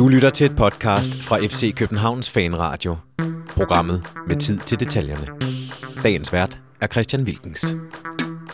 [0.00, 2.96] Du lytter til et podcast fra FC Københavns Fanradio.
[3.56, 5.26] Programmet med tid til detaljerne.
[6.02, 7.76] Dagens vært er Christian Wilkens.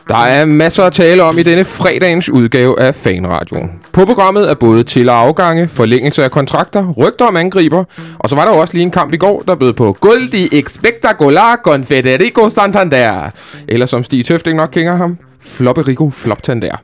[0.08, 3.70] Der er masser at tale om i denne fredagens udgave af Fanradioen.
[3.92, 7.84] På programmet er både til- og afgange, forlængelse af kontrakter, rygter om angriber,
[8.18, 10.34] og så var der jo også lige en kamp i går, der bød på Guld
[10.34, 13.30] i Expectacular con Federico Santander.
[13.68, 16.76] Eller som Stig Tøfting nok kender ham, Flopperico Floptander.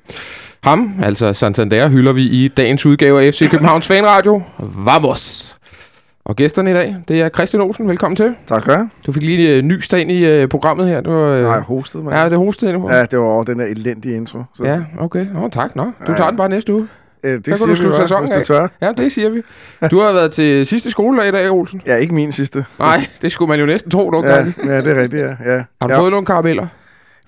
[0.65, 4.43] Ham, altså Santander, hylder vi i dagens udgave af FC Københavns Fanradio.
[4.59, 5.57] Vamos!
[6.25, 7.89] Og gæsterne i dag, det er Christian Olsen.
[7.89, 8.35] Velkommen til.
[8.47, 8.89] Tak skal du.
[9.07, 11.01] Du fik lige uh, nys ind i uh, programmet her.
[11.11, 12.17] Var, uh, Nej, hostet, mand.
[12.17, 12.91] ja, det hostede endnu.
[12.93, 14.39] Ja, det var over den der elendige intro.
[14.55, 15.27] Så, Ja, okay.
[15.35, 15.77] Nå, tak.
[15.77, 15.85] Nå.
[15.85, 16.15] Du Ja.
[16.17, 16.89] tager den bare næste uge.
[17.23, 18.69] øh, det kan siger du vi bare, hvis det tør.
[18.81, 19.43] Ja, det siger vi.
[19.91, 21.83] Du har været til sidste skoledag i dag, Olsen.
[21.87, 22.65] Ja, ikke min sidste.
[22.79, 24.45] Nej, det skulle man jo næsten tro, du Ja, ja.
[24.65, 25.53] ja, det er rigtigt, ja.
[25.53, 25.63] ja.
[25.81, 25.99] Har du ja.
[26.01, 26.67] fået nogle karameller?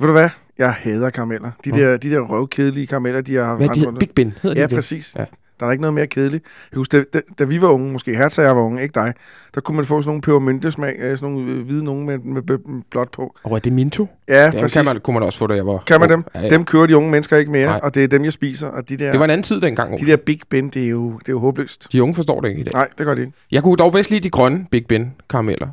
[0.00, 0.28] Ved du hvad?
[0.58, 1.50] Jeg hader karameller.
[1.64, 3.56] De der, de der røvkedelige karameller, de har...
[3.56, 3.86] Hvad de her?
[3.86, 4.74] rundt- Big Ben hedder de Ja, det?
[4.74, 5.16] præcis.
[5.18, 5.24] Ja.
[5.60, 6.44] Der er ikke noget mere kedeligt.
[6.72, 8.92] Jeg husker, da, da, da vi var unge, måske Hertha og jeg var unge, ikke
[8.94, 9.14] dig,
[9.54, 12.42] der kunne man få sådan nogle pebermyntesmag, øh, sådan nogle øh, hvide nogen med, med,
[12.42, 12.58] med
[12.91, 13.34] blåt på.
[13.42, 14.06] Og er det Minto?
[14.28, 14.77] Ja, Dem præcis.
[14.77, 16.25] kan man, kunne man også få, da jeg var Kan man dem?
[16.34, 16.48] Ja, ja.
[16.48, 17.80] Dem kører de unge mennesker ikke mere, Nej.
[17.82, 18.69] og det er dem, jeg spiser.
[18.69, 20.88] Og de der, Det var en anden tid dengang, de der Big Ben, det er
[20.88, 21.92] jo, det er jo håbløst.
[21.92, 22.72] De unge forstår det ikke i dag.
[22.75, 23.32] Nej, det gør de ikke.
[23.50, 25.69] Jeg kunne dog bedst lide de grønne Big Ben karameller.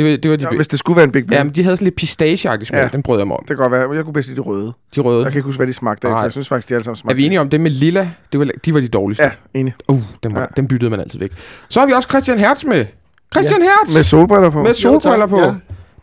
[0.00, 1.52] Det var, det var de, Ja, hvis det skulle være en Big Ben, ja, men
[1.54, 2.78] de havde sådan lidt pistacheagtig smag.
[2.78, 2.82] Ja.
[2.84, 2.88] Ja.
[2.92, 3.40] Den brød jeg mig om.
[3.42, 4.72] det kan godt være, jeg kunne bedst lide de røde.
[4.96, 5.22] De røde.
[5.24, 6.96] Jeg kan ikke huske, hvad de smagte af, for jeg synes faktisk, de alle sammen
[6.96, 7.12] smagte.
[7.12, 8.10] Er vi enige om det med lilla?
[8.32, 9.24] Det var, de var de dårligste.
[9.24, 9.74] Ja, enig.
[9.88, 10.46] Uh, dem, var, Ja.
[10.56, 11.32] dem byttede man altid væk.
[11.68, 12.86] Så har vi også Christian Hertz med.
[13.34, 13.66] Christian ja.
[13.66, 13.94] Hertz!
[13.96, 14.62] Med solbriller på.
[14.62, 15.38] Med solbriller på.
[15.40, 15.54] Ja.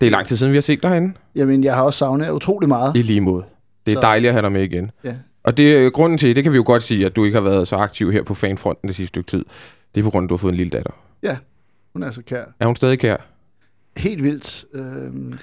[0.01, 1.13] Det er lang tid siden, vi har set dig herinde.
[1.35, 2.95] Jamen, jeg har også savnet utrolig meget.
[2.95, 3.43] I lige måde.
[3.85, 4.91] Det er Så- dejligt at have dig med igen.
[5.03, 5.13] Ja.
[5.43, 7.41] Og det er grunden til, det kan vi jo godt sige, at du ikke har
[7.41, 9.45] været så aktiv her på fanfronten det sidste stykke tid.
[9.95, 10.91] Det er på grund af, at du har fået en lille datter.
[11.93, 12.43] Hun er så kær.
[12.59, 13.15] Er hun stadig kær?
[13.97, 14.65] Helt vildt.
[14.73, 14.81] Øh,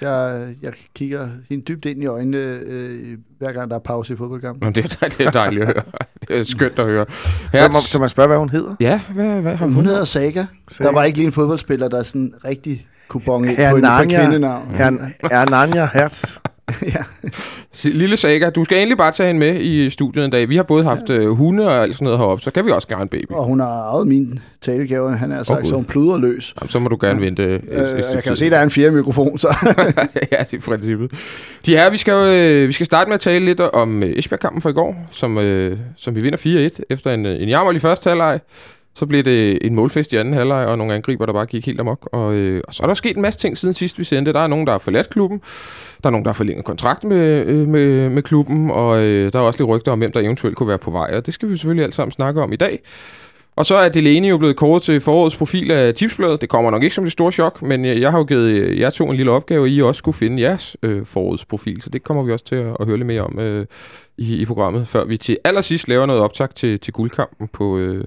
[0.01, 4.17] jeg, jeg kigger hende dybt ind i øjnene, øh, hver gang der er pause i
[4.17, 4.75] fodboldkampen.
[4.75, 5.85] Det, er, det er dejligt at høre.
[6.29, 7.07] Det er skønt at høre.
[7.53, 8.75] Så må, så man spørge, hvad hun hedder?
[8.81, 10.47] Ja, hvad, hvad har Hun hedder Saga.
[10.79, 14.69] Der var ikke lige en fodboldspiller, der sådan rigtig kunne bonge ind på, en, kvindenavn.
[14.69, 14.91] Her,
[15.31, 16.39] Hernania Hertz.
[16.95, 17.05] ja.
[17.85, 20.49] Lille Saga, du skal egentlig bare tage hende med i studiet en dag.
[20.49, 22.89] Vi har både haft øh, hunde og alt sådan noget heroppe, så kan vi også
[22.89, 23.31] gerne en baby.
[23.31, 26.55] Og hun har arvet min talegave, han er sagt, oh, så hun pluder løs.
[26.61, 28.59] Jamen, så må du gerne vente et, et, Øh, et jeg kan jo se, der
[28.59, 29.49] er en fjerde mikrofon, så
[30.33, 31.11] ja, det er princippet.
[31.67, 34.19] De her, vi skal, jo, øh, vi skal starte med at tale lidt om øh,
[34.19, 37.81] Esbjerg-kampen for i går, som, øh, som vi vinder 4-1 efter en, øh, en jammerlig
[37.83, 38.41] første halvleg.
[38.95, 41.81] Så blev det en målfest i anden halvleg, og nogle angriber, der bare gik helt
[41.81, 42.09] amok.
[42.13, 44.33] Og, øh, og så er der sket en masse ting siden sidst vi sendte.
[44.33, 45.41] Der er nogen, der har forladt klubben.
[46.03, 48.71] Der er nogen, der har forlænget kontrakt med, øh, med, med klubben.
[48.71, 51.11] Og øh, der er også lidt rygter om, hvem der eventuelt kunne være på vej.
[51.17, 52.81] Og det skal vi selvfølgelig alt sammen snakke om i dag.
[53.57, 56.41] Og så er Delaney jo blevet kåret til forårets profil af Tipsbladet.
[56.41, 58.81] Det kommer nok ikke som det store chok, men øh, jeg, har jo givet øh,
[58.81, 61.83] jer to en lille opgave, at I også skulle finde jeres øh, forårets profil.
[61.83, 63.67] Så det kommer vi også til at, at høre lidt mere om øh,
[64.19, 68.05] i, i programmet, før vi til allersidst laver noget optag til, til guldkampen på, øh,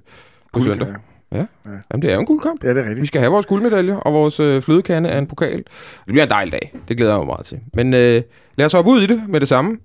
[0.57, 0.87] på søndag.
[1.31, 2.63] Jamen, det er jo en guldkamp.
[2.63, 3.07] Ja, det er Vi rigtigt.
[3.07, 5.57] skal have vores guldmedalje og vores øh, flødekande af en pokal.
[5.57, 5.65] Det
[6.05, 6.73] bliver en dejlig dag.
[6.87, 7.59] Det glæder jeg mig meget til.
[7.73, 8.21] Men øh,
[8.57, 9.77] lad os hoppe ud i det med det samme.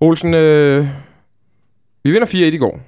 [0.00, 0.86] Olsen, øh,
[2.04, 2.80] vi vinder 4-1 i går.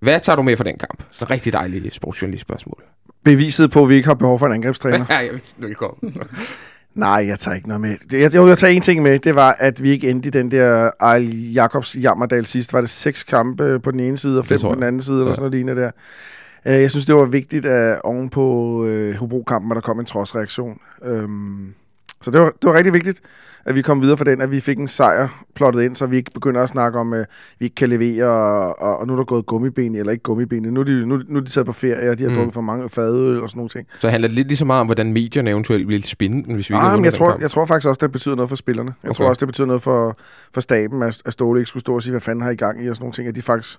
[0.00, 1.02] Hvad tager du med fra den kamp?
[1.10, 2.82] Så rigtig dejligt sportsjournalist spørgsmål.
[3.24, 5.04] Beviset på, at vi ikke har behov for en angrebstræner.
[5.10, 6.12] ja, jeg vidste, du komme.
[6.94, 7.96] Nej, jeg tager ikke noget med.
[8.12, 9.18] Jeg, jo, jeg tager en ting med.
[9.18, 12.72] Det var, at vi ikke endte i den der Ejl Jacobs jammerdal sidst.
[12.72, 15.26] Var det seks kampe på den ene side og fem på den anden side, eller
[15.28, 15.34] Ja.
[15.34, 15.90] sådan noget lignende der.
[16.66, 20.06] Øh, Jeg synes, det var vigtigt, at oven på øh, Hobro-kampen, at der kom en
[20.06, 20.78] trodsreaktion.
[21.04, 21.74] Øhm,
[22.22, 23.20] så det var, det var rigtig vigtigt,
[23.64, 26.16] at vi kom videre fra den, at vi fik en sejr plottet ind, så vi
[26.16, 27.26] ikke begynder at snakke om, at
[27.58, 30.62] vi ikke kan levere, og, og, og nu er der gået gummiben, eller ikke gummiben.
[30.62, 32.36] Nu er de, nu, nu er de taget på ferie, og de har Mm.
[32.36, 33.86] drukket for mange fadøl og sådan nogle ting.
[34.00, 36.70] Så handler det lidt lige så meget om, hvordan medierne eventuelt vil spinde den, hvis
[36.70, 37.42] vi ikke Ah, men jeg tror, kamp.
[37.42, 38.94] jeg tror faktisk også, det betyder noget for spillerne.
[39.02, 39.16] Jeg okay.
[39.16, 40.16] tror også, det betyder noget for,
[40.54, 42.84] for staben, at, at Ståle ikke skulle stå og sige, hvad fanden har I gang
[42.84, 43.78] i, og sådan nogle ting, at de faktisk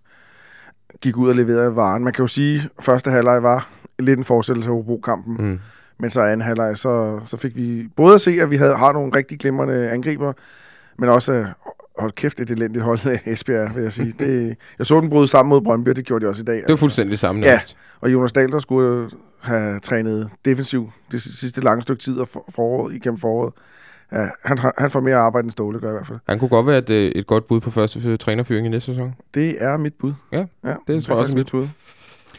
[1.01, 2.03] gik ud og leverede varen.
[2.03, 5.59] Man kan jo sige, at første halvleg var lidt en fortsættelse af Hobro-kampen, mm.
[5.99, 8.91] Men så anden halvleg, så, så fik vi både at se, at vi havde, har
[8.91, 10.33] nogle rigtig glimrende angriber,
[10.97, 11.45] men også at
[11.97, 14.13] hold kæft, et elendigt hold af Esbjerg, vil jeg sige.
[14.19, 16.55] Det, jeg så den bryde sammen mod Brøndby, og det gjorde de også i dag.
[16.55, 17.45] Det var fuldstændig det samme.
[17.45, 17.59] Ja.
[18.01, 19.09] Og Jonas Dahl, der skulle
[19.39, 23.53] have trænet defensiv det sidste lange stykke tid og for, foråret, igennem foråret.
[24.11, 26.19] Ja, han, han får mere arbejde end Ståle gør i hvert fald.
[26.27, 28.85] Han kunne godt være et, øh, et godt bud på første øh, trænerfyring i næste
[28.85, 29.15] sæson.
[29.33, 30.13] Det er mit bud.
[30.31, 31.51] Ja, ja tror jeg også er mit.
[31.51, 31.67] bud.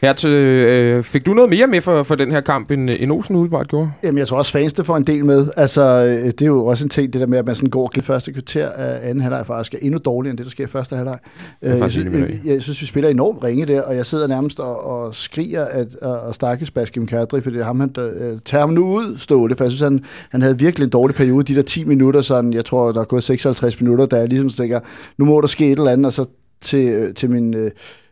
[0.02, 3.12] Her til, øh, fik du noget mere med for, for den her kamp, end, end
[3.12, 3.91] Olsen udebart gjorde?
[4.02, 5.46] Jamen, jeg tror også, fans det får en del med.
[5.56, 7.88] Altså, øh, det er jo også en ting, det der med, at man sådan går
[7.88, 10.67] det første kvarter af anden halvleg faktisk er endnu dårligere end det, der sker i
[10.67, 11.19] første halvleg.
[11.62, 14.26] Øh, Jeg, faktisk synes, jeg, jeg synes, vi spiller enormt ringe der, og jeg sidder
[14.26, 17.91] nærmest og, og skriger at, og, og stakkes Baskim Kadri, fordi det er ham, han
[17.94, 20.91] der, øh, tager ham nu ud, Ståle, for jeg synes, han, han havde virkelig en
[20.91, 24.17] dårlig periode, de der 10 minutter, sådan, jeg tror, der er gået 56 minutter, da
[24.17, 24.81] jeg ligesom tænker,
[25.19, 26.25] nu må der ske et eller andet, og så
[26.61, 27.55] til, øh, til min...
[27.55, 27.70] Øh,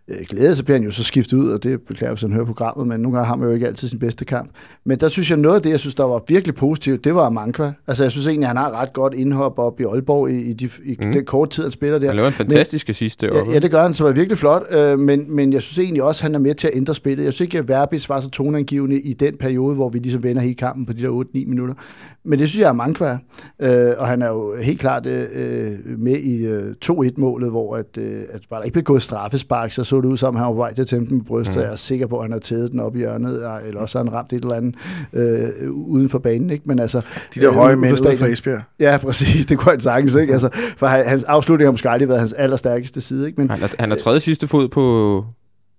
[0.08, 2.44] øh, glæde, så bliver han jo så skiftet ud, og det beklager, hvis han hører
[2.44, 4.50] programmet, men nogle gange har man jo ikke altid sin bedste kamp.
[4.84, 7.30] Men der synes jeg, noget af det, jeg synes, der var virkelig positivt, det var
[7.30, 7.72] Mankva.
[7.86, 10.64] Altså, jeg synes egentlig, han har ret godt indhop op i Aalborg i, i, de,
[10.84, 11.12] i Mm.
[11.12, 12.06] den korte tid, han spiller der.
[12.06, 13.38] Han laver en fantastisk assist deroppe.
[13.50, 16.02] Ja, ja, det gør han, som er virkelig flot, øh, men, men jeg synes egentlig
[16.02, 17.24] også, han er med til at ændre spillet.
[17.24, 20.42] Jeg synes ikke, at Verbis var så toneangivende i den periode, hvor vi ligesom vender
[20.42, 21.74] hele kampen på de der 8-9 minutter.
[22.24, 23.18] Men det synes jeg er Mankva,
[23.62, 28.22] øh, og han er jo helt klart øh, med i øh, 2-1-målet, hvor at, øh,
[28.30, 30.56] at var der ikke blev gået straffespark, så så det ud som, han var på
[30.56, 31.56] vej til at tæmme den med brystet.
[31.56, 31.62] Mm.
[31.62, 33.34] Jeg er sikker på, at han har taget den op i hjørnet,
[33.66, 34.74] eller også har han ramt et eller andet
[35.12, 36.50] øh, uden for banen.
[36.50, 36.64] Ikke?
[36.66, 37.00] Men altså,
[37.34, 38.26] De der øh, høje mænd for ude fra.
[38.26, 38.60] Esbjerg.
[38.80, 39.46] Ja, præcis.
[39.46, 40.32] Det kunne han sagtens, ikke?
[40.32, 43.40] Altså, for han, hans afslutning har måske aldrig været hans allerstærkeste side, ikke?
[43.40, 45.24] Men Han er, han er tredje sidste fod på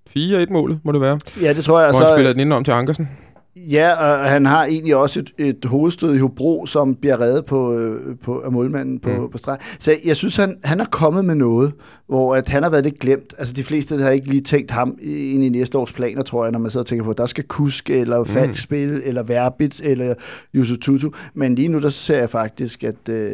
[0.10, 1.20] 4-1-målet, må det være.
[1.42, 1.90] ja, det tror jeg.
[1.90, 3.10] Hvor så, han spiller den ind om til Ankersen.
[3.56, 7.74] Ja, og han har egentlig også et, et hovedstød i Hobro, som bliver reddet på,
[7.78, 9.30] øh, på, af målmanden på, Mm.
[9.30, 9.58] på streg.
[9.80, 11.74] Så jeg synes, han, han er kommet med noget,
[12.08, 13.34] hvor at han har været lidt glemt.
[13.38, 16.52] Altså de fleste har ikke lige tænkt ham ind i næste års planer, tror jeg,
[16.52, 18.56] når man sidder og tænker på, at der skal Kusk, eller Falk Mm.
[18.56, 20.14] spille, eller Verbitz, eller
[20.56, 21.10] Yusuf Tutu.
[21.34, 23.10] Men lige nu, der ser jeg faktisk, at...
[23.10, 23.32] Øh,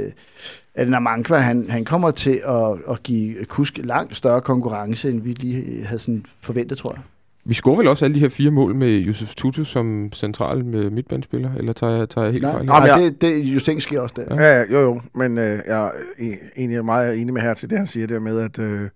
[0.75, 5.33] at Namankwa, han, han kommer til at, at give Kusk langt større konkurrence, end vi
[5.33, 7.01] lige havde sådan forventet, tror jeg.
[7.49, 10.89] Vi scorer vel også alle de her fire mål med Yusuf Tutu som central med
[10.89, 12.65] midtbanespiller, eller tager jeg, tager jeg helt Nej, fejl?
[12.65, 14.35] Nej jeg- det, det justering sker også der.
[14.43, 15.01] Ja, ja, jo, jo.
[15.15, 18.19] Men øh, jeg er e- egentlig meget enig med her til det, han siger der
[18.19, 18.89] med, at øh,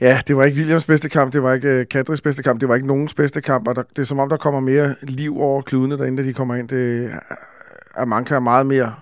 [0.00, 2.68] ja, det var ikke Williams bedste kamp, det var ikke øh, Kadris bedste kamp, det
[2.68, 5.40] var ikke nogens bedste kamp, og der, det er som om, der kommer mere liv
[5.40, 6.68] over kludene derinde, da de kommer ind.
[6.68, 7.10] Det
[7.96, 8.94] er mange er meget mere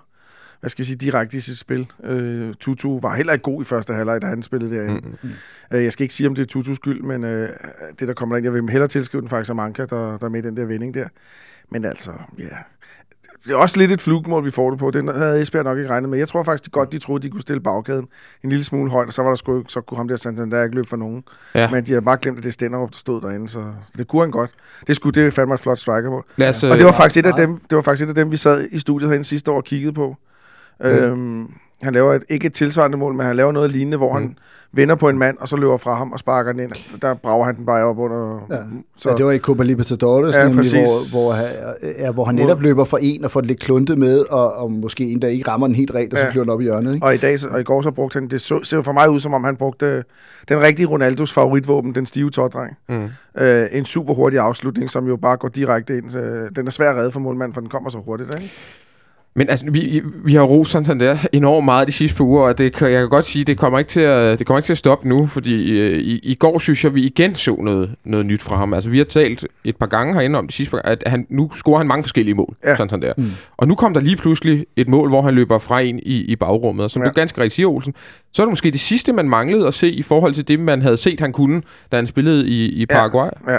[0.63, 1.93] hvad skal jeg sige, direkte i sit spil.
[2.05, 5.01] Øh, Tutu var heller ikke god i første halvleg, da han spillede derinde.
[5.01, 5.17] Mm.
[5.23, 5.77] Mm.
[5.77, 7.49] Øh, jeg skal ikke sige, om det er Tutus skyld, men øh,
[8.01, 10.29] det, der kommer ind, jeg vil hellere tilskrive den faktisk af Manka, der, der er
[10.29, 11.09] med i den der vending der.
[11.71, 12.45] Men altså, ja...
[13.45, 14.91] Det er også lidt et flugmål, vi får det på.
[14.91, 16.19] Den havde Esbjerg nok ikke regnet med.
[16.19, 18.09] Jeg tror faktisk godt, de troede, de kunne stille bagkæden
[18.45, 20.75] en lille smule højt, og så var der sgu, så kunne ham der Santander ikke
[20.75, 21.25] løbe for nogen.
[21.55, 21.71] Ja.
[21.71, 24.09] Men de har bare glemt, at det stænder op, der stod derinde, så, så det
[24.09, 24.51] kunne han godt.
[24.87, 26.25] Det skulle det fandme et flot strikermål.
[26.49, 28.31] Os, Og det øh, var faktisk et af dem, det var faktisk et af dem,
[28.31, 30.17] vi sad i studiet herinde sidste år og kiggede på.
[30.83, 30.89] Mm.
[30.89, 31.47] Øhm,
[31.83, 34.23] han laver et, ikke et tilsvarende mål, men han laver noget lignende, hvor mm.
[34.23, 34.37] Han
[34.73, 36.73] vender på en mand, og så løber fra ham og sparker den ind.
[37.03, 38.47] Der brager han den bare op under...
[38.51, 38.57] Ja.
[38.97, 41.47] Så, Ja, det var i Copa Libertadores, Ja, ja, nemlig, hvor, hvor, han,
[41.99, 44.71] ja, hvor han netop løber for en og får det lidt kluntet med, og, og
[44.71, 46.31] måske en, der ikke rammer den helt rent, og så Ja.
[46.31, 46.95] flyver den op i hjørnet.
[46.95, 47.07] Ikke?
[47.07, 49.11] og i dag så- og i går så brugte han, det så, ser for mig
[49.11, 50.05] ud, som om han brugte
[50.49, 52.77] den rigtige Ronaldos favoritvåben, den stive tårdreng.
[52.89, 53.09] Mm.
[53.43, 56.11] Øh, en super hurtig afslutning, som jo bare går direkte ind.
[56.11, 58.35] Så den er svær at redde for målmanden, for den kommer så hurtigt.
[58.41, 58.53] Ikke?
[59.35, 62.73] Men altså, vi, vi har rost Santander enormt meget de sidste par uger, og det,
[62.75, 64.79] kan- jeg kan godt sige, det kommer ikke til at, det kommer ikke til at
[64.79, 68.43] stoppe nu, fordi øh, i, i går synes jeg, vi igen så noget, noget nyt
[68.43, 68.75] fra ham.
[68.75, 71.27] Altså, vi har talt et par gange herinde om de sidste par gange, at han,
[71.31, 72.71] nu scorer han mange forskellige mål, Ja.
[72.71, 72.77] ja.
[72.77, 73.13] Santander.
[73.19, 73.25] Mm.
[73.25, 73.31] Mm.
[73.57, 76.37] Og nu kom der lige pludselig et mål, hvor han løber fra en i, i
[76.37, 77.07] bagrummet, og som Ja.
[77.07, 77.11] ja.
[77.11, 77.95] du ganske rigtig siger, Olsen,
[78.33, 80.83] så er det måske det sidste, man manglede at se i forhold til det, man
[80.83, 81.63] havde set, han kunne,
[81.93, 83.29] da han spillede i, i Paraguay.
[83.49, 83.53] Ja.
[83.53, 83.59] Ja,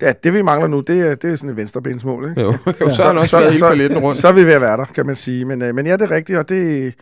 [0.00, 2.28] det vi mangler nu, det er, det er sådan et venstrebensmål.
[2.28, 2.40] Ikke?
[2.40, 2.46] Ja.
[2.46, 4.18] Jo, jo, så har han også været hele paletten rundt.
[4.18, 5.44] så er vi ved at være der, kan man sige.
[5.44, 6.94] Men, øh, men ja, det er rigtigt, og det...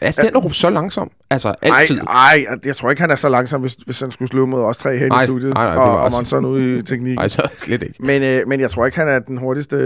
[0.00, 1.10] Altså, den er så langsom.
[1.30, 2.00] Altså, altid.
[2.00, 4.62] Ej, ej, jeg tror ikke, han er så langsom, hvis, hvis han skulle slå mod
[4.62, 5.54] os tre her i Nej, studiet.
[5.54, 6.10] nej, nej, og, og.
[6.10, 7.14] Monson ude i teknikken.
[7.14, 7.94] Nej, så slet ikke.
[8.00, 9.76] Men, øh, men jeg tror ikke, han er den hurtigste...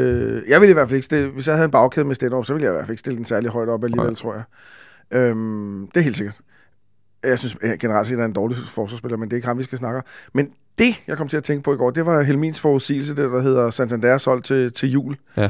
[0.48, 1.28] Jeg ville i hvert fald ikke stille...
[1.28, 3.16] Hvis jeg havde en bagkæde med Stenderup, så ville jeg i hvert fald ikke stille
[3.16, 4.14] den særlig højt op alligevel, Nej.
[4.14, 4.42] tror jeg.
[5.18, 6.36] Øhm, det er helt sikkert.
[7.24, 9.58] Jeg synes generelt set, at han er en dårlig forsvarsspiller, men det er ikke ham,
[9.58, 10.04] vi skal snakke om.
[10.34, 13.30] Men det, jeg kom til at tænke på i går, det var Helmins forudsigelse, det
[13.30, 15.16] der hedder Santander solgt til, til jul.
[15.36, 15.48] Ja.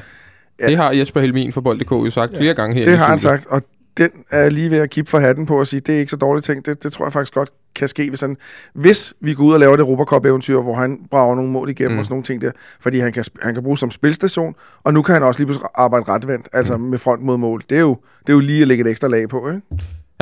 [0.66, 2.38] Det har Jesper Helmin fra Bold.dk jo sagt ja.
[2.38, 3.62] flere gange her Det har han sagt, og
[3.96, 6.16] den er lige ved at kippe for hatten på og sige, det er ikke så
[6.16, 6.66] dårligt ting.
[6.66, 8.36] Det, det tror jeg faktisk godt kan ske, hvis, han,
[8.74, 11.94] hvis vi går ud og laver det Europacup-eventyr, hvor han brager nogle mål igennem mm.
[11.94, 11.98] Mm.
[11.98, 12.50] og sådan nogle ting der.
[12.80, 15.68] Fordi han kan, han kan bruges som spilstation, og nu kan han også lige pludselig
[15.74, 16.82] arbejde retvendt, altså Mm.
[16.82, 17.62] med front mod mål.
[17.70, 19.62] Det er, jo, det er jo lige at lægge et ekstra lag på, ikke?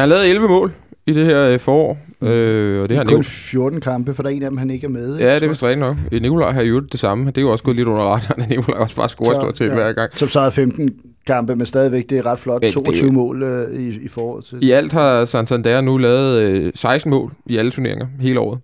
[0.00, 0.73] Han har lavet 11 mål
[1.07, 3.23] i det her øh, forår, øh, og det har kun Nicolai.
[3.25, 5.19] 14 kampe, for der er en af dem, han ikke er med.
[5.19, 5.28] ikke?
[5.28, 5.97] Ja, det er vist rigtigt nok.
[6.12, 7.26] Øh, Nikolaj har jo det samme.
[7.26, 9.66] Det er jo også gået lidt under radaren, at Nikolaj også bare scorer stort set
[9.69, 9.75] ja.
[9.75, 10.19] hver gang.
[10.19, 10.95] Som så har 15
[11.26, 12.62] kampe, men stadigvæk, det er ret flot.
[12.62, 14.59] Ja, det er 22 jo- mål øh, i, i foråret til.
[14.62, 18.59] I alt har Santander nu lavet øh, 16 mål i alle turneringer hele året.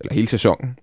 [0.00, 0.76] Eller hele sæsonen.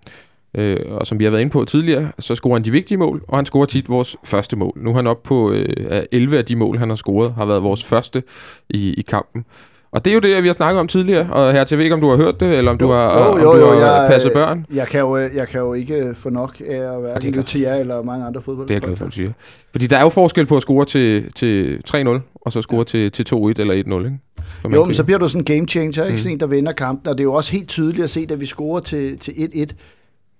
[0.57, 3.23] Øh, og som vi har været inde på tidligere, så scorer han de vigtige mål,
[3.27, 4.73] og han scorer tit vores første mål.
[4.75, 7.45] Nu er han oppe på øh, at 11 af de mål, han har scoret, har
[7.45, 8.23] været vores første
[8.69, 9.45] i, i kampen.
[9.91, 12.01] Og det er jo det, vi har snakket om tidligere, og her til ikke, om
[12.01, 14.01] du har hørt det, eller om du Jo, har, jo, om jo, du jo, har
[14.01, 14.65] jeg- passet børn.
[14.73, 17.61] Jeg kan, jo, øh, jeg kan jo ikke få nok af at være lytte til
[17.61, 18.67] jer eller mange andre fodbold.
[18.67, 19.31] Det er jeg glad for, at du siger.
[19.71, 23.11] Fordi der er jo forskel på at score til, til 3-0, og så score til,
[23.11, 24.19] til 2-1 eller 1-0, ikke?
[24.61, 26.13] Som Jo, men så bliver du sådan en game changer, ikke?
[26.13, 26.17] Mm.
[26.17, 27.07] Sådan en, der vinder kampen.
[27.09, 29.65] Og det er jo også helt tydeligt at se, da vi scorer til, til 1-1,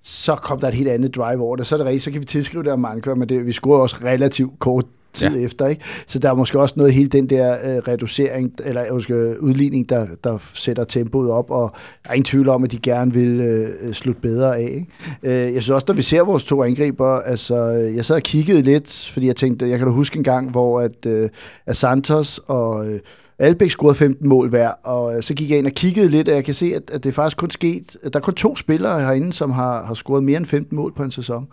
[0.03, 1.67] så kom der et helt andet drive over det.
[1.67, 3.79] Så er det rigtigt, så kan vi tilskrive det af Manka, men det, vi scorer
[3.81, 5.45] også relativt kort tid ja.
[5.45, 5.67] efter.
[5.67, 5.81] Ikke?
[6.07, 10.07] Så der er måske også noget hele den der øh, reducering, eller måske, udligning, der,
[10.23, 13.93] der sætter tempoet op, og der er ingen tvivl om, at de gerne vil øh,
[13.93, 14.69] slutte bedre af.
[14.73, 14.87] Ikke?
[15.23, 18.61] Øh, jeg synes også, når vi ser vores to angriber, altså, jeg sad og kiggede
[18.61, 21.29] lidt, fordi jeg tænkte, jeg kan da huske en gang, hvor at, øh,
[21.65, 22.87] at Santos og...
[22.87, 22.99] Øh,
[23.39, 26.35] Albæk scorede 15 mål hver, og øh, så gik jeg ind og kiggede lidt, og
[26.35, 29.01] jeg kan se, at, at det faktisk kun sket, at der er kun to spillere
[29.01, 31.47] herinde, som har, har scoret mere end 15 mål på en sæson.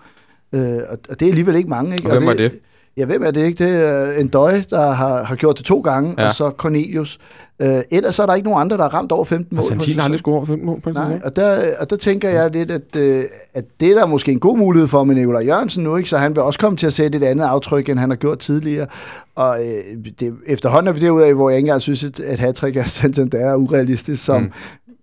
[0.54, 1.96] Øh, og, og det er alligevel ikke mange.
[1.96, 2.10] Ikke?
[2.10, 2.60] Og hvem og det, det?
[2.96, 3.64] Ja, hvem er det ikke?
[3.64, 6.26] Det er en døj, der har, har gjort det to gange, ja.
[6.26, 7.18] og så Cornelius.
[7.62, 9.64] Øh, ellers er der ikke nogen andre, der har ramt over 15 mål.
[9.64, 12.50] Santin har aldrig scoret over 15 mål på Nej, og der, og der tænker jeg
[12.50, 13.24] lidt, at, øh,
[13.54, 16.08] at det er der måske en god mulighed for med Nikolaj Jørgensen nu, ikke?
[16.08, 18.38] så han vil også komme til at sætte et andet aftryk, end han har gjort
[18.38, 18.86] tidligere.
[19.34, 22.38] Og øh, det, efterhånden er vi derude af, hvor jeg ikke engang synes, at, at
[22.38, 24.52] hat-trick af Santander er urealistisk, som, mm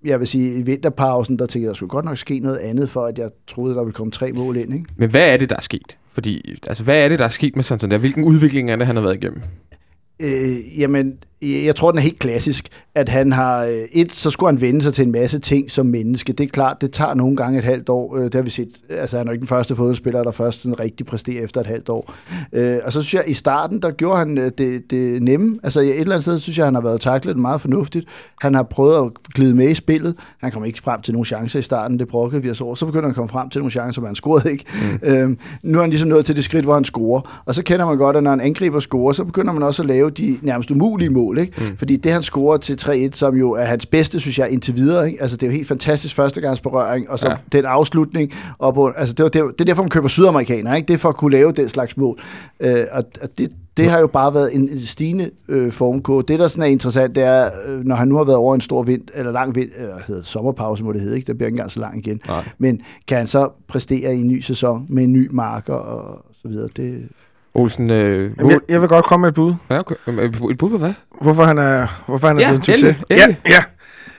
[0.05, 2.89] jeg vil sige, i vinterpausen, der tænkte jeg, der skulle godt nok ske noget andet,
[2.89, 4.73] for at jeg troede, der ville komme tre mål ind.
[4.73, 4.85] Ikke?
[4.97, 5.97] Men hvad er det, der er sket?
[6.13, 7.97] Fordi, altså, hvad er det, der er sket med Santander?
[7.97, 9.41] Hvilken udvikling er det, han har været igennem?
[10.21, 14.51] Øh, jamen, jeg tror, den er helt klassisk, at han har, øh, et, så skulle
[14.51, 16.33] han vende sig til en masse ting som menneske.
[16.33, 18.17] Det er klart, det tager nogle gange et halvt år.
[18.17, 20.79] Øh, det har vi set, altså han er ikke den første fodboldspiller, der først sådan
[20.79, 22.13] rigtig præsterer efter et halvt år.
[22.53, 25.59] Øh, og så synes jeg, i starten, der gjorde han det, det nemme.
[25.63, 28.05] Altså et eller andet sted, synes jeg, han har været taklet meget fornuftigt.
[28.41, 30.15] Han har prøvet at glide med i spillet.
[30.41, 32.75] Han kom ikke frem til nogle chancer i starten, det brokkede vi os over.
[32.75, 34.65] Så begynder han at komme frem til nogle chancer, men han scorede ikke.
[35.03, 35.09] Mm.
[35.09, 37.41] Øhm, nu er han ligesom nået til det skridt, hvor han scorer.
[37.45, 39.87] Og så kender man godt, at når en angriber scorer, så begynder man også at
[39.87, 41.30] lave de nærmest umulige mål.
[41.37, 41.53] Ikke?
[41.57, 41.77] Mm.
[41.77, 45.07] Fordi det, han scorer til 3-1, som jo er hans bedste, synes jeg, indtil videre.
[45.07, 45.21] Ikke?
[45.21, 47.35] Altså, det er jo helt fantastisk førstegangsberøring, og så ja.
[47.51, 48.31] den afslutning.
[48.57, 50.75] Og på, altså, det, var, det, det er derfor, man køber sydamerikanere.
[50.77, 50.87] Ikke?
[50.87, 52.19] Det er for at kunne lave den slags mål.
[52.59, 56.23] Øh, og, og det, det har jo bare været en stigende øh, formkurve.
[56.27, 58.61] Det, der sådan er interessant, det er, øh, når han nu har været over en
[58.61, 61.27] stor vind, eller lang vind, øh, hedder sommerpause må det hedde, ikke?
[61.27, 62.21] Der bliver ikke engang så lang igen.
[62.27, 62.43] Nej.
[62.57, 66.47] Men kan han så præstere i en ny sæson med en ny marker og så
[66.47, 66.69] videre?
[66.75, 67.09] Det,
[67.53, 69.53] Olsen, øh, Jamen, jeg, jeg vil godt komme med et bud.
[69.69, 69.95] Ja, okay.
[70.51, 70.93] Et bud på hvad?
[71.21, 72.95] Hvorfor han er, hvorfor han er ja, blevet en succes.
[73.09, 73.39] Endelig.
[73.45, 73.63] Ja, ja.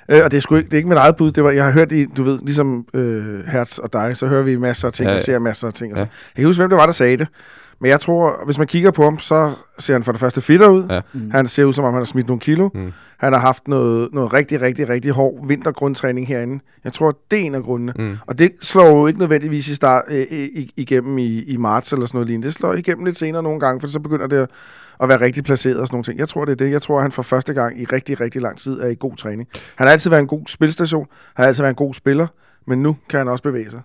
[0.09, 1.33] Øh, og det er, sgu ikke, det er ikke mit eget bud.
[1.33, 4.43] Det var, jeg har hørt i, du ved, ligesom øh, Hertz og dig, så hører
[4.43, 5.15] vi masser af ting ja, ja.
[5.15, 5.93] og ser masser af ting.
[5.93, 6.05] Og så.
[6.05, 6.09] Ja.
[6.37, 7.27] Jeg kan huske, hvem det var, der sagde det.
[7.83, 10.69] Men jeg tror, hvis man kigger på ham, så ser han for det første fitter
[10.69, 10.87] ud.
[10.91, 11.01] Ja.
[11.13, 11.31] Mm.
[11.31, 12.69] Han ser ud, som om han har smidt nogle kilo.
[12.75, 12.93] Mm.
[13.19, 16.61] Han har haft noget, noget rigtig, rigtig, rigtig hård vintergrundtræning herinde.
[16.85, 17.93] Jeg tror, det er en af grundene.
[17.99, 18.17] Mm.
[18.27, 20.27] Og det slår jo ikke nødvendigvis i start, øh,
[20.77, 22.47] igennem i, i marts eller sådan noget lignende.
[22.47, 24.49] Det slår igennem lidt senere nogle gange, for så begynder det
[25.01, 26.19] at være rigtig placeret og sådan nogle ting.
[26.19, 26.71] Jeg tror, det er det.
[26.71, 29.17] Jeg tror, at han for første gang i rigtig, rigtig lang tid er i god
[29.17, 29.49] træning.
[29.77, 31.07] Han har altid været en god spilstation.
[31.35, 32.27] Han har altid været en god spiller.
[32.67, 33.81] Men nu kan han også bevæge sig.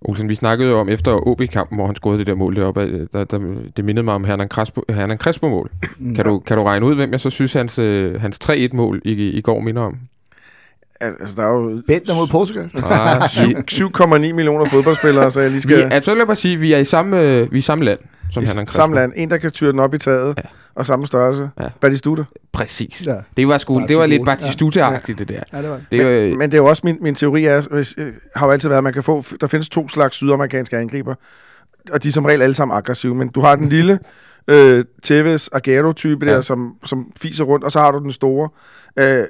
[0.00, 3.08] Olsen, vi snakkede jo om efter OB-kampen, hvor han scorede det der mål deroppe.
[3.12, 5.70] Der, der, det mindede mig om Hernan Crespo, Hernan Crespo-mål.
[5.98, 6.14] Mm.
[6.14, 9.12] Kan, du, kan du regne ud, hvem jeg så synes, hans, øh, hans 3-1-mål i,
[9.12, 9.96] i går minder om?
[11.00, 11.82] Altså, der er jo...
[11.88, 12.70] Bentner mod Portugal.
[12.74, 15.76] Ah, 7,9 millioner fodboldspillere, så jeg lige skal...
[15.76, 17.84] Vi, altså, vil jeg bare sige, vi er i samme, øh, vi er i samme
[17.84, 17.98] land
[18.30, 18.64] som Crespo.
[18.66, 19.12] Samme land.
[19.16, 20.42] En, der kan tyre den op i taget, ja.
[20.74, 21.50] og samme størrelse.
[21.60, 21.68] Ja.
[21.80, 22.24] Batistuta.
[22.52, 23.06] Præcis.
[23.06, 23.14] Ja.
[23.36, 25.24] Det var sgu, det var lidt Batistuta-agtigt, ja.
[25.24, 25.42] det der.
[25.52, 25.80] Ja, det var.
[25.90, 28.46] Det, men, øh, men det er jo også min, min teori, er, hvis, øh, har
[28.46, 29.24] jo altid været, at man kan få...
[29.40, 31.14] Der findes to slags sydamerikanske angriber,
[31.92, 33.98] og de er som regel alle sammen aggressive, men du har den lille
[34.48, 36.32] øh, Tevez Aguero-type ja.
[36.32, 38.48] der, som, som fiser rundt, og så har du den store...
[38.98, 39.24] Øh,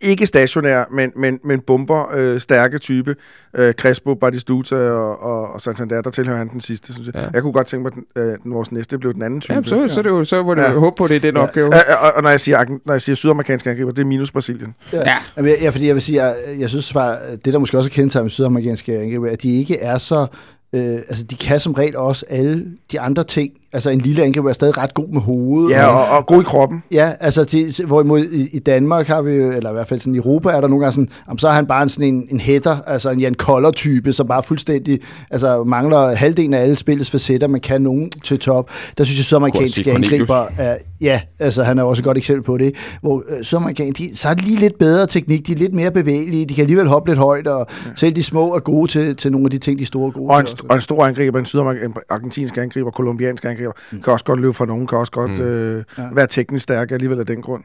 [0.00, 3.16] ikke stationær, men, men, men bomber, øh, stærke type.
[3.56, 7.14] Øh, Crespo, Batistuta og, og, og Santander, der tilhører han den sidste, synes jeg.
[7.14, 7.28] Ja.
[7.32, 9.54] Jeg kunne godt tænke mig, at øh, den, vores næste blev den anden type.
[9.54, 9.88] Ja, så, ja.
[9.88, 10.72] så, det jo, så var det ja.
[10.72, 11.42] håb på, det er den ja.
[11.42, 11.76] opgave.
[11.76, 14.74] Ja, og, og når, jeg siger, når jeg siger sydamerikanske angriber, det er minus Brasilien.
[14.92, 15.02] Ja,
[15.36, 15.44] ja.
[15.62, 18.24] ja fordi jeg vil sige, jeg, jeg synes, at det der måske også er kendetegnet
[18.24, 20.26] med sydamerikanske angriber, at de ikke er så
[20.72, 23.52] Øh, altså, de kan som regel også alle de andre ting.
[23.76, 25.70] Altså, en lille angriber er stadig ret god med hovedet.
[25.70, 26.82] Ja, og, og god i kroppen.
[26.92, 30.14] Ja, altså, til, hvorimod i, i Danmark har vi jo, eller i hvert fald sådan
[30.14, 32.28] i Europa, er der nogle gange sådan, jamen, så er han bare en, sådan en,
[32.30, 37.10] en hætter, altså en Jan Koller-type, som bare fuldstændig, altså mangler halvdelen af alle spillets
[37.10, 38.70] facetter, man kan nogen til top.
[38.98, 42.44] Der synes jeg, at sydamerikanske angriber er, ja, altså han er også et godt eksempel
[42.44, 45.56] på det, hvor øh, sydamerikanske, de, så er de lige lidt bedre teknik, de er
[45.56, 47.90] lidt mere bevægelige, de kan alligevel hoppe lidt højt, og ja.
[47.96, 50.30] selv de små er gode til, til nogle af de ting, de store er gode
[50.30, 50.58] og en, til.
[50.68, 54.02] Og en stor angriber, en sydamerikansk, angriber, kolumbiansk angriber, mm.
[54.02, 55.44] kan også godt løbe fra nogen, kan også godt mm.
[55.44, 56.08] øh, ja.
[56.12, 57.62] være teknisk stærk alligevel af den grund.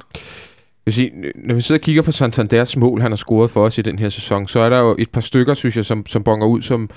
[0.85, 3.77] Jeg sige, når vi sidder og kigger på Santanders mål, han har scoret for os
[3.77, 6.23] i den her sæson, så er der jo et par stykker, synes jeg, som, som
[6.23, 6.89] bonger ud som,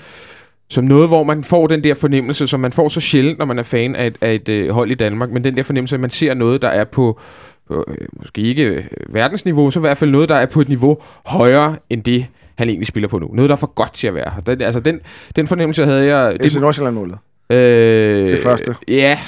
[0.69, 3.59] som noget, hvor man får den der fornemmelse, som man får så sjældent, når man
[3.59, 5.99] er fan af et, af et øh, hold i Danmark, men den der fornemmelse, at
[5.99, 7.19] man ser noget, der er på,
[7.67, 10.69] på øh, måske ikke øh, verdensniveau, så i hvert fald noget, der er på et
[10.69, 13.27] niveau højere end det, han egentlig spiller på nu.
[13.33, 14.41] Noget, der er for godt til at være her.
[14.41, 14.99] Den, altså, den,
[15.35, 16.33] den fornemmelse havde jeg...
[16.43, 17.17] Det er Nordsjælland-målet.
[17.49, 18.75] Øh, det første.
[18.87, 19.19] Ja,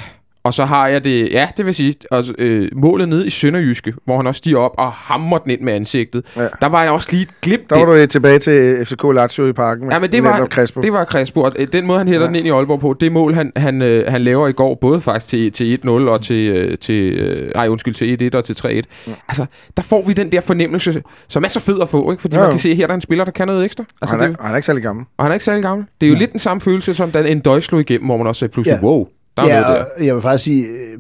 [0.48, 3.94] Og så har jeg det, ja, det vil sige, altså, øh, målet nede i Sønderjyske,
[4.06, 6.24] hvor han også stiger op og hammer den ind med ansigtet.
[6.36, 6.48] Ja.
[6.62, 9.54] Der var jeg også lige glimt Der var du øh, tilbage til FCK Lazio i
[9.54, 9.86] parken.
[9.86, 10.82] Med, Ja, men det var, Crespo.
[10.82, 12.24] det var Crespo, og øh, den måde, han hætter Ja.
[12.25, 12.27] ja.
[12.27, 15.01] den ind i Aalborg på, det mål, han, han, øh, han laver i går, både
[15.01, 18.54] faktisk til, til 1-0 og til, øh, til øh, ej, undskyld, til 1-1 og til
[18.54, 18.68] 3-1.
[18.68, 19.13] Ja.
[19.27, 19.46] Altså,
[19.77, 22.22] der får vi den der fornemmelse, som er så fed at få, ikke?
[22.22, 23.84] Fordi Jo, man kan se, at her der er en spiller, der kan noget ekstra.
[23.84, 25.06] Altså, Altså, han, er, det, han er ikke særlig gammel.
[25.18, 25.86] og han er ikke særlig gammel.
[26.01, 26.20] Det er jo Ja.
[26.20, 28.80] lidt den samme følelse, som da en døj slog igennem, hvor man også sagde pludselig,
[28.82, 28.88] Ja.
[28.88, 30.03] wow, der er ja, noget der.
[30.06, 31.00] jeg vil faktisk sige, øh,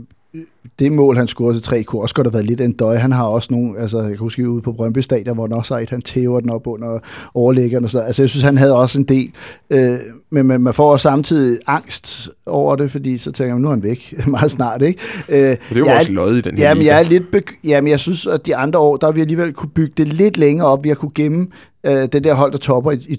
[0.79, 2.95] det mål, han scorede til 3 kunne også godt have været lidt en døj.
[2.95, 5.73] Han har også nogle, altså jeg kan huske ude på Brøndby Stadion, hvor han også
[5.73, 6.99] har et, han tæver den op under
[7.33, 7.99] overlæggeren og så.
[7.99, 9.31] Altså jeg synes, han havde også en del.
[9.69, 9.97] Øh,
[10.31, 13.71] men man, man får også samtidig angst over det, fordi så tænker man, nu er
[13.71, 14.99] han væk meget snart, ikke?
[15.29, 16.93] Øh, det er jo jeg vores lod i den her Jamen, liga.
[16.95, 19.69] jeg er lidt beky- jamen, jeg synes, at de andre år, der vi alligevel kunne
[19.69, 20.83] bygge det lidt længere op.
[20.83, 21.47] Vi har kunne gemme
[21.83, 23.17] øh, det der hold, der topper i, i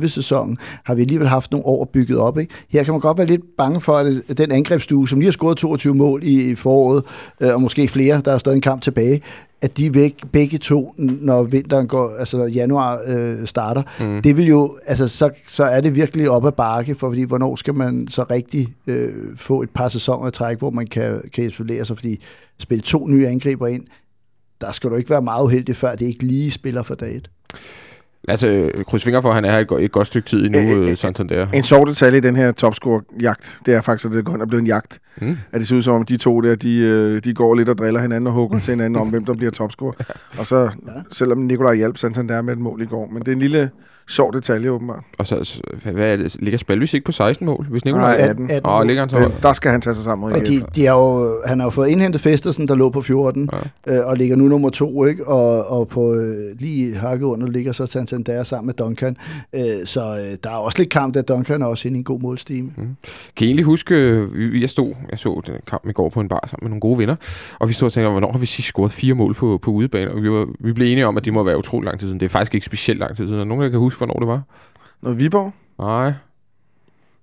[0.00, 2.38] 2010-11 sæsonen, har vi alligevel haft nogle år bygget op.
[2.38, 2.54] Ikke?
[2.68, 3.96] Her kan man godt være lidt bange for,
[4.28, 7.04] at den angrebsstue, som lige har scoret 22 mål i, i foråret,
[7.40, 9.22] øh, og måske flere, der er stadig en kamp tilbage,
[9.62, 13.82] at de er væk begge to, når vinteren går, altså januar øh, starter.
[14.00, 14.22] Mm.
[14.22, 17.56] Det vil jo, altså så, så er det virkelig op ad bakke, for fordi hvornår
[17.56, 21.44] skal man så rigtig øh, få et par sæsoner at træk, hvor man kan, kan
[21.44, 22.20] isolere sig, fordi
[22.58, 23.84] spille to nye angriber ind,
[24.60, 27.30] der skal du ikke være meget uheldig, før det ikke lige spiller for dag et.
[28.28, 30.58] Altså, kryds fingre for, at han er her et, go- et godt stykke tid endnu,
[30.60, 31.46] Øh, øh, øh, Santander.
[31.54, 34.48] En sjov detalje i den her topscore-jagt, det er faktisk, at det går hen og
[34.48, 34.98] blevet en jagt.
[35.20, 35.36] Mm.
[35.52, 37.78] At det ser ud som om, de to der, de, øh, de går lidt og
[37.78, 39.92] driller hinanden og hugger til hinanden om, hvem der bliver topscorer.
[40.38, 40.70] Og så,
[41.10, 43.08] selvom Nikolaj hjalp Santander med et mål i går.
[43.12, 43.70] Men det er en lille
[44.08, 45.04] sjov detalje, åbenbart.
[45.18, 45.60] Og så, så
[45.92, 46.36] hvad er det?
[46.40, 47.66] Ligger Spalvis ikke på 16 mål?
[47.70, 48.14] Hvis Nej, Nikolaj...
[48.14, 48.50] 18.
[48.64, 49.18] Åh, oh, ligger han så...
[49.18, 50.28] Det, der skal han tage sig sammen.
[50.28, 50.60] Men Rikke.
[50.60, 53.50] de, de har jo, han har jo fået indhentet Festersen, der lå på 14,
[53.86, 53.98] ja.
[53.98, 55.28] øh, og ligger nu nummer to, ikke?
[55.28, 59.16] Og, og på øh, lige hakket under ligger så Santander sammen med Duncan.
[59.52, 62.04] Øh, så øh, der er også lidt kamp, der Duncan er også inde i en
[62.04, 62.70] god målstime.
[62.76, 62.84] Mm.
[63.36, 66.20] Kan I egentlig huske, øh, vi- jeg stod, jeg så den kamp i går på
[66.20, 67.16] en bar sammen med nogle gode venner,
[67.60, 70.10] og vi stod og tænkte, hvornår har vi sidst scoret fire mål på, på udebane,
[70.10, 72.20] og vi, var, vi blev enige om, at det må være utrolig lang tid siden.
[72.20, 73.34] Det er faktisk ikke specielt lang tid siden.
[73.34, 74.42] Er der nogen, der kan huske, hvornår det var?
[75.00, 75.52] Noget Viborg?
[75.78, 76.12] Nej.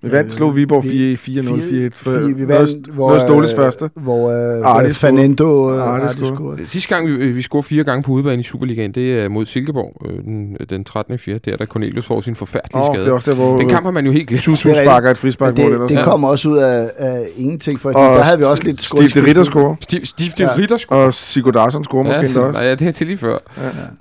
[0.02, 1.90] Vi vandt, Øh, slog Viborg vi- 4-0, 4-1.
[1.96, 3.90] for- Fire- vi noget- vandt, hvor, noget Ståles øh, første.
[3.96, 4.94] Hvor øh, scorede.
[4.94, 6.66] Fernando øh, scorede.
[6.66, 10.02] Sidste gang, vi, vi scorede fire gange på udebane i Superligaen, det er mod Silkeborg
[10.10, 11.20] øh, den, den 13.
[11.20, 11.38] 4.
[11.46, 13.04] Der, der Cornelius får sin forfærdelige Åh, skade.
[13.04, 14.44] det er også der, hvor Den kamp har man jo helt glemt.
[14.44, 17.80] Tutu Det er sparker et frispark det, det eller kom også ud af, af ingenting,
[17.80, 19.76] for Og der havde vi også lidt Steve de Ritter score.
[19.92, 20.00] De
[20.58, 21.00] Ritter scorer.
[21.06, 22.60] Og Sigurd Darsson score måske endda også.
[22.60, 23.38] Ja, det er til lige før.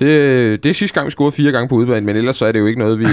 [0.01, 2.53] Det, det er sidste gang, vi scorede fire gange på udebane, men ellers så er
[2.53, 3.05] det jo ikke noget, vi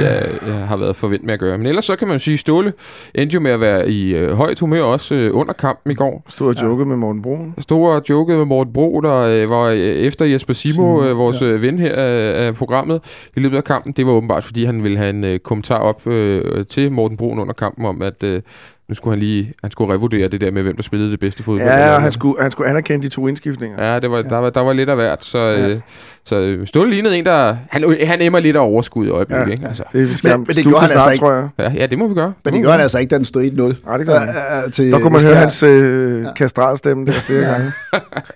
[0.67, 1.57] har været forventet med at gøre.
[1.57, 2.73] Men ellers så kan man jo sige, Ståle
[3.15, 6.23] endte jo med at være i øh, højt humør også øh, under kampen i går.
[6.29, 7.53] Stod og jokede med Morten Brun.
[7.59, 11.17] Stod og jokede med Morten Bro, der øh, var øh, efter Jesper Simo, Simo, øh,
[11.17, 11.45] vores ja.
[11.45, 13.01] øh, ven her af, af programmet,
[13.35, 13.93] i løbet af kampen.
[13.93, 17.39] Det var åbenbart, fordi han ville have en øh, kommentar op øh, til Morten Broen
[17.39, 18.41] under kampen om, at øh,
[18.89, 21.43] nu skulle han lige han skulle revurdere det der med, hvem der spillede det bedste
[21.43, 21.67] fodbold.
[21.69, 23.85] Ja, og han skulle, han skulle anerkende de to indskiftninger.
[23.93, 24.23] Ja, det var, Ja.
[24.23, 25.25] Der, var, der var lidt af hvert.
[25.25, 25.67] Så, Ja.
[25.69, 25.79] øh,
[26.25, 27.55] så øh, Ståle lignede en, der...
[27.69, 29.51] Han, han emmer lidt af overskud i øjeblikket, Ja.
[29.51, 29.67] ikke?
[29.67, 31.19] Altså, Det, vi skal Men- men, det gjorde han snart, altså ikke.
[31.19, 31.49] tror jeg.
[31.59, 32.33] ja, ja, det må vi gøre.
[32.45, 33.85] Men det gør han altså ikke, da den stod 1-0.
[33.85, 34.71] Nej, det gør han.
[34.71, 36.33] Til Der kunne man høre hans øh, Ja.
[36.33, 37.51] kastralstemme der flere Ja.
[37.51, 37.71] gange.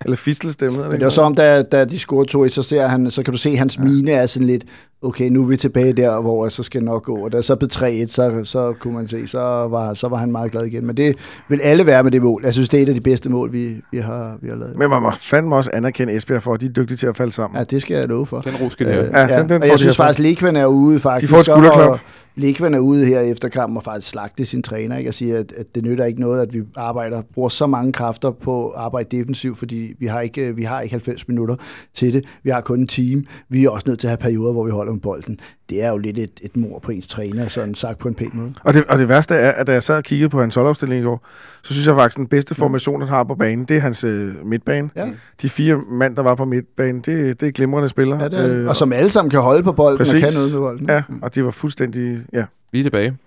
[0.06, 0.78] Eller fistelstemme.
[0.78, 1.04] Men det ikke?
[1.04, 3.56] var så om, da, da de scorede 2 så, ser han, så kan du se,
[3.58, 3.84] hans ja.
[3.84, 4.64] mine er sådan lidt,
[5.02, 7.16] okay, nu er vi tilbage der, hvor så skal det nok gå.
[7.16, 9.40] Og da det så blev 3-1, så, så kunne man se, så
[9.72, 10.86] var, så var han meget glad igen.
[10.88, 11.16] Men det
[11.50, 12.42] vil alle være med det mål.
[12.46, 14.78] Jeg synes, det er et af de bedste mål, vi, vi, har, vi har lavet.
[14.78, 17.32] Men man må fandme også anerkende Esbjerg for, at de er dygtige til at falde
[17.32, 17.58] sammen.
[17.58, 18.42] Ja, det skal jeg love for.
[18.42, 21.00] Den ro skal Øh, øh, Ja, den- den og jeg synes faktisk, Lekven er ude
[21.00, 21.30] faktisk.
[21.32, 21.90] De får et skulderklap.
[21.90, 22.00] og
[22.40, 24.98] Lekven er ude her efter kampen og faktisk slagte sin træner.
[24.98, 25.10] Ikke?
[25.10, 28.32] Og siger, at, at det nytter ikke noget, at vi arbejder, bruger så mange kræfter
[28.32, 31.56] på at arbejde defensivt, fordi vi har, ikke, vi har ikke 90 minutter
[31.94, 32.26] til det.
[32.44, 33.26] Vi har kun en team.
[33.50, 35.40] Vi er også nødt til at have perioder, hvor vi holder med bolden.
[35.70, 38.30] Det er jo lidt et, et mor på ens træner, sådan sagt på en pæn
[38.34, 38.54] måde.
[38.64, 41.02] Og det, og det værste er, at da jeg sad og kiggede på hans holdopstilling
[41.02, 41.26] i går,
[41.64, 44.04] så synes jeg faktisk, at den bedste formation, han har på banen, det er hans
[44.04, 44.90] øh, midtbane.
[44.96, 45.08] Ja.
[45.42, 48.24] De fire mand, der var på midtbanen, det, det er glimrende spillere.
[48.24, 48.56] Ja, det er det.
[48.56, 50.14] Øh, Og som alle sammen kan holde på bolden Præcis.
[50.14, 50.90] og kan noget med bolden.
[50.90, 52.20] Ja, og det var fuldstændig...
[52.34, 52.44] Ja.
[52.72, 53.18] Vi er tilbage.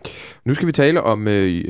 [0.45, 1.65] Nu skal vi tale om øh,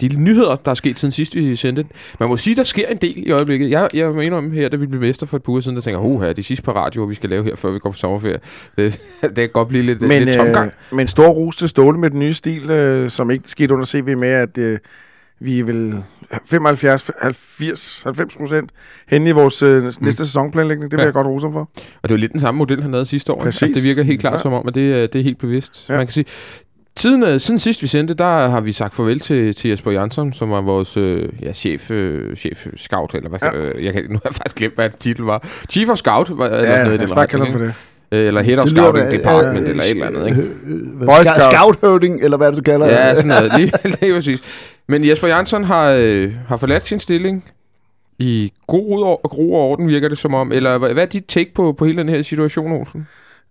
[0.00, 1.90] de nyheder, der er sket siden sidst, vi sendte den.
[2.20, 3.70] Man må sige, der sker en del i øjeblikket.
[3.70, 5.82] Jeg, jeg må indrømme her, da vi blev mester for et par uger siden, der
[5.82, 7.96] tænker, uh, her de sidste par radioer, vi skal lave her, før vi går på
[7.96, 8.38] sommerferie.
[8.78, 10.66] Det, det kan godt blive lidt, Men, lidt tomgang.
[10.92, 13.86] øh, men stor ros til Ståle med den nye stil, øh, som ikke skete under
[13.86, 14.78] CV med, at øh,
[15.40, 15.94] vi er vel
[16.46, 18.70] 75, 80, 90 procent
[19.08, 20.90] henne i vores øh, næste sæsonplanlægning.
[20.90, 21.06] Det vil Ja.
[21.06, 21.60] jeg godt rose ham for.
[22.02, 23.40] Og det var lidt den samme model, han havde sidste år.
[23.42, 23.62] Præcis.
[23.62, 24.38] Altså, det virker helt klart Ja.
[24.38, 25.84] som om, at det, er- det er helt bevidst.
[25.88, 25.96] Ja.
[25.96, 26.24] Man kan sige,
[26.98, 30.32] Siden, øh, siden sidst vi sendte, der har vi sagt farvel til, til Jesper Jansson,
[30.32, 33.56] som var vores øh, ja, chef, øh, chef scout, eller hvad Ja.
[33.56, 33.62] ja.
[33.62, 35.48] øh, jeg kan, nu har jeg faktisk glemt, hvad hans titel var.
[35.70, 38.16] Chief of Scout, var, eller Ja, noget i den skal bare kalde retning, ham for
[38.16, 38.22] ikke?
[38.22, 40.40] Øh, Eller head of Det scouting da, department, øh, eller et eller andet, ikke?
[40.42, 41.26] øh, øh, Boy scout.
[41.26, 41.52] Scout.
[41.52, 43.16] Scout-høvding, eller hvad det, du kalder Ja, det?
[43.16, 43.52] sådan noget.
[43.58, 44.40] Lige, lige præcis.
[44.88, 47.44] Men Jesper Jansson har, øh, har forladt sin stilling
[48.18, 49.02] i god
[49.38, 50.52] ro og, orden, virker det som om.
[50.52, 53.06] Eller hvad, hvad er dit take på, på hele den her situation, Olsen?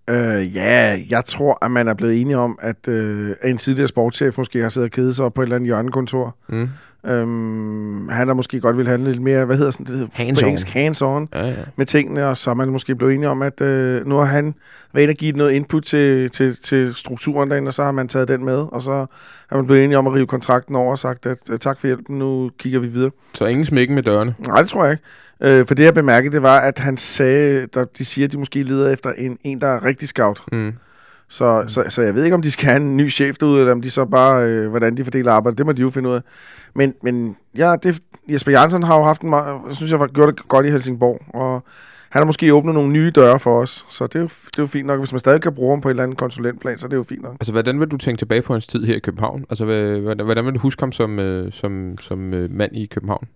[0.10, 4.38] Øh, ja, jeg tror, at man er blevet enige om, at øh, en tidligere sportschef
[4.38, 6.36] måske har siddet og kedet sig op på et eller andet hjørnekontor.
[6.50, 6.70] Mm.
[7.08, 10.08] Øhm, han har måske godt vil handle lidt mere, hvad hedder sådan det?
[10.12, 10.46] på Hands-on.
[10.46, 10.68] engelsk?
[10.68, 11.54] Hands-on Ja, ja.
[11.76, 14.54] med tingene, og så er man måske blevet enige om, at øh, nu har han
[14.94, 18.08] været inde og givet noget input til, til, til strukturen derinde, og så har man
[18.08, 19.06] taget den med, og så
[19.52, 21.88] er man blevet enige om at rive kontrakten over og sagt, at øh, tak for
[21.88, 23.12] hjælpen, nu kigger vi videre.
[23.34, 24.36] Så ingen smækken med dørene.
[24.48, 25.04] Nej, det tror jeg ikke.
[25.42, 28.38] Øh, for det, jeg bemærkede, det var, at han sagde, der, de siger, at de
[28.38, 30.42] måske leder efter en, en der er rigtig scout.
[30.52, 30.74] Mm.
[31.30, 33.72] Så, så, så jeg ved ikke, om de skal have en ny chef derude, eller
[33.72, 35.58] om de så bare, øh, hvordan de fordeler arbejdet.
[35.58, 36.22] Det må de jo finde ud af.
[36.76, 40.08] Men, men ja, det, Jesper Jansson har jo haft en meget, jeg synes jeg, har
[40.08, 41.64] gjort det godt i Helsingborg, og
[42.10, 44.64] han har måske åbnet nogle nye døre for os, så det er, jo, det er
[44.64, 45.00] jo fint nok.
[45.00, 47.04] Hvis man stadig kan bruge ham på et eller andet konsulentplan, så er det jo
[47.04, 47.34] fint nok.
[47.34, 49.46] Altså, hvordan vil du tænke tilbage på hans tid her i København?
[49.50, 53.28] Altså, hvordan, hvordan vil du huske ham som, øh, som, som øh, mand i København?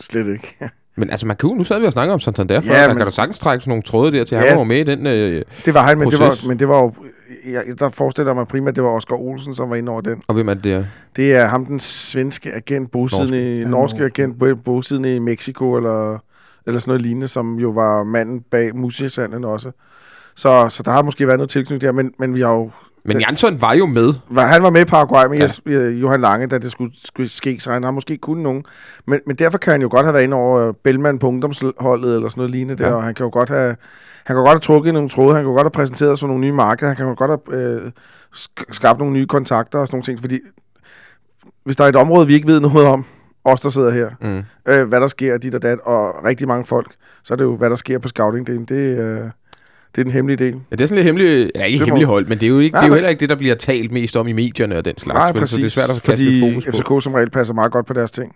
[0.00, 0.70] Slet ikke.
[0.98, 2.88] Men altså, man kan jo, nu sad vi og snakkede om Santander før, Ja, ja,
[2.88, 4.48] der kan du sagtens trække sådan nogle tråde der til, Ja.
[4.48, 5.06] han var med i den...
[5.06, 6.92] Øh, Det var han, men det var, men det var jo,
[7.52, 10.22] jeg, der forestiller mig primært, det var Oscar Olsen, som var inde over den.
[10.28, 10.84] og hvem er det der?
[11.16, 15.76] Det er ham, den svenske agent, bosiddende i, Ja, norske agent, bo- bosiddende i Mexico,
[15.76, 16.18] eller,
[16.66, 19.70] eller sådan noget lignende, som jo var manden bag Musiasanden også.
[20.36, 22.70] Så, så der har måske været noget tilknytning der, men, men vi har jo...
[23.08, 24.14] Men Jansson var jo med.
[24.38, 25.72] Han var med i Paraguay med Ja.
[25.72, 28.64] øh, Johan Lange, da det skulle, skulle ske, så han har måske kun nogen.
[29.06, 32.28] Men, men derfor kan han jo godt have været inde over Bellman på ungdomsholdet, eller
[32.28, 32.94] sådan noget lignende der, Ja.
[32.94, 33.76] og han kan jo godt have...
[34.24, 36.40] Han kan godt have trukket nogle tråde, han kan godt have præsenteret os for nogle
[36.40, 37.90] nye markeder, han kan jo godt have øh,
[38.36, 40.40] sk- skabt nogle nye kontakter og sådan nogle ting, fordi
[41.64, 43.04] hvis der er et område, vi ikke ved noget om,
[43.44, 44.72] os der sidder her, Mm.
[44.72, 47.56] øh, hvad der sker dit og dat, og rigtig mange folk, så er det jo,
[47.56, 48.64] hvad der sker på scouting-delen.
[48.64, 49.20] Det, øh,
[49.94, 50.54] det er den hemmelige del.
[50.70, 52.58] Ja, det er sådan lidt hemmeligt, ja, ikke Det hemmeligt hold, men det er jo,
[52.58, 54.76] ikke, Nej, det er jo heller ikke det, der bliver talt mest om i medierne
[54.76, 55.18] og den slags.
[55.18, 56.70] Nej, præcis, Så det er svært at kaste fordi fokus på.
[56.72, 58.34] FCK som regel passer meget godt på deres ting.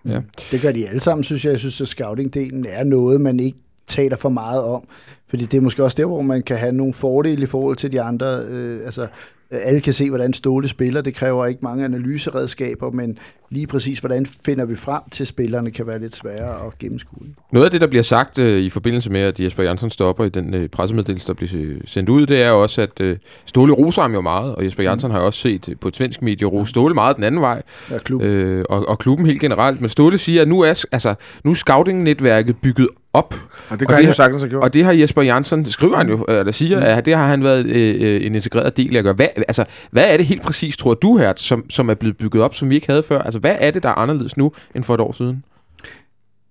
[0.51, 1.51] Det gør de alle sammen, synes jeg.
[1.51, 4.83] Jeg synes, at scouting-delen er noget, man ikke taler for meget om.
[5.29, 7.91] Fordi det er måske også der, hvor man kan have nogle fordele i forhold til
[7.91, 8.25] de andre.
[8.49, 11.01] Øh, altså, øh, alle kan se, hvordan Ståle spiller.
[11.01, 13.17] Det kræver ikke mange analyseredskaber, men
[13.49, 17.27] lige præcis, hvordan finder vi frem til spillerne, kan være lidt sværere at gennemskue.
[17.51, 20.29] Noget af det, der bliver sagt øh, i forbindelse med, at Jesper Jansson stopper i
[20.29, 24.01] den øh, pressemeddelelse, der bliver øh, sendt ud, det er også, at øh, Ståle roser
[24.01, 26.47] ham jo meget, og Jesper Jansson har jo også set øh, på et svensk medie
[26.47, 28.21] rose Ståle meget den anden vej, Ja, klub.
[28.21, 29.81] øh, og, og klubben helt generelt.
[29.81, 33.77] Men Ståle siger, at nu er, altså, nu er scouting-netværket bygget op, Og det Og
[33.77, 34.63] kan det han jo har- sagtens have gjort.
[34.63, 37.65] og det har Jesper Jansson, skriver han jo, eller siger, at det har han været
[37.65, 39.13] øh, øh, en integreret del af at gøre.
[39.13, 42.43] Hvad, altså, hvad er det helt præcis, tror du her, som, som er blevet bygget
[42.43, 43.21] op, som vi ikke havde før?
[43.21, 45.43] Altså, hvad er det, der er anderledes nu, end for et år siden?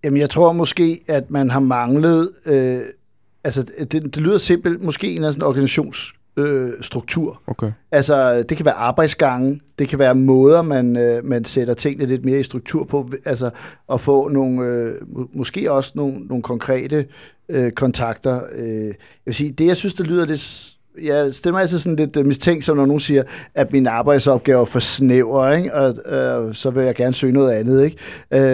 [0.05, 2.31] Jamen, jeg tror måske, at man har manglet...
[2.47, 2.79] Øh,
[3.45, 4.83] altså, det, det lyder simpelt.
[4.85, 6.19] Måske en eller anden organisationsstruktur.
[6.37, 7.43] Øh, struktur.
[7.47, 7.73] Okay.
[7.93, 12.25] Altså, det kan være arbejdsgange, det kan være måder, man, øh, man sætter tingene lidt
[12.25, 13.51] mere i struktur på, altså
[13.93, 17.07] at få nogle, øh, må- måske også nogle, nogle konkrete
[17.49, 18.41] øh, kontakter.
[18.55, 20.69] Øh, jeg vil sige, det jeg synes, det lyder lidt...
[21.03, 23.23] Jeg stiller mig altid sådan lidt øh, mistænksom, når nogen siger,
[23.55, 25.75] at min arbejdsopgave er for snæver, ikke?
[25.75, 27.85] Og øh, så vil jeg gerne søge noget andet.
[27.85, 27.97] Ikke?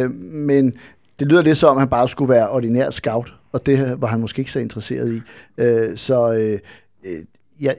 [0.03, 0.73] Øh, men
[1.19, 4.21] det lyder lidt som, at han bare skulle være ordinær scout, og det var han
[4.21, 5.21] måske ikke så interesseret i.
[5.59, 6.59] Øh, så øh,
[7.07, 7.23] øh,
[7.61, 7.77] jeg,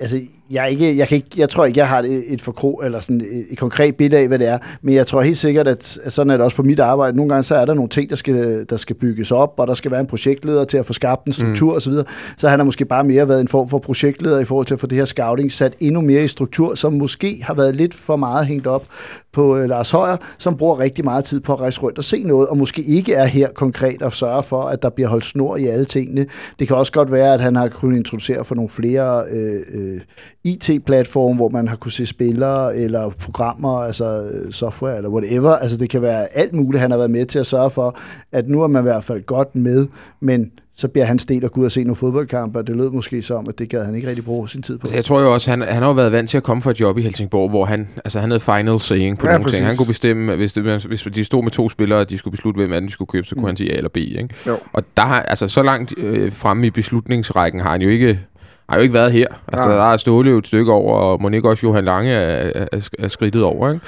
[0.00, 3.00] altså, jeg, ikke, jeg, kan ikke, jeg tror ikke, jeg har et, et forkro, eller
[3.00, 5.98] sådan et, et konkret billede af, hvad det er, men jeg tror helt sikkert, at,
[6.04, 7.16] at sådan er det også på mit arbejde.
[7.16, 9.74] Nogle gange så er der nogle ting, der skal, der skal bygges op, og der
[9.74, 11.76] skal være en projektleder til at få skabt en struktur mm.
[11.76, 11.92] osv.
[12.36, 14.80] Så han har måske bare mere været en form for projektleder i forhold til at
[14.80, 18.16] få det her scouting sat endnu mere i struktur, som måske har været lidt for
[18.16, 18.84] meget hængt op
[19.32, 22.22] på øh, Lars Højer, som bruger rigtig meget tid på at rejse rundt og se
[22.22, 25.56] noget, og måske ikke er her konkret og sørge for, at der bliver holdt snor
[25.56, 26.26] i alle tingene.
[26.58, 30.00] Det kan også godt være, at han har kunnet introducere for nogle flere øh, øh,
[30.46, 35.50] IT-platforme, hvor man har kunne se spillere eller programmer, altså øh, software eller whatever.
[35.56, 37.96] Altså det kan være alt muligt, han har været med til at sørge for,
[38.32, 39.86] at nu er man i hvert fald godt med,
[40.20, 42.90] men så bliver han sted at gå ud og se nogle fodboldkampe, og det lød
[42.90, 44.82] måske som, at det gad han ikke rigtig bruge sin tid på.
[44.82, 46.70] Altså, jeg tror jo også, han, han har jo været vant til at komme fra
[46.70, 49.56] et job i Helsingborg, hvor han, altså, han havde final saying på Ja, nogle præcis.
[49.58, 49.66] ting.
[49.66, 52.58] Han kunne bestemme, hvis, det, hvis de stod med to spillere, og de skulle beslutte,
[52.58, 53.46] hvem af dem de skulle købe, så kunne Mm.
[53.46, 53.96] han sige A eller B.
[53.96, 54.28] Ikke?
[54.46, 54.56] Jo.
[54.72, 58.20] Og der har, altså, så langt øh, fremme i beslutningsrækken har han jo ikke
[58.68, 59.26] har jo ikke været her.
[59.48, 59.76] Altså, Nej.
[59.76, 62.88] der er Ståle jo et stykke over, og ikke også Johan Lange er, er, er,
[62.98, 63.68] er skridtet over.
[63.72, 63.86] Ikke?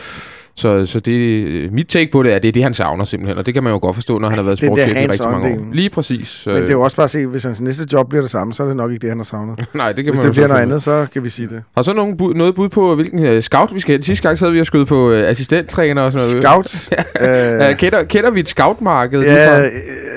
[0.59, 3.39] Så, så det, mit take på det er, at det er det, han savner simpelthen.
[3.39, 5.49] Og det kan man jo godt forstå, når han har været sportschef i rigtig mange
[5.49, 5.73] år.
[5.73, 6.43] Lige præcis.
[6.47, 8.55] Men det er jo også bare at se, hvis hans næste job bliver det samme,
[8.55, 9.65] så er det nok ikke det, han har savnet.
[9.75, 11.63] Nej, det kan Hvis man det bliver noget andet, så kan vi sige det.
[11.77, 14.03] Har så nogen bud, noget bud på, hvilken uh, scout vi skal hen?
[14.03, 16.45] Sidste gang sad vi og skød på uh, assistenttræner og sådan noget.
[16.45, 16.91] Scouts.
[17.61, 19.23] øh, Uh, kender, kender vi et scoutmarked?
[19.23, 19.71] ja, Ja, øh,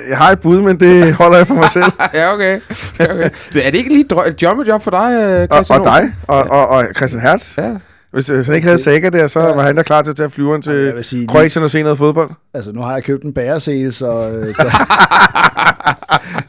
[0.09, 1.85] jeg har et bud, men det holder jeg for mig selv.
[2.13, 2.59] ja, okay.
[2.99, 3.29] okay.
[3.55, 6.43] Er det ikke lige drø- et jobjob for dig, øh, og, Christian og dig, og,
[6.43, 7.57] og, og Christian Hertz.
[7.57, 7.69] Ja.
[8.11, 10.29] Hvis, hvis han ikke havde Saga der, så var han da klar til at tage
[10.29, 12.29] flyveren til vil sige, Kroatien og se noget fodbold.
[12.53, 14.63] Altså, nu har jeg købt en bæresel, så øh, der,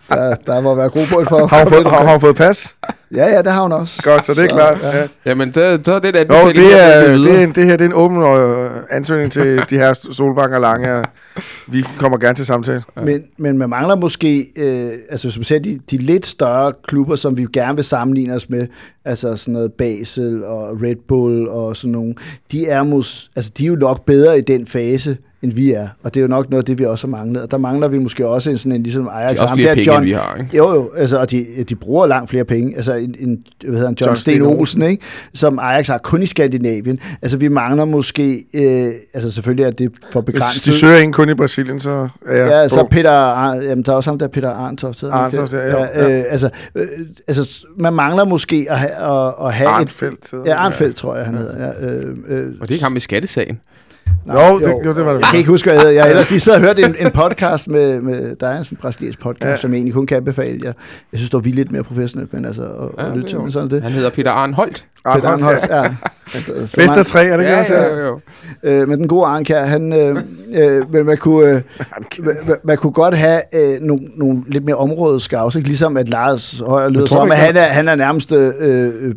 [0.16, 1.46] der, der må være grobund for...
[1.46, 2.74] Har hun fået, har, har hun fået pas?
[3.14, 4.02] Ja, ja, det har hun også.
[4.02, 4.78] Godt, så det er Så, klart.
[4.82, 4.96] ja.
[4.98, 5.06] Ja.
[5.26, 7.42] Jamen, så, så er det et Jo, det, er, det, er videre.
[7.42, 11.04] en, det her det er en åben øh, ansøgning til de her Solbakken og Lange.
[11.68, 12.82] Vi kommer gerne til samtale.
[13.04, 17.16] Men, men man mangler måske, øh, altså hvis man ser de, de lidt større klubber,
[17.16, 18.66] som vi gerne vil sammenligne os med,
[19.04, 22.14] altså sådan noget Basel og Red Bull og sådan nogle,
[22.52, 25.88] de er, mus, altså de er jo nok bedre i den fase, end vi er.
[26.02, 27.42] Og det er jo nok noget af det, vi også har manglet.
[27.42, 29.30] Og der mangler vi måske også en sådan en ligesom Ajax.
[29.30, 30.56] Det er også flere der penge, John, end vi har, ikke?
[30.56, 32.76] Jo, jo, altså, og de, de bruger langt flere penge.
[32.76, 35.02] Altså en, en hvad hedder han, John, John Sten Olsen, ikke?
[35.34, 36.98] som Ajax har kun i Skandinavien.
[37.22, 40.64] Altså vi mangler måske, øh, altså selvfølgelig er det for Hvis begrænset.
[40.66, 42.88] de søger ikke kun i Brasilien, så er jeg Ja, så på.
[42.90, 45.00] Peter, Ar- jamen, der er også ham der, Peter Arntoft.
[45.00, 46.18] hedder Arntoft, ja, jo, ja.
[46.18, 46.86] Øh, altså, øh,
[47.28, 48.90] altså, man mangler måske at have,
[49.28, 50.42] at, at have Arnfeldt et...
[50.46, 50.54] Ja.
[50.56, 51.66] Arnfeldt, tror jeg, han hedder.
[51.66, 53.60] Ja, øh, øh, Og det er ikke ham i skattesagen.
[54.28, 55.20] Jo, det, jo, det var det.
[55.20, 55.94] Jeg kan ikke huske, hvad jeg hedder.
[55.94, 58.76] Jeg har ellers lige siddet og hørt en, en podcast med, med der er en
[58.80, 59.50] brasiliansk podcast, Ja.
[59.50, 59.56] ja.
[59.56, 60.60] som jeg egentlig kun kan anbefale.
[60.64, 60.74] Jeg,
[61.12, 63.28] jeg synes, vi er lidt mere professionelt, men altså, at, Ja, ja, at det lytte
[63.44, 63.82] til, sådan det.
[63.82, 64.86] Han hedder Peter Arnholdt.
[65.14, 65.82] Peter Arnholdt, Arnholdt, ja.
[66.34, 66.60] ja.
[66.60, 67.74] Bedst af tre, er det ikke også?
[67.74, 68.20] ja, jo, jo.
[68.62, 70.16] Øh, men den gode Arnkær, han, øh,
[70.54, 71.60] øh, men man kunne, øh,
[72.18, 72.34] man,
[72.64, 75.68] man- kunne godt have øh, nogle, nogle lidt mere områdeskavs, ikke?
[75.68, 79.14] ligesom at Lars Højer lyder som, at han er, han er nærmest, øh, øh,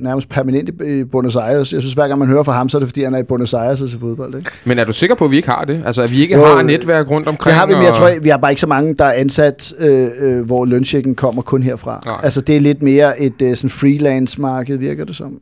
[0.00, 1.72] nærmest permanent i- i Buenos Aires.
[1.72, 3.22] Jeg synes, hver gang man hører fra ham, så er det, fordi han er i
[3.22, 4.34] Buenos Aires til fodbold.
[4.38, 4.50] Ikke?
[4.64, 5.82] Men er du sikker på, at vi ikke har det?
[5.86, 7.50] Altså, at vi ikke Jo, har netværk rundt omkring?
[7.52, 9.72] Det har vi, men jeg tror, vi har bare ikke så mange, der er ansat,
[9.78, 12.02] øh, øh, hvor lønchecken kommer kun herfra.
[12.06, 12.20] Nej.
[12.22, 15.38] Altså, det er lidt mere et øh, sådan freelance-marked, virker det som.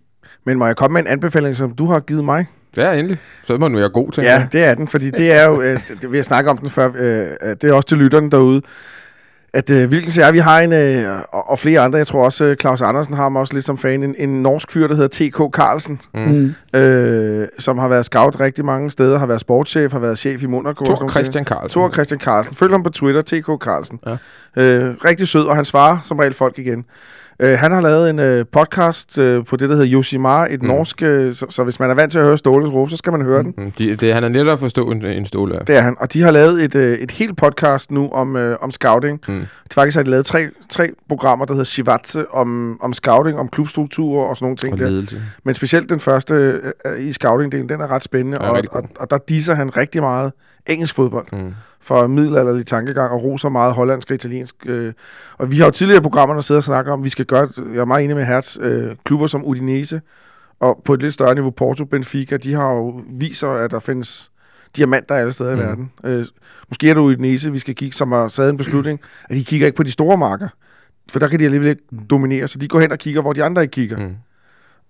[0.46, 2.46] Men må jeg komme med en anbefaling, som du har givet mig?
[2.76, 3.18] Ja, endelig.
[3.44, 4.48] Så må den være god, tænker Ja, jeg.
[4.52, 6.88] det er den, fordi det er jo, øh, det, vi har snakket om den før,
[6.98, 8.62] øh, øh, det er også til lytterne derude,
[9.54, 12.44] at øh, hvilken er, vi har en, øh, og, og flere andre, jeg tror også,
[12.44, 15.08] øh, Claus Andersen har ham også lidt som fan, en, en norsk fyr, der hedder
[15.30, 15.54] T.K.
[15.56, 16.54] Carlsen, Mm.
[16.72, 16.78] Mm.
[16.80, 20.46] øh, som har været scout rigtig mange steder, har været sportschef, har været chef i
[20.46, 20.84] Monaco.
[20.84, 21.70] Thor Christian Carlsen.
[21.70, 22.54] Thor Christian Carlsen.
[22.54, 24.00] Følg ham på Twitter, TK Carlsen.
[24.06, 24.16] Ja.
[24.62, 26.84] Øh, rigtig sød, og han svarer som regel folk igen.
[27.40, 30.68] Øh, han har lavet en øh, podcast øh, på det, der hedder Yoshimar, et Mm.
[30.68, 30.74] mm.
[30.74, 33.12] norsk, øh, så, så hvis man er vant til at høre Ståles råb, så skal
[33.12, 33.54] man høre den.
[33.58, 35.58] Mm, de, det, han er netop at forstå en, en ståle.
[35.66, 35.96] Det er han.
[36.00, 39.20] Og de har lavet et, øh, et helt podcast nu om, øh, om scouting.
[39.28, 39.46] Mm.
[39.74, 44.26] Faktisk har de lavet tre, tre programmer, der hedder Shivatse, om, om scouting, om klubstrukturer
[44.28, 45.16] og sådan nogle ting Og der.
[45.44, 48.38] Men specielt den første øh, øh, i scouting-delen, den er ret spændende.
[48.44, 50.32] Ja, og, og, og der disser han rigtig meget
[50.66, 51.54] engelsk fodbold Mm.
[51.80, 54.54] for middelalderlig tankegang og roser meget hollandsk og italiensk.
[54.66, 54.92] Øh,
[55.38, 57.48] og vi har jo tidligere i programmerne siddet og snakket om, at vi skal gøre,
[57.72, 60.00] jeg er meget enig med Hertz, øh, klubber som Udinese,
[60.60, 64.30] og på et lidt større niveau Porto, Benfica, de har jo viser, at der findes
[64.76, 65.60] diamanter alle steder mm.
[65.60, 65.90] i verden.
[66.04, 66.24] Øh,
[66.68, 69.66] måske er det Udinese, vi skal kigge, som har taget en beslutning, at de kigger
[69.66, 70.48] ikke på de store marker,
[71.10, 73.44] for der kan de alligevel ikke dominere, så de går hen og kigger, hvor de
[73.44, 73.96] andre ikke kigger.
[73.98, 74.14] Mm.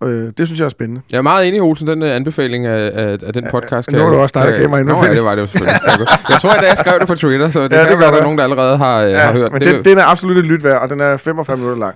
[0.03, 1.01] Øh, det synes jeg er spændende.
[1.13, 3.91] Jeg er meget enig, Olsen, den uh, anbefaling af, af, af den podcast.
[3.93, 5.81] nu var det også dig, der gav mig Nå, ja, det var det selvfølgelig.
[6.29, 8.01] Jeg tror, at jeg skrev det på Twitter, så det Ja, ja, det kan gør
[8.05, 8.23] være, der er det.
[8.25, 9.75] nogen, der allerede har, ja, har hørt men det.
[9.75, 11.95] den, den er absolut et lyt værd, og den er 45 minutter lang.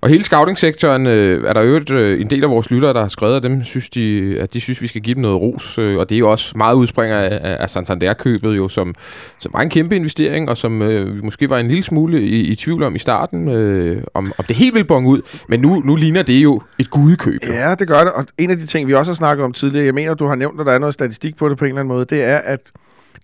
[0.00, 3.08] Og hele scouting-sektoren øh, er der jo øh, en del af vores lyttere, der har
[3.08, 5.78] skrevet, at, dem synes de, at de synes, vi skal give dem noget ros.
[5.78, 8.94] Øh, og det er jo også meget udspringer af, af- af Santander-købet, jo, som,
[9.38, 12.40] som var en kæmpe investering, og som øh, vi måske var en lille smule i,
[12.40, 15.20] i tvivl om i starten, øh, om, om det helt ville bonge ud.
[15.48, 17.40] Men nu, nu ligner det jo et gudekøb.
[17.48, 17.52] Jo.
[17.52, 18.12] Ja, det gør det.
[18.12, 20.34] Og en af de ting, vi også har snakket om tidligere, jeg mener, du har
[20.34, 22.36] nævnt, at der er noget statistik på det på en eller anden måde, det er,
[22.36, 22.60] at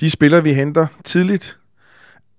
[0.01, 1.57] de spillere, vi henter tidligt,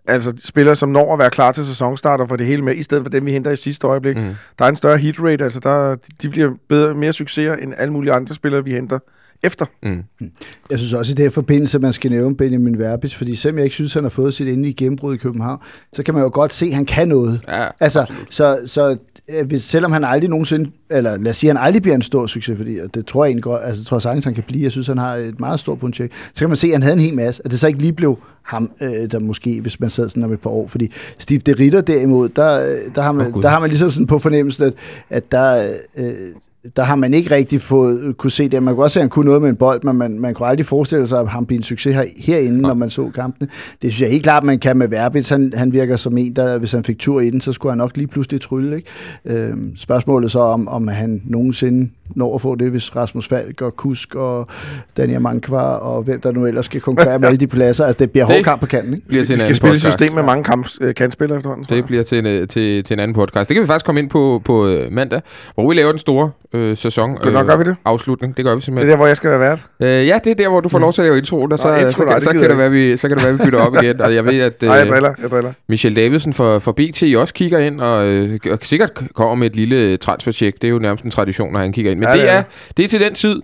[0.08, 2.84] altså spillere, som når at være klar til sæsonstart og får det hele med, i
[2.84, 4.18] stedet for dem, vi henter i sidste øjeblik.
[4.18, 4.36] Mm.
[4.60, 7.94] der er en større hit rate, altså der, de bliver bedre, mere succeser end alle
[7.94, 9.00] mulige andre spillere, vi henter
[9.44, 9.66] efter.
[9.84, 10.04] Mm.
[10.70, 13.58] Jeg synes også i det her forbindelse, at man skal nævne Benjamin Verbis, fordi selvom
[13.58, 15.60] jeg ikke synes, han har fået sit endelige gennembrud i København,
[15.94, 17.42] så kan man jo godt se, at han kan noget.
[17.48, 18.98] Ja, Altså, så, så
[19.30, 22.02] øh, hvis, selvom han aldrig nogensinde, eller lad os sige, at han aldrig bliver en
[22.02, 24.44] stor succes, fordi og det tror jeg egentlig godt, altså jeg tror sagtens, han kan
[24.48, 26.82] blive, jeg synes, han har et meget stort potentiale, så kan man se, at han
[26.82, 29.80] havde en hel masse, at det så ikke lige blev ham, øh, der måske, hvis
[29.80, 33.02] man sad sådan om et par år, fordi Steve de Ritter derimod, der, øh, der,
[33.02, 33.42] har, man, Gud.
[33.42, 34.74] der har man ligesom sådan på fornemmelsen, at,
[35.10, 36.14] at der, øh,
[36.76, 38.64] der har man ikke rigtig fået, kunne se det.
[38.64, 40.48] Man kunne også se, at han kunne noget med en bold, men man, man kunne
[40.48, 43.50] aldrig forestille sig, at han blev en succes her, herinde, når man så kampene.
[43.82, 45.30] Det synes jeg helt klart, man kan med Verbitz.
[45.30, 47.78] Han, han virker som en, der hvis han fik tur i den, så skulle han
[47.78, 48.76] nok lige pludselig trylle.
[48.76, 48.90] Ikke?
[49.26, 53.76] Øhm, spørgsmålet så om, om han nogensinde når at få det, hvis Rasmus Falk og
[53.76, 54.48] Kusk og
[54.98, 57.86] Daniel Mankvar og hvem der nu ellers skal konkurrere med alle de pladser.
[57.86, 59.08] Altså, det bliver hård kamp på kanten, ikke?
[59.08, 61.66] Bliver til Vi skal spille et system med mange kamp, øh, kantspillere efterhånden.
[61.70, 63.50] Det bliver til en, øh, til, til en anden podcast.
[63.50, 65.22] Det kan vi faktisk komme ind på på øh, mandag,
[65.56, 67.16] hvor vi laver den store øh, sæson.
[67.16, 67.76] Godt nok gør vi det.
[67.86, 68.38] Afslutning.
[68.38, 68.90] Det gør vi Det er simpelthen.
[68.92, 69.60] der, hvor jeg skal være vært.
[69.80, 71.68] Øh, ja, det er der, hvor du får lov til at lave introen, og så,
[71.68, 73.60] Nå, intro, så, så, så, kan det være, vi, så kan det være, vi bytter
[73.60, 74.02] op igen.
[74.02, 75.54] Og jeg ved, at Nej, jeg øh, driller, jeg driller.
[75.70, 79.56] Michel Davidsen for, for BT også kigger ind, og, øh, og sikkert kommer med et
[79.56, 80.56] lille transfercheck.
[80.56, 82.00] Det er jo nærmest en tradition, når han kigger ind.
[82.00, 82.44] Men Ja, det, er
[82.78, 83.42] det er til den tid.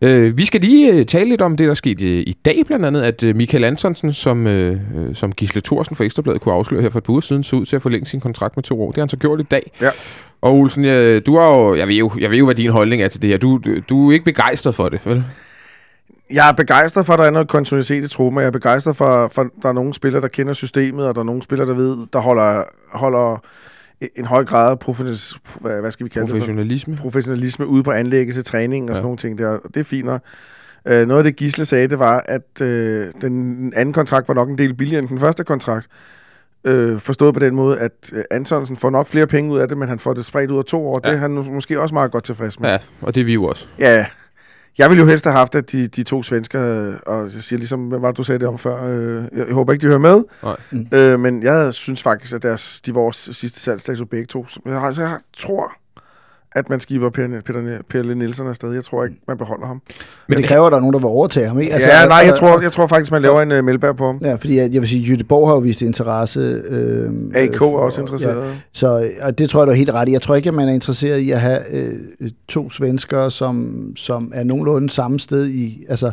[0.00, 2.84] Øh, vi skal lige øh, tale lidt om det, der skete i, i dag, blandt
[2.84, 6.82] andet, at øh, Michael Antonsen, som, øh, øh, som Gisle Thorsen fra Ekstrabladet kunne afsløre
[6.82, 8.82] her for et par uger siden, så ud til at forlænge sin kontrakt med to
[8.82, 8.86] år.
[8.86, 9.72] Det har han så gjort i dag.
[9.80, 9.90] Ja.
[10.42, 13.02] Og Olsen, jeg, du har jo, jeg ved jo, jeg ved jo, hvad din holdning
[13.02, 13.36] er til det her.
[13.36, 15.24] Du, du, er ikke begejstret for det, vel?
[16.32, 19.28] Jeg er begejstret for, at der er noget kontinuitet i truppen, jeg er begejstret for,
[19.28, 21.74] for, at der er nogle spillere, der kender systemet, og der er nogle spillere, der
[21.74, 23.42] ved, der holder, holder
[24.16, 25.40] en høj grad af professionalisme,
[25.80, 26.30] hvad skal vi kalde det?
[26.30, 26.36] for?
[26.36, 26.96] Professionalisme.
[26.96, 28.94] professionalisme ude på anlægget til træning og Ja.
[28.94, 29.58] sådan nogle ting der.
[29.74, 30.20] Det er fint nok.
[30.86, 34.48] Øh, noget af det Gisle sagde, det var, at øh, den anden kontrakt var nok
[34.48, 35.86] en del billigere end den første kontrakt.
[36.64, 39.78] Øh, forstået på den måde, at øh, Antonsen får nok flere penge ud af det,
[39.78, 41.00] men han får det spredt ud af to år.
[41.04, 41.10] Ja.
[41.10, 42.68] Det er han måske også meget godt tilfreds med.
[42.70, 43.66] Ja, og det er vi jo også.
[43.78, 44.06] Ja,
[44.78, 46.60] jeg ville jo helst have haft, at de, de to svensker,
[47.06, 48.84] og jeg siger ligesom, hvad var det, du sagde det om før?
[48.84, 50.24] Øh, jeg, jeg håber ikke, de hører med.
[50.42, 50.56] Nej.
[50.70, 50.86] Mm.
[50.92, 54.46] Øh, men jeg synes faktisk, at deres, de var vores sidste salgsdags begge to.
[54.46, 55.72] Så jeg, altså, jeg tror,
[56.52, 58.72] at man skiber Peter, Peter, Pelle Nielsen afsted.
[58.72, 59.82] Jeg tror ikke, man beholder ham.
[60.28, 61.72] Men det kræver, at der er nogen, der vil overtage ham, ikke?
[61.72, 64.18] Altså, ja, nej, jeg tror, jeg tror faktisk, man laver en uh, Melberg på ham.
[64.22, 66.40] Ja, fordi jeg, jeg vil sige, Jytte Borg har jo vist interesse.
[66.68, 68.36] Øh, AK øh, er for- også interesseret.
[68.44, 70.12] Ja, så og det tror jeg, du er helt ret i.
[70.12, 74.32] Jeg tror ikke, at man er interesseret i at have øh, to svenskere, som, som
[74.34, 76.10] er nogenlunde samme sted i altså,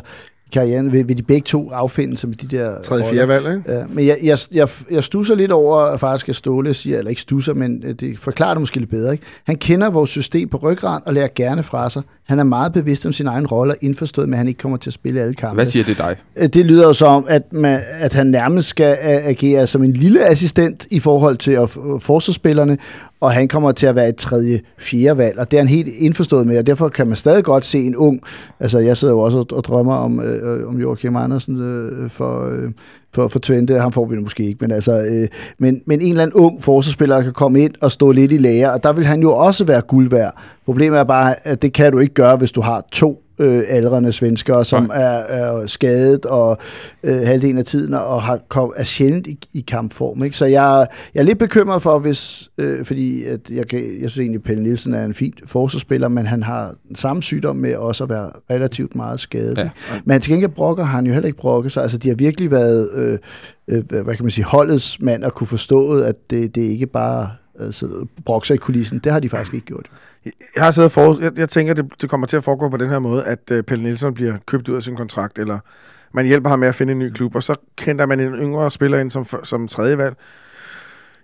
[0.52, 0.92] karrieren.
[0.92, 3.14] Vil, vil de begge to affinde sig med de der Tredje, roller?
[3.14, 3.72] fjerde valg, ikke?
[3.72, 7.08] Ja, men jeg, jeg, jeg, jeg stusser lidt over, at faktisk at Ståle siger, eller
[7.10, 9.12] ikke stusser, men øh, det forklarer det måske lidt bedre.
[9.12, 9.24] Ikke?
[9.44, 12.02] Han kender vores system på ryggraden og lærer gerne fra sig.
[12.26, 14.78] Han er meget bevidst om sin egen rolle og indforstået med, at han ikke kommer
[14.78, 15.54] til at spille alle kampe.
[15.54, 16.16] Hvad siger det dig?
[16.38, 19.92] Øh, Det lyder jo som, at, man, at han nærmest skal a- agere som en
[19.92, 22.78] lille assistent i forhold til at f- forsvarsspillerne,
[23.20, 25.88] og han kommer til at være et tredje, fjerde valg, og det er han helt
[25.98, 28.20] indforstået med, og derfor kan man stadig godt se en ung,
[28.60, 32.48] altså jeg sidder jo også og, og drømmer om, øh, om Joachim Andersen øh, for,
[32.50, 32.70] øh,
[33.14, 36.08] for, for Twente, ham får vi nu måske ikke, men altså, øh, men, men en
[36.08, 39.06] eller anden ung forsvarsspiller kan komme ind og stå lidt i lære, og der vil
[39.06, 40.42] han jo også være guld værd.
[40.64, 44.12] Problemet er bare, at det kan du ikke gøre, hvis du har to øh, aldrende
[44.12, 46.58] svenskere, som er, er skadet og
[47.02, 50.24] øh, halvdelen af tiden og har, kom, er sjældent i, i kampform.
[50.24, 50.36] Ikke?
[50.36, 54.38] Så jeg, jeg er lidt bekymret for, hvis, øh, fordi at jeg, jeg synes egentlig,
[54.38, 58.10] at Pelle Nielsen er en fin forsvarsspiller, men han har samme sygdom med også at
[58.10, 59.58] være relativt meget skadet.
[59.58, 59.62] Ja.
[59.62, 59.70] Ja.
[60.04, 61.82] Men til gengæld brokker har han jo heller ikke brokket sig.
[61.82, 63.18] Altså, de har virkelig været, øh,
[63.68, 67.30] øh, hvad kan man sige, holdets mand og kunne forstå, at det, det ikke bare
[67.60, 68.98] altså, brokke sig i kulissen.
[68.98, 69.86] Det har de faktisk ikke gjort.
[70.56, 72.90] Jeg har siddet for, jeg, jeg tænker, det, det kommer til at foregå på den
[72.90, 75.58] her måde, at uh, Pelle Nielsen bliver købt ud af sin kontrakt, eller
[76.14, 78.70] man hjælper ham med at finde en ny klub, og så kender man en yngre
[78.70, 80.16] spiller ind som, som tredje valg.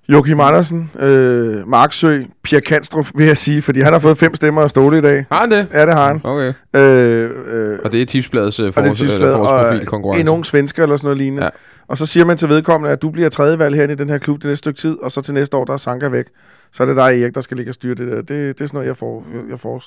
[0.09, 4.63] Joachim Andersen, øh, Marksø, Pia Kanstrup, vil jeg sige, fordi han har fået fem stemmer
[4.63, 5.27] af Ståle i dag.
[5.33, 5.67] Har han det?
[5.73, 6.21] Ja, det har han.
[6.25, 6.53] Okay.
[6.77, 10.21] Øh, øh, Og det er tipsbladets uh, og det er tipsbladet, og forårsprofil konkurrence.
[10.21, 11.45] en ung svensker eller sådan noget lignende.
[11.45, 11.51] Ja.
[11.89, 14.19] Og så siger man til vedkommende, at du bliver tredje valg herinde i den her
[14.19, 16.27] klub det næste stykke tid, og så til næste år, der er Sanka væk.
[16.75, 18.17] Så er det dig, Erik, der skal ligge og styre det der.
[18.17, 19.25] Det, det er sådan noget, jeg får.
[19.51, 19.83] Jeg, får.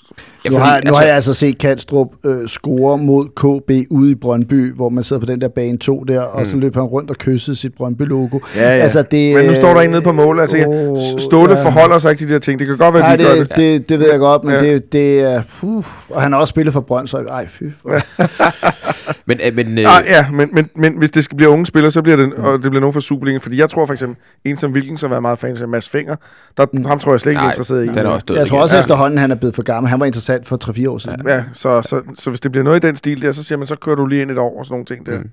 [0.45, 4.15] Ja, nu, har, nu har jeg altså set Kanstrup øh, score mod KB ude i
[4.15, 6.47] Brøndby, hvor man sidder på den der bane 2 der, og Mm.
[6.47, 8.39] så løber han rundt og kyssede sit Brøndby-logo.
[8.55, 8.67] Ja, ja.
[8.67, 11.63] Altså, det, Men nu står der en nede på mål, altså, åh, Ståle ja.
[11.65, 12.59] forholder sig ikke til de her ting.
[12.59, 13.89] Det kan godt være, at de gør det, det.
[13.89, 14.59] det, ved jeg godt, men Ja.
[14.59, 15.41] det, det er...
[15.61, 17.25] Uh, og han har også spillet for Brøndshøj.
[17.25, 17.63] Ej, fy.
[17.81, 17.89] For.
[19.27, 21.91] men, øh, men, øh, Ah, ja, men, men, men hvis det skal blive unge spillere,
[21.91, 23.41] så bliver det, og det bliver nogen fra Superligaen.
[23.41, 26.15] Fordi jeg tror for eksempel, en som Wilkens har været meget fan af, Mads Finger,
[26.57, 26.85] der, Mm.
[26.85, 27.87] ham tror jeg slet ikke er Nej, interesseret i.
[27.87, 28.81] den er også død Jeg tror også Ja.
[28.81, 29.89] efterhånden, han er blevet for gammel.
[29.89, 31.21] Han var interessant for 3-4 år siden.
[31.27, 33.67] Ja, så, så, så hvis det bliver noget i den stil der, så siger man,
[33.67, 35.11] så kører du lige ind et år og sådan nogle ting der.
[35.19, 35.29] Mm.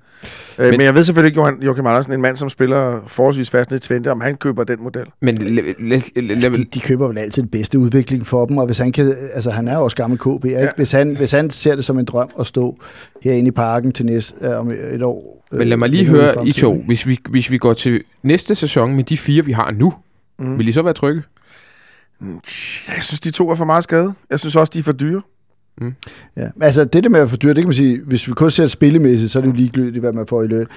[0.59, 3.49] Øh, Men- men, jeg ved selvfølgelig ikke, Johan, Joachim Andersen, en mand, som spiller forholdsvis
[3.49, 5.05] fast ned i Twente, om han køber den model.
[5.21, 9.13] men De, de køber vel altid den bedste udvikling for dem, og hvis han kan,
[9.33, 10.59] altså han er jo også gammel KB, ikke?
[10.59, 10.67] Ja.
[10.75, 12.77] Hvis, han, hvis han ser det som en drøm at stå
[13.23, 15.45] herinde i parken til næste, øh, om et år.
[15.51, 16.83] Men lad mig lige øh, høre I to.
[16.87, 19.93] Hvis vi, hvis vi går til næste sæson med de fire, vi har nu,
[20.39, 20.57] Mm.
[20.57, 21.21] vil I så være trygge?
[22.95, 24.13] Jeg synes, de to er for meget skade.
[24.29, 25.21] Jeg synes også, de er for dyre.
[26.37, 26.47] Ja.
[26.61, 28.67] Altså det der med at få dyr, det kan man sige, hvis vi kun ser
[28.67, 30.67] spillemæssigt, så er det jo ligegyldigt, hvad man får i løn.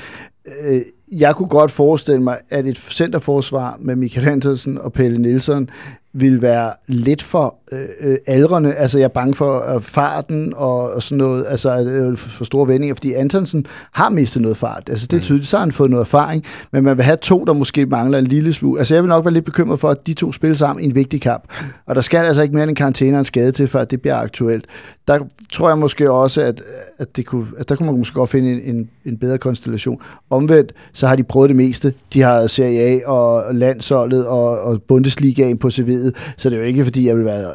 [0.69, 0.81] Øh,
[1.13, 5.71] Jeg kunne godt forestille mig, at et centerforsvar med Michael Hansen og Pelle Nielsen
[6.13, 8.75] ville være lidt for øh, øh, aldrende.
[8.75, 12.69] Altså, jeg er bange for øh, farten og, og sådan noget, altså øh, for store
[12.69, 14.83] vendinger, fordi Antonsen har mistet noget fart.
[14.89, 17.45] Altså, det er tydeligt, så har han fået noget erfaring, men man vil have to,
[17.45, 18.79] der måske mangler en lille smule.
[18.79, 20.95] Altså, jeg vil nok være lidt bekymret for, at de to spiller sammen i en
[20.95, 21.45] vigtig kamp.
[21.87, 24.01] Og der skal altså ikke mere end en karantæne og en skade til, før det
[24.01, 24.65] bliver aktuelt.
[25.09, 25.19] Der
[25.53, 26.63] tror jeg måske også, at,
[26.99, 30.01] at, det kunne, at der kunne man måske godt finde en, en, en bedre konstellation.
[30.31, 31.95] Omvendt, så har de prøvet det meste.
[32.13, 36.67] De har Serie A og landsholdet og, og Bundesligaen på CV'et, så det er jo
[36.67, 37.53] ikke, fordi jeg vil være,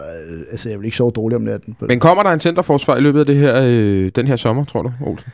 [0.51, 1.75] altså jeg vil ikke sove dårligt om natten.
[1.79, 4.81] Men kommer der en centerforsvar i løbet af det her, øh, den her sommer, tror
[4.81, 5.31] du, Olsen?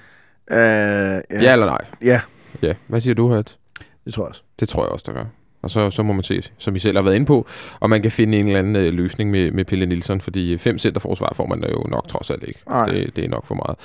[0.51, 1.19] Øh, ja.
[1.31, 1.85] Ja eller nej?
[2.01, 2.21] ja.
[2.61, 2.73] Ja.
[2.87, 3.57] Hvad siger du, Hat?
[4.05, 4.43] Det tror jeg også.
[4.59, 5.25] Det tror jeg også, der gør.
[5.61, 7.47] Og så, så må man se, som I selv har været inde på,
[7.81, 10.77] om man kan finde en eller anden øh, løsning med, med Pelle Nielsen, fordi fem
[10.77, 12.59] centerforsvar får man da jo nok trods alt ikke.
[12.85, 13.77] Det, det er nok for meget.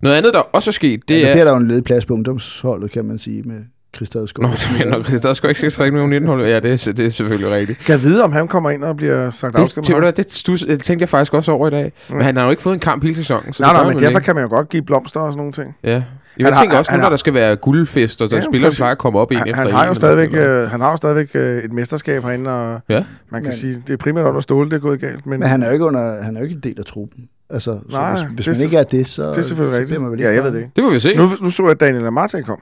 [0.00, 1.34] Noget andet, der også er sket, det Det ja, der er...
[1.34, 3.64] bliver der jo en ledig plads på ungdomsholdet, kan man sige, med
[3.96, 4.42] Christian Skov.
[4.42, 7.06] Nå, du mener nok, der er sgu ikke 6 millioner 19 Ja, det, er- det
[7.06, 7.78] er selvfølgelig rigtigt.
[7.78, 10.26] Kan jeg vide, om han kommer ind og bliver sagt afsked det, med det,
[10.68, 11.92] det, tænkte jeg faktisk også over i dag.
[12.08, 12.14] Mm.
[12.16, 13.52] Men han har jo ikke fået en kamp hele sæsonen.
[13.52, 14.20] Så Nej, nej, men derfor ikke.
[14.20, 15.76] kan man jo godt give blomster og sådan nogle ting.
[15.84, 15.90] Ja.
[16.38, 18.36] Jeg Han har- tænker også, han nu når har- der skal være guldfest, og der
[18.36, 18.78] Ja, spillere præcis.
[18.78, 19.74] plejer at komme op en Han, efter han, en.
[19.74, 23.04] har jo stadigvæk, øh, han har jo stadigvæk øh, et mesterskab herinde, og Ja.
[23.30, 25.26] man kan Men- sige, det er primært under Ståle, det er gået galt.
[25.26, 27.24] Men, Men han er jo ikke, under, han er jo ikke en del af truppen.
[27.50, 29.74] Altså, så Nej, hvis, hvis det er man ikke er det, så, det er selvfølgelig
[29.76, 30.02] så rigtigt.
[30.02, 30.70] man vel Ja, jeg ved det ikke.
[30.76, 31.16] Det må vi se.
[31.16, 32.58] Nu, nu så jeg, at Daniel Amarte kom.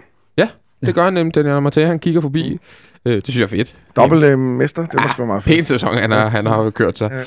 [0.86, 2.58] Det gør han nemlig, Daniel Mathé, han kigger forbi.
[3.04, 3.74] Øh, det synes jeg er fedt.
[3.96, 5.66] Dobbelt øh, mester, det må sgu være meget Pæn fint.
[5.66, 7.10] sæson, han har, han har kørt sig.
[7.12, 7.22] Ja.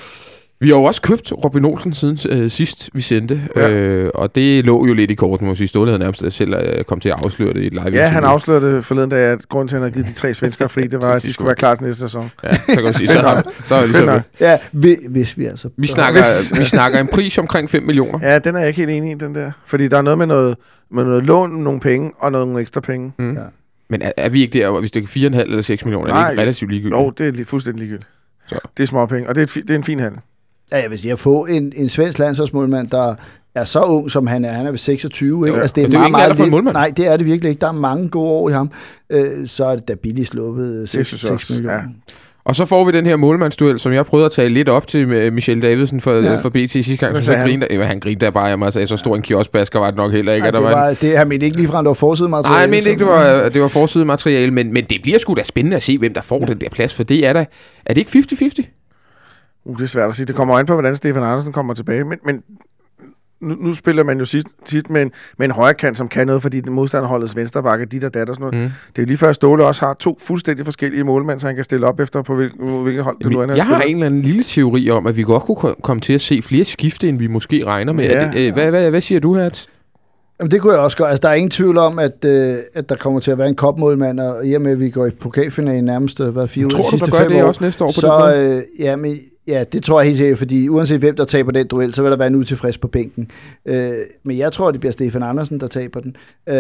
[0.62, 3.42] Vi har jo også købt Robin Olsen siden øh, sidst, vi sendte.
[3.56, 3.70] Ja.
[3.70, 5.68] Øh, og det lå jo lidt i korten, må sige.
[5.68, 8.24] Ståle havde nærmest selv øh, kom til at afsløre det i et live Ja, han
[8.24, 10.88] afslørede det forleden dag, at grunden til, at han havde givet de tre svenskere fri,
[10.88, 12.32] det var, at de skulle være klar til næste sæson.
[12.44, 14.22] Ja, så kan man sige, så, har, så er ligesom, nok.
[14.40, 15.70] Ja, vi, hvis vi altså...
[15.78, 16.22] vi, snakker,
[16.60, 18.20] vi snakker en pris omkring 5 millioner.
[18.22, 19.52] Ja, den er jeg ikke helt enig i, den der.
[19.66, 20.58] Fordi der er noget med noget,
[20.92, 23.14] med noget lån, nogle penge og nogle ekstra penge.
[23.20, 23.34] Mm.
[23.36, 23.42] Ja.
[23.90, 26.14] Men er, er, vi ikke der, hvor hvis det er 4,5 eller 6 millioner, er
[26.14, 26.32] det Nej.
[26.32, 27.00] ikke relativt ligegyldigt?
[27.02, 28.10] Jo, det er lige, fuldstændig ligegyldigt.
[28.48, 28.60] Så.
[28.78, 30.20] Det er små penge, og det er, det er en fin handel.
[30.72, 33.16] Ja, jeg vil sige, at få en, en svensk landsholdsmålmand, der
[33.56, 34.52] er så ung, som han er.
[34.52, 35.56] Han er ved 26, ikke?
[35.56, 35.62] Ja.
[35.62, 36.52] Altså, det er, det er jo meget, meget for en lidt.
[36.52, 36.74] målmand.
[36.74, 37.62] Nej, det er det virkelig ikke.
[37.62, 38.72] Der er mange gode år i ham.
[39.10, 41.78] Øh, så er det da billigt sluppet 6, synes jeg 6 også, millioner.
[41.78, 41.82] ja.
[42.46, 45.08] Og så får vi den her målmandsduel, som jeg prøvede at tale lidt op til
[45.08, 46.32] med Michel Davidsen for, Ja.
[46.32, 46.40] ja.
[46.40, 47.12] for BT sidste gang.
[47.12, 47.48] Hvad Så han?
[47.48, 49.88] grinte, ja, han grinte der bare af mig og sagde, så stor en kioskbasker var
[49.92, 50.46] det nok heller ikke.
[50.46, 52.54] Der det var en- det, han mente ikke ligefrem, det var forsiden materiale.
[52.54, 55.34] Nej, jeg mener ikke, det var, det var forsiden materiale, men, men det bliver sgu
[55.34, 56.46] da spændende at se, hvem der får ja.
[56.46, 57.46] den der plads, for det er da...
[57.86, 58.81] Er det ikke 50-50?
[59.66, 60.26] Uh, det er svært at sige.
[60.26, 62.04] Det kommer an på, hvordan Stefan Andersen kommer tilbage.
[62.04, 62.44] Men, men
[63.42, 66.28] nu, nu spiller man jo tit, tit med, en, med en højre kant, som kan
[66.28, 68.66] noget, fordi den modstanderholdets venstrebakke, dit og dat og sådan noget.
[68.66, 68.72] Mm.
[68.90, 71.56] Det er jo lige før, at Ståle også har to fuldstændig forskellige målmænd, så han
[71.56, 73.42] kan stille op efter, på hvilket, hvilket hold det nu er.
[73.42, 76.02] Jamen, jeg har en eller anden lille teori om, at vi godt kunne ko- komme
[76.02, 78.04] til at se flere skifte, end vi måske regner med.
[78.06, 78.12] Ja.
[78.12, 79.68] Er det, øh, hvad, hvad, hvad siger du, Hats?
[80.40, 81.10] Jamen, det kunne jeg også gøre.
[81.10, 83.56] Altså, der er ingen tvivl om, at, øh, at der kommer til at være en
[83.56, 86.72] kopmålmand, og i og med, at vi går i pokalfinalen nærmest øh, hvad, fire ud
[86.72, 88.56] Tror de du, sidste der gør fem det år, også næste år på så, måde?
[88.58, 89.18] øh, ja, men,
[89.48, 92.12] ja, det tror jeg helt sikkert, fordi uanset hvem, der taber den duel, så vil
[92.12, 93.32] der være en utilfreds på bænken.
[93.66, 93.92] Øh,
[94.24, 96.16] men jeg tror, det bliver Stefan Andersen, der taber den.
[96.50, 96.56] Øh,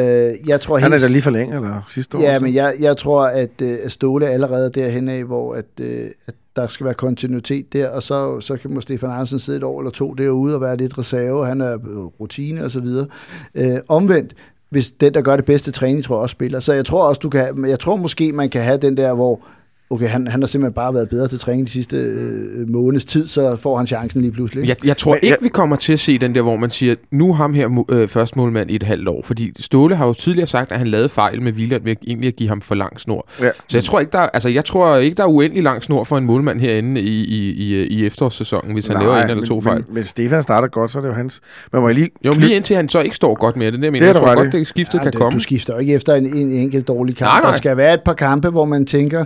[0.47, 2.21] jeg tror Han er helt, da lige for længe, eller sidste år?
[2.21, 2.43] Ja, så?
[2.43, 6.33] men jeg, jeg tror, at, øh, Ståle er allerede derhen af, hvor at, øh, at
[6.55, 9.79] der skal være kontinuitet der, og så, så kan måske Stefan Andersen sidde et år
[9.79, 11.45] eller to derude og være lidt reserve.
[11.45, 13.07] Han er øh, rutine og så videre.
[13.55, 14.33] Øh, omvendt,
[14.69, 16.59] hvis den, der gør det bedste træning, tror jeg også spiller.
[16.59, 19.39] Så jeg tror også, du kan, jeg tror måske, man kan have den der, hvor
[19.91, 23.27] okay, han, han har simpelthen bare været bedre til træning de sidste øh, måneds tid,
[23.27, 24.67] så får han chancen lige pludselig.
[24.67, 26.69] Jeg, jeg tror Men ikke, jeg- vi kommer til at se den der, hvor man
[26.69, 29.21] siger, nu ham her øh, først målmand i et halvt år.
[29.25, 32.35] Fordi Ståle har jo tidligere sagt, at han lavede fejl med Wieland ved egentlig at
[32.35, 33.27] give ham for lang snor.
[33.41, 33.49] Ja.
[33.67, 36.17] Så jeg tror ikke, der, altså, jeg tror ikke, der er uendelig lang snor for
[36.17, 39.53] en målmand herinde i, i, i, i efterårssæsonen, hvis han Nej, laver en eller to
[39.53, 39.83] men, fejl.
[39.87, 41.41] Men, men Stefan starter godt, så er det jo hans.
[41.73, 42.09] Men må jeg lige...
[42.25, 44.15] Jo, lige indtil han så ikke står godt med det, der mener Det er jeg,
[44.15, 45.35] tror godt, det skiftet Ja, kan det, komme.
[45.35, 47.29] Du skifter jo ikke efter en, en enkelt dårlig kamp.
[47.29, 47.51] Nej, nej.
[47.51, 49.25] Der skal være et par kampe, hvor man tænker,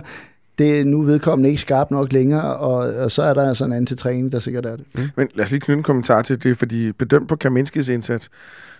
[0.58, 3.72] det er nu vedkommende ikke skarp nok længere, og, og så er der altså en
[3.72, 4.86] anden til træning, der sikkert er det.
[5.16, 8.30] Men lad os lige knytte en kommentar til det, fordi bedømt på Kaminskis indsats,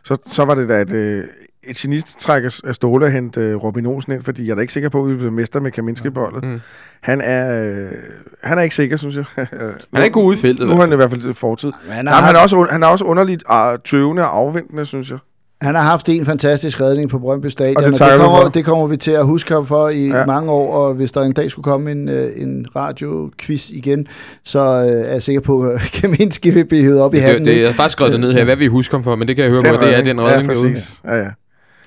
[0.04, 1.24] så, så var det da et, øh,
[1.62, 4.60] et genist-træk af af Ståle at hente øh, Robin Olsen ind, fordi jeg er da
[4.60, 6.44] ikke sikker på, at vi bliver mester med Kaminski på holdet.
[6.44, 6.60] Mm.
[7.00, 7.92] Han er, øh,
[8.42, 9.24] han er ikke sikker, synes jeg.
[9.36, 9.46] Han
[9.92, 10.68] er ikke god ude i feltet.
[10.68, 11.72] Nu er han i hvert fald fortid.
[11.90, 14.86] Han, Nej, har, men han, er også, han er også underligt uh, tøvende og afventende,
[14.86, 15.18] synes jeg.
[15.60, 18.22] Han har haft en fantastisk redning på Brøndby Stadion, Og og det det, takker vi
[18.24, 20.26] kommer, det kommer vi til at huske ham for i Ja.
[20.26, 24.06] mange år, og hvis der en dag skulle komme en, øh, en radioquiz igen,
[24.44, 27.44] så øh, er jeg sikker på, at Kaminski vil blive op i Det, hatten.
[27.46, 27.62] det, ikke?
[27.62, 29.42] jeg har faktisk skrevet det ned her, hvad vi husker ham for, men det kan
[29.42, 30.76] jeg høre på, det er den redning ja, derude.
[31.04, 31.28] Ja, ja.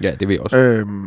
[0.01, 0.57] Ja, det ved jeg også.
[0.57, 1.05] Øhm,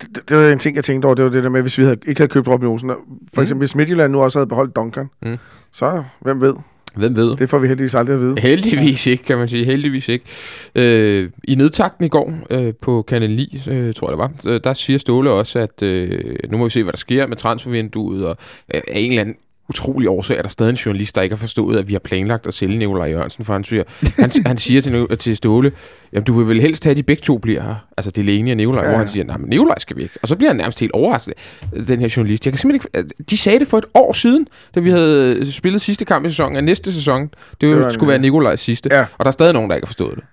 [0.00, 1.78] det, det, det var en ting, jeg tænkte over, det var det der med, hvis
[1.78, 2.90] vi havde, ikke havde købt Robin Olsen.
[2.90, 2.96] og
[3.34, 3.42] For Mm.
[3.42, 5.36] eksempel, hvis Midtjylland nu også havde beholdt Duncan, Mm.
[5.72, 6.54] så hvem ved?
[6.96, 7.36] Hvem ved?
[7.36, 8.34] Det får vi heldigvis aldrig at vide.
[8.40, 9.64] Heldigvis ikke, kan man sige.
[9.64, 10.24] Heldigvis ikke.
[10.74, 14.60] Øh, I nedtakten i går øh, på Kanal 9, øh, tror jeg det var, øh,
[14.64, 18.26] der siger Ståle også, at øh, nu må vi se, hvad der sker med transfervinduet,
[18.26, 18.36] og
[18.74, 19.36] øh, af en eller anden
[19.68, 22.46] utrolig årsag, er der stadig en journalist, der ikke har forstået, at vi har planlagt
[22.46, 23.82] at sælge Nikolaj Jørgensen, for han siger,
[24.18, 25.72] han, han siger til, til Ståle,
[26.12, 28.56] jamen du vil vel helst have, at de begge to bliver her, altså Delaney og
[28.56, 28.88] Nikolaj, ja.
[28.88, 30.10] hvor han siger, nej, men Nikolaj skal væk.
[30.22, 31.34] Og så bliver han nærmest helt overrasket,
[31.88, 32.46] den her journalist.
[32.46, 35.80] Jeg kan simpelthen ikke, de sagde det for et år siden, da vi havde spillet
[35.80, 39.00] sidste kamp i sæsonen, af næste sæson, det, det var skulle være Nikolajs sidste, Ja.
[39.18, 40.24] og der er stadig nogen, der ikke har forstået det.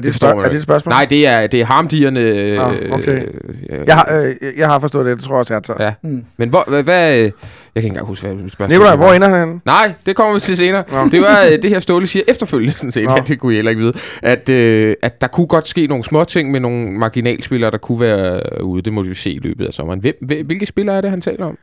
[0.00, 0.90] Er det, Det spørg- er det et spørgsmål?
[0.92, 2.20] Nej, det er, det er harmdierne.
[2.20, 3.22] Øh, Ah, okay.
[3.70, 5.84] øh, Jeg har, øh, jeg har forstået det, det tror jeg også, jeg tager.
[5.84, 5.92] Ja.
[6.02, 6.24] Mm.
[6.36, 7.32] Men hvor, hvad, hvad, øh, jeg kan
[7.76, 9.60] ikke engang huske, hvad mit spørgsmål Nikolaj, hvor ender han henne?
[9.64, 10.84] Nej, det kommer vi til senere.
[10.92, 11.08] Nå.
[11.08, 13.04] Det var øh, det her Ståle siger efterfølgende, sådan set.
[13.06, 13.12] Nå.
[13.16, 13.92] Ja, det kunne jeg heller ikke vide.
[14.22, 18.00] At, øh, at der kunne godt ske nogle små ting med nogle marginalspillere, der kunne
[18.00, 18.82] være øh, ude.
[18.82, 20.00] Det må vi se i løbet af sommeren.
[20.00, 21.58] Hvem, hvil- hvilke spillere er det, han taler om?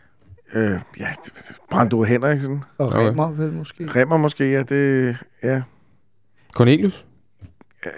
[0.56, 1.06] Øh, ja,
[1.72, 2.64] Brando Henriksen.
[2.78, 2.96] Og.
[2.96, 3.84] Remmer vel måske.
[3.96, 4.62] Remmer måske, ja.
[4.64, 5.62] Det, ja.
[6.54, 7.06] Cornelius?
[7.86, 7.90] ja,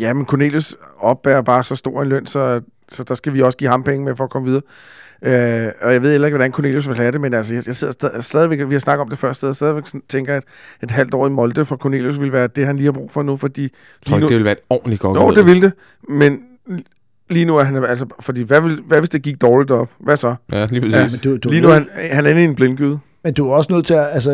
[0.00, 3.70] men Cornelius opbærer bare så stor en løn, så, så der skal vi også give
[3.70, 4.62] ham penge med for at komme videre.
[5.22, 7.76] Øh, og jeg ved heller ikke, hvordan Cornelius vil have det, men altså, jeg, jeg
[7.76, 10.44] sidder stadig, stadigvæk, vi har snakket om det før, stadig, stadigvæk tænker, at
[10.82, 13.22] et halvt år i Molde for Cornelius vil være det, han lige har brug for
[13.22, 13.70] nu, fordi Jeg
[14.06, 15.72] tror ikke, nu, det ville være et ordentligt godt Jo, det ville det,
[16.08, 16.40] men
[17.30, 19.90] lige nu er han altså, fordi hvad, vil, hvad hvis det gik dårligt op?
[19.98, 20.34] Hvad så?
[20.52, 20.94] Ja, lige præcis.
[20.94, 22.98] Ja, Men du, du, Lige nu er han, han er inde i en blindgyde.
[23.24, 24.30] Men du er også nødt til at, altså,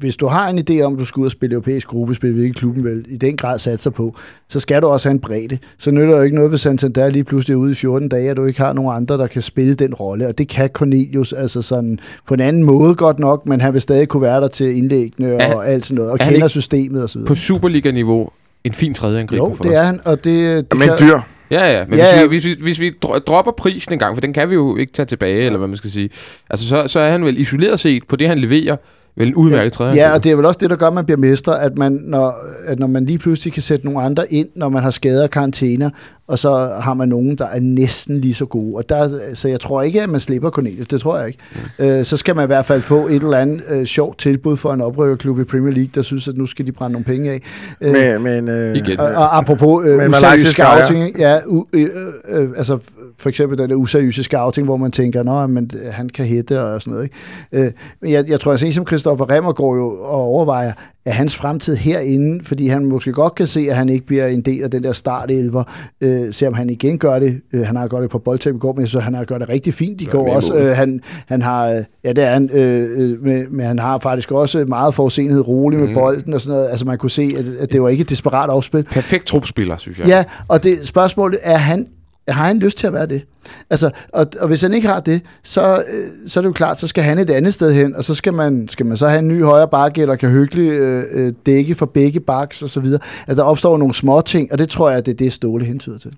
[0.00, 2.56] hvis du har en idé om, at du skal ud og spille europæisk gruppespil, hvilket
[2.56, 4.16] klubben vel i den grad satser på,
[4.48, 5.58] så skal du også have en bredde.
[5.78, 8.30] Så nytter det jo ikke noget, hvis Santander lige pludselig er ude i 14 dage,
[8.30, 10.26] og du ikke har nogen andre, der kan spille den rolle.
[10.28, 11.98] Og det kan Cornelius altså sådan
[12.28, 15.28] på en anden måde godt nok, men han vil stadig kunne være der til indlæggene
[15.28, 17.20] Er- og alt sådan noget, og er kender ikke systemet osv.
[17.26, 18.28] På Superliga-niveau,
[18.64, 19.78] en fin tredje angriber Jo, for det os.
[19.78, 21.18] er han, og det, det Men kan, dyr.
[21.50, 22.26] Ja, ja, men Ja.
[22.26, 24.54] Hvis, vi, hvis, vi, hvis vi dro- dropper prisen en gang, for den kan vi
[24.54, 26.10] jo ikke tage tilbage, eller hvad man skal sige,
[26.50, 28.76] altså så, så er han vel isoleret set på det, han leverer,
[29.16, 31.04] vel en udmærket tredje Ja, og det er vel også det, der gør, at man
[31.04, 32.34] bliver mester, at, man, når,
[32.66, 35.30] at når man lige pludselig kan sætte nogle andre ind, når man har skader og
[35.30, 35.90] karantæner,
[36.28, 38.76] og så har man nogen, der er næsten lige så gode.
[38.76, 41.38] Og der, så jeg tror ikke, at man slipper Cornelius, det tror jeg ikke.
[41.78, 41.84] Mm.
[41.84, 44.72] Øh, så skal man i hvert fald få et eller andet øh, sjovt tilbud for
[44.72, 47.40] en oprykkerklub i Premier League, der synes, at nu skal de brænde nogle penge af.
[47.80, 49.00] Øh, Men, men, øh, Igen.
[49.00, 51.88] og, og apropos øh, Men useriøs scouting, ja, u, øh,
[52.28, 55.92] øh, altså f- for eksempel den der useriøse scouting, hvor man tænker, nå, men øh,
[55.92, 57.04] han kan hætte og sådan noget.
[57.52, 57.66] Ikke?
[57.66, 60.72] Øh, men jeg, jeg tror, at en som Christoffer Remmer går jo og overvejer,
[61.06, 64.40] at hans fremtid herinde, fordi han måske godt kan se, at han ikke bliver en
[64.40, 65.62] del af den der startelver,
[66.00, 67.40] øh, selvom han igen gør det.
[67.52, 69.48] Øh, han har gjort det på boldtab i går, men så han har gjort det
[69.48, 70.54] rigtig fint i går også.
[70.54, 73.98] Øh, han, han har, øh, ja det er han, øh, øh, men, men han har
[73.98, 75.94] faktisk også meget forudsenhed, rolig med Mm.
[75.94, 76.70] bolden og sådan noget.
[76.70, 78.84] Altså man kunne se, at, at det var ikke et desperat opspil.
[78.84, 80.06] Perfekt trupspiller, synes jeg.
[80.06, 81.86] Ja, og det spørgsmålet er, han,
[82.28, 83.22] har han lyst til at være det?
[83.70, 86.80] Altså, og, og hvis han ikke har det, så, øh, så er det jo klart,
[86.80, 89.18] så skal han et andet sted hen, og så skal man, skal man så have
[89.18, 92.80] en ny højre bakke, eller kan hyggeligt øh, øh, dække for begge baks og så
[92.80, 93.00] videre.
[93.26, 95.98] Altså, der opstår nogle små ting, og det tror jeg, det er det, Ståle hentyder
[95.98, 96.12] til.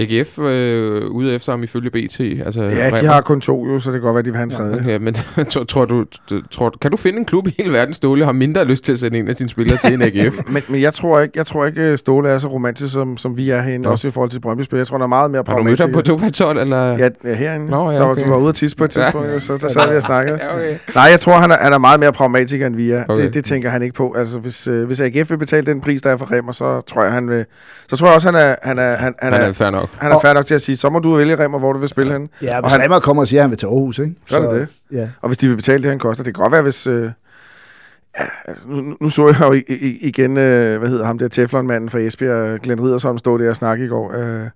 [0.00, 2.20] AGF øh, ude efter ham ifølge BT.
[2.20, 3.10] Altså, ja, de Bremer.
[3.10, 4.84] har kun to jo, så det kan godt være, de vil have en tredje.
[4.86, 5.14] Ja, men
[5.50, 6.04] tror, tror, du,
[6.50, 8.98] tror, kan du finde en klub i hele verden, Ståle har mindre lyst til at
[8.98, 10.34] sende en af sine spillere til en AGF?
[10.52, 13.36] Men, men jeg tror ikke, jeg tror ikke øh, Ståle er så romantisk, som, som
[13.36, 13.90] vi er herinde, Nå.
[13.90, 14.76] også i forhold til Brøndby spil.
[14.76, 16.38] Jeg tror, han er meget mere har du mødt ham på pragmatisk.
[16.38, 16.98] Topatol, eller?
[16.98, 17.66] Ja, ja, herinde.
[17.66, 18.24] Nå, ja, der okay.
[18.24, 19.38] Du var ude at tisse på et tidspunkt, ja.
[19.38, 20.38] så der sad vi og snakkede.
[20.42, 20.76] Ja, okay.
[20.94, 23.04] Nej, jeg tror, han er, han er meget mere pragmatiker, end vi er.
[23.08, 23.22] Okay.
[23.22, 24.14] Det, det tænker han ikke på.
[24.18, 27.02] Altså, hvis, øh, hvis AGF vil betale den pris, der er for Remmer, så tror
[27.02, 27.44] jeg, han vil...
[27.88, 29.94] Så tror jeg også, han er, han er, han, han Han er, er nok.
[30.00, 31.78] han er Og- fair nok til at sige, så må du vælge Remmer, hvor du
[31.78, 32.28] vil spille henne.
[32.42, 34.14] Ja, Og hvis han- Remmer kommer og siger, at han vil til Aarhus, ikke?
[34.26, 34.60] Så er det
[34.90, 34.96] det.
[34.98, 35.08] Ja.
[35.20, 36.86] Og hvis de vil betale det, han koster, det kan godt være, hvis...
[36.86, 37.02] Øh,
[38.18, 41.28] ja, altså, nu, nu så jeg jo i- i- igen, øh, hvad hedder ham der,
[41.28, 44.12] Teflon-manden fra Esbjerg, Glenn Riddersholm, stod der og snakke i går.
[44.14, 44.46] Øh,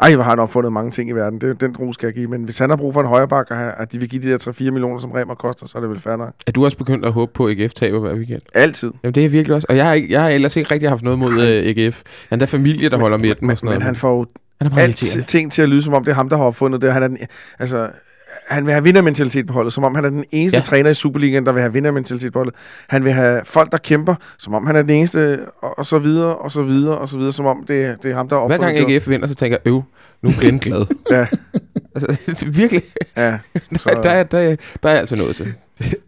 [0.00, 1.40] ej, hvor har han opfundet mange ting i verden.
[1.40, 2.26] Det, den ro skal jeg give.
[2.28, 4.28] Men hvis han har brug for en højre bakke, og at de vil give de
[4.30, 6.32] der 3-4 millioner, som Remmer koster, så er det vel fair nok.
[6.46, 8.40] Er du også begyndt at håbe på, at AGF taber hver weekend?
[8.54, 8.90] Altid.
[9.02, 9.66] Jamen, det er jeg virkelig også.
[9.70, 12.02] Og jeg har, ikke, jeg har ellers ikke rigtig haft noget mod AGF.
[12.28, 13.82] Han der familie, der holder med dem og sådan Men noget.
[13.82, 14.26] han får
[14.60, 14.84] han er meget
[15.18, 16.92] alt ting til at lyde, som om det er ham, der har opfundet det.
[16.92, 17.18] Han er den,
[17.58, 17.88] altså,
[18.48, 20.62] han vil have vindermentalitet på holdet, som om han er den eneste Ja.
[20.62, 22.54] træner i Superligaen, der vil have vindermentalitet på holdet.
[22.88, 25.98] Han vil have folk, der kæmper, som om han er den eneste, og, og så
[25.98, 28.46] videre, og så videre, og så videre, som om det, det er ham, der har
[28.46, 28.92] Hver opfundet gang.
[28.92, 29.82] AGF vinder, så tænker jeg, øv,
[30.22, 30.86] nu er Glenn glad.
[31.10, 31.26] Ja.
[31.94, 32.82] altså, virkelig.
[33.16, 33.38] Ja,
[33.78, 34.00] Så...
[34.02, 35.52] Der, er, der, er, der er altså noget til.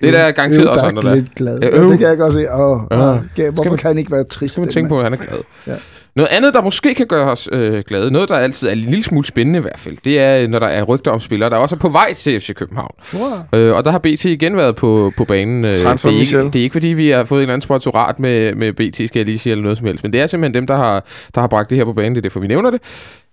[0.01, 1.25] Det der er garanteret Øv, også der andre, er der er.
[1.37, 1.59] Glad.
[1.61, 1.91] Ja, Ja, øv.
[1.91, 2.39] det kan jeg godt se.
[2.39, 2.97] Åh, Ja.
[3.11, 4.55] åh, okay, hvorfor man- kan han ikke være trist?
[4.55, 5.39] skal man tænke på, at han er glad.
[5.67, 5.75] Ja.
[6.19, 9.03] Noget andet, der måske kan gøre os øh, glade, noget, der altid er en lille
[9.05, 11.75] smule spændende i hvert fald, det er, når der er rygter om spillere, der også
[11.75, 12.95] er på vej til FC København.
[13.15, 13.61] Wow.
[13.61, 15.65] Øh, og der har BT igen været på, på banen.
[15.65, 18.19] Øh, det, er ikke, det er ikke, fordi vi har fået en eller anden sponsorat
[18.19, 20.03] med, med BT, skal jeg lige sige, eller noget som helst.
[20.05, 21.05] Men det er simpelthen dem, der har,
[21.35, 22.13] der har bragt det her på banen.
[22.15, 22.81] Det er derfor, vi nævner det.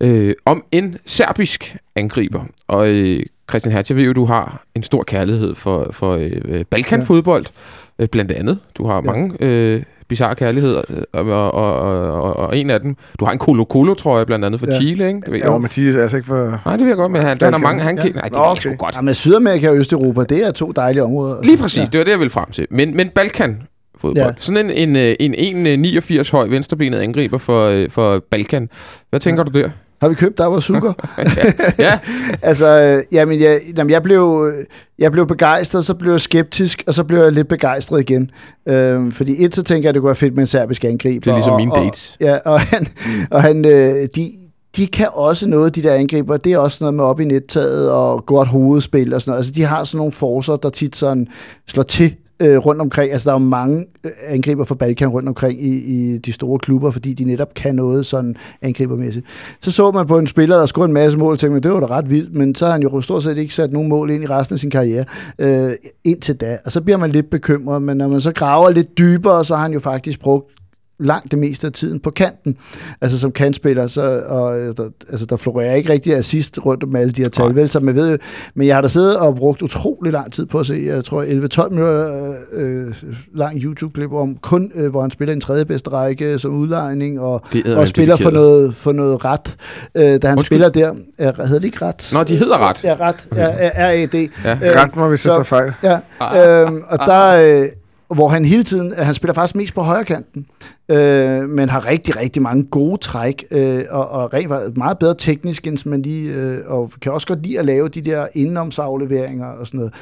[0.02, 2.44] Øh, om en serbisk angriber.
[2.68, 6.14] Og øh, Christian Hertz, jeg ved jo, du har en stor kærlighed for, for
[6.46, 7.46] øh, Balkanfodbold.
[8.00, 8.60] Øh, blandt andet.
[8.78, 9.02] Du har Ja.
[9.02, 11.74] mange øh, bizarre kærlighed, og, og, og,
[12.22, 14.68] og, og, en af dem, du har en Colo Colo, tror jeg, blandt andet for
[14.68, 14.74] Ja.
[14.74, 14.80] ja.
[14.80, 15.20] Chile, ikke?
[15.20, 15.46] Det ved jeg.
[15.46, 16.62] Jo, Mathias er altså ikke for...
[16.66, 18.04] Nej, det ved jeg godt, men han, han har mange, han Ja.
[18.04, 18.78] nej, det Nå, er sgu okay.
[18.78, 18.96] godt.
[18.96, 21.36] Ja, men Sydamerika og Østeuropa, det er to dejlige områder.
[21.44, 22.68] Lige præcis, det var det, jeg ville frem til.
[22.70, 23.62] Men, men Balkan
[23.98, 24.18] fodbold.
[24.18, 24.26] Ja.
[24.28, 24.34] Ja.
[24.38, 28.70] Sådan en, en, en, en, en 89 høj venstrebenet angriber for, øh, for Balkan.
[29.10, 29.60] Hvad tænker ja.
[29.60, 29.70] du der?
[30.02, 30.88] Har vi købt Davasuka?
[31.80, 32.00] Ja,
[32.50, 34.66] altså, øh, jamen, jeg, jamen, jeg, blev, øh,
[35.00, 38.32] jeg blev begejstret, så blev jeg skeptisk, og så blev jeg lidt begejstret igen.
[38.68, 41.22] Øhm, fordi et, så tænker jeg, at det kunne være fedt med en serbisk angriber.
[41.24, 42.18] det er ligesom og, mine og, dates.
[42.22, 42.88] Ja, og han,
[43.32, 44.32] og han øh, de,
[44.76, 46.38] de kan også noget, de der angriber.
[46.38, 49.40] Det er også noget med op i nettaget og godt hovedspil og sådan noget.
[49.40, 51.28] Altså, de har sådan nogle forser, der tit sådan
[51.68, 53.12] slår til øh, rundt omkring.
[53.12, 56.60] Altså, der er jo mange øh, angriber fra Balkan rundt omkring i, i de store
[56.60, 59.26] klubber, fordi de netop kan noget sådan angribermæssigt.
[59.62, 61.80] Så så man på en spiller, der scorede en masse mål, og tænkte, det var
[61.80, 64.24] da ret vildt, men så har han jo stort set ikke sat nogen mål ind
[64.24, 65.06] i resten af sin karriere
[65.40, 65.72] øh,
[66.04, 66.58] indtil da.
[66.66, 69.62] Og så bliver man lidt bekymret, men når man så graver lidt dybere, så har
[69.62, 70.52] han jo faktisk brugt
[71.00, 72.58] langt det meste af tiden på kanten.
[73.02, 76.96] Altså som kantspiller, så, og, øh, der, altså, der florerer ikke rigtig assist rundt om
[76.96, 77.70] alle de her tal, vel?
[77.70, 78.20] Så man ved,
[78.56, 81.24] men jeg har da siddet og brugt utrolig lang tid på at se, jeg tror
[81.66, 82.94] 11-12 minutter øh,
[83.38, 87.20] lang YouTube-klip om kun, øh, hvor han spiller i en tredje bedste række som udlejning,
[87.20, 87.42] og,
[87.76, 89.56] og spiller for noget, for noget ret.
[89.96, 90.46] Øh, da han Undskyld.
[90.46, 92.10] spiller der, er, hedder det ikke ret?
[92.14, 92.84] Nå, de hedder ret.
[92.84, 93.28] Ja, ret.
[93.36, 94.16] Ja, R-A-D.
[94.46, 94.54] Ja.
[94.54, 95.74] Øh, Ret hvis jeg så- tager fejl.
[95.84, 97.68] Ja, øhm, og der, øh,
[98.16, 100.46] hvor han hele tiden, øh, han spiller faktisk mest på højre kanten,
[100.90, 105.68] øh, men har rigtig, rigtig mange gode træk, øh, og, og rent meget bedre teknisk,
[105.68, 109.68] end man lige, øh, og kan også godt lide at lave de der indenomsafleveringer og
[109.68, 109.94] sådan noget.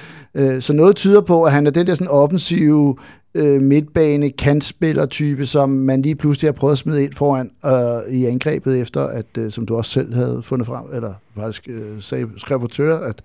[0.56, 2.96] Øh, så noget tyder på, at han er den der sådan offensive
[3.36, 8.26] øh, midtbane kantspiller-type, som man lige pludselig har prøvet at smide ind foran øh, i
[8.26, 12.28] angrebet efter, at øh, som du også selv havde fundet frem, eller faktisk øh, sagde,
[12.38, 13.22] skrev på Twitter, at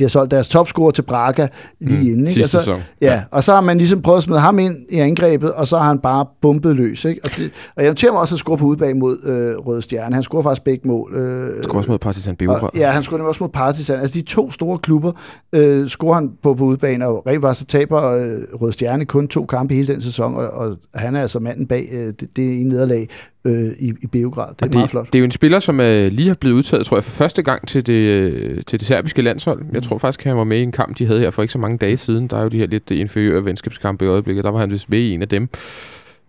[0.00, 1.48] de har solgt deres topscorer til Braga
[1.80, 2.20] lige mm, inden.
[2.20, 2.32] Ikke?
[2.32, 2.80] Sidste Og så, sæson.
[3.00, 5.78] Ja, og så har man ligesom prøvet at smide ham ind i angrebet, og så
[5.78, 7.04] har han bare bumpet løs.
[7.04, 7.20] Ikke?
[7.24, 10.14] Og, det, og jeg noterer mig også at score på udbag mod øh, Røde Stjerne.
[10.14, 11.14] Han scorer faktisk begge mål.
[11.14, 12.62] Øh, Skal også mod Partizan Beograd.
[12.62, 14.00] og, ja, han scorer også mod Partizan.
[14.00, 15.12] Altså de to store klubber
[15.52, 19.28] øh, scorer han på, på udebane, og rent faktisk så taber øh, Røde Stjerne kun
[19.28, 22.60] to kampe hele den sæson, og, og han er altså manden bag øh, det, det
[22.60, 23.06] ene nederlag
[23.44, 24.48] øh, i, i Beograd.
[24.54, 25.06] Det er Og meget flot.
[25.06, 27.42] Det er jo en spiller, som øh, lige har blevet udtaget, tror jeg, for første
[27.42, 29.64] gang til det, øh, til det serbiske landshold.
[29.72, 31.58] Jeg tror faktisk, han var med i en kamp, de havde her for ikke så
[31.58, 32.28] mange dage siden.
[32.28, 34.44] Der er jo de her lidt inferiøre venskabskampe i øjeblikket.
[34.44, 35.48] Der var han vist med i en af dem.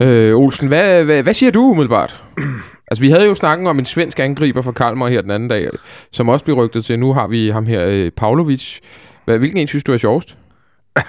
[0.02, 2.24] Øh, Olsen, hvad, hvad, hvad siger du umiddelbart?
[2.92, 5.70] altså, vi havde jo snakken om en svensk angriber fra Kalmar her den anden dag,
[6.12, 7.00] som også blev rygtet til.
[7.00, 8.80] Nu har vi ham her, øh, Pavlovic.
[9.26, 10.38] Hvad, hvilken en synes du er sjovest?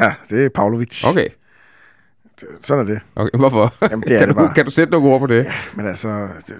[0.00, 1.04] Ja, det er Pavlovic.
[1.04, 1.28] Okay.
[2.60, 3.00] Sådan er det.
[3.16, 3.38] okay.
[3.38, 3.74] Hvorfor?
[3.82, 4.54] Jamen, det er kan, det du, bare.
[4.54, 5.46] kan du sætte nogle ord på det?
[5.76, 6.08] Men altså,
[6.48, 6.54] det,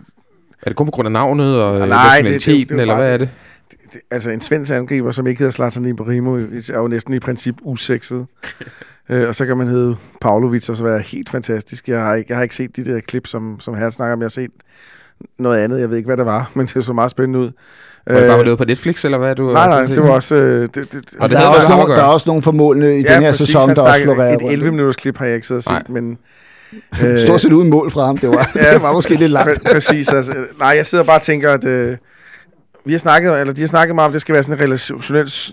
[0.63, 3.29] Er det kun på grund af navnet og nationaliteten, er eller hvad er det.
[3.71, 3.93] det?
[3.93, 7.55] det, altså en svensk angriber, som ikke hedder Zlatan Ibrahimovic, er jo næsten i princip
[7.63, 8.27] usekset.
[9.09, 11.89] øh, og så kan man hedde Pavlovic, og så være helt fantastisk.
[11.89, 14.21] Jeg har ikke, jeg har ikke set de der klip, som, som her snakker om.
[14.21, 14.51] Jeg har set
[15.39, 15.81] noget andet.
[15.81, 17.51] Jeg ved ikke, hvad det var, men det så meget spændende ud.
[18.07, 19.49] Var det bare lavet på Netflix, eller hvad du?
[19.49, 20.35] Øh, nej, nej, det var også...
[20.37, 20.87] Øh, det, det,
[21.21, 21.97] Og det der, er også gøre.
[21.97, 24.53] der er også nogle formålene i den her præcis, sæson, der også florerer Et rundt.
[24.53, 26.19] 11 minutters klip har jeg ikke siddet og set, men...
[27.27, 28.19] Stort set uden mål fra ham.
[28.19, 28.73] Det var, Ja.
[28.75, 29.59] det var måske lidt langt.
[29.69, 30.09] Præ- præcis.
[30.13, 31.97] Altså, nej, jeg sidder bare og tænker, at øh,
[32.85, 34.65] vi har snakket, eller de har snakket meget om, at det skal være sådan en
[34.65, 35.53] relationelt s-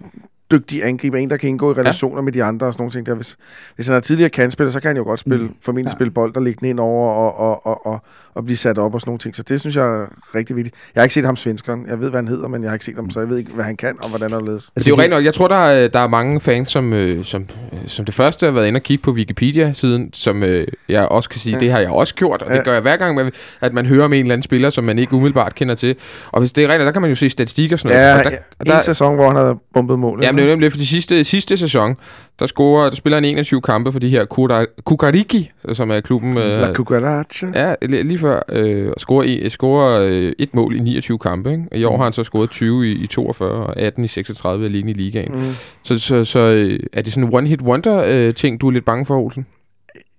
[0.51, 2.21] dygtig angriber, en, der kan indgå i relationer ja.
[2.21, 3.05] med de andre og sådan nogle ting.
[3.05, 3.13] Der.
[3.15, 3.37] Hvis,
[3.75, 5.53] hvis han er tidligere kandspiller, så kan han jo godt spille, Mm.
[5.61, 5.95] formentlig Ja.
[5.95, 8.01] spille bold og lægge den ind over og, og, og, og,
[8.35, 9.35] og blive sat op og sådan nogle ting.
[9.35, 10.75] Så det synes jeg er rigtig vigtigt.
[10.95, 11.85] Jeg har ikke set ham svenskeren.
[11.87, 13.51] Jeg ved, hvad han hedder, men jeg har ikke set ham, så jeg ved ikke,
[13.51, 14.53] hvad han kan og hvordan han ledes.
[14.53, 15.23] Altså, det er jo rent nok.
[15.25, 18.45] Jeg tror, der er, der er mange fans, som, øh, som, øh, som det første
[18.45, 21.59] har været inde og kigge på Wikipedia-siden, som øh, jeg også kan sige, ja.
[21.59, 22.63] Det har jeg også gjort, og det Ja.
[22.63, 23.31] gør jeg hver gang, med,
[23.61, 25.95] at man hører om en eller anden spiller, som man ikke umiddelbart kender til.
[26.31, 28.09] Og hvis det er rent, der kan man jo se statistik og sådan noget.
[28.09, 30.19] Ja, og der, ja, en der, sæson, hvor han havde bumpet mål.
[30.23, 31.95] Jamen, det er nemlig for de sidste, sidste sæson,
[32.39, 36.33] der, scorer, der spiller han 21 kampe for de her Kura- Kukariki, som er klubben...
[36.35, 37.47] La Øh, Cucaracha.
[37.55, 38.41] Ja, li- lige før.
[38.49, 41.51] Øh, og scorer, i, scorer øh, et mål i 29 kampe.
[41.51, 41.63] Ikke?
[41.75, 44.91] I år har han så scoret 20 i, i 42 og 18 i 36 alene
[44.91, 45.31] i ligaen.
[45.33, 45.51] Mm.
[45.83, 49.45] Så, så, så øh, er det sådan en one-hit-wonder-ting, du er lidt bange for, Olsen?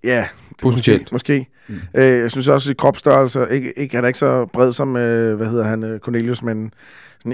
[0.04, 0.24] Ja,
[0.62, 1.12] Potentielt.
[1.12, 1.32] Måske.
[1.32, 1.46] måske.
[1.94, 2.00] Mm.
[2.00, 5.36] Øh, jeg synes også, at kropsstørrelse, ikke, ikke, han er ikke så bred som, øh,
[5.36, 6.72] hvad hedder han, øh, Cornelius, men
[7.22, 7.32] sådan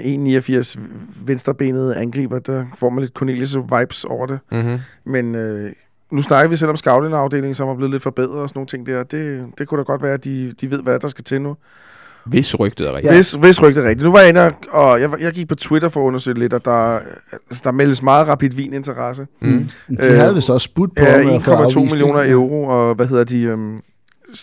[0.49, 0.79] 1,89
[1.25, 4.39] venstrebenet angriber, der får man lidt Cornelius-vibes over det.
[4.51, 4.77] Mm-hmm.
[5.05, 5.71] Men øh,
[6.11, 8.85] nu snakker vi selv om scouting-afdelingen, som er blevet lidt forbedret og sådan nogle ting
[8.85, 9.03] der.
[9.03, 11.55] Det, det kunne da godt være, at de, de ved, hvad der skal til nu.
[12.25, 13.11] Hvis rygtet er rigtigt.
[13.11, 13.17] Ja.
[13.17, 14.05] Hvis, hvis rygtet er rigtigt.
[14.05, 16.53] Nu var jeg inde, og, og jeg, jeg gik på Twitter for at undersøge lidt,
[16.53, 16.99] og der,
[17.49, 19.27] altså, der meldes meget rapid vin-interesse.
[19.41, 19.69] Mm.
[19.89, 21.83] De Øh, havde vist også spurgt på Ja, ham, at få 1,2 afvist det.
[21.91, 23.41] millioner euro, og hvad hedder de...
[23.41, 23.79] Øhm, øh,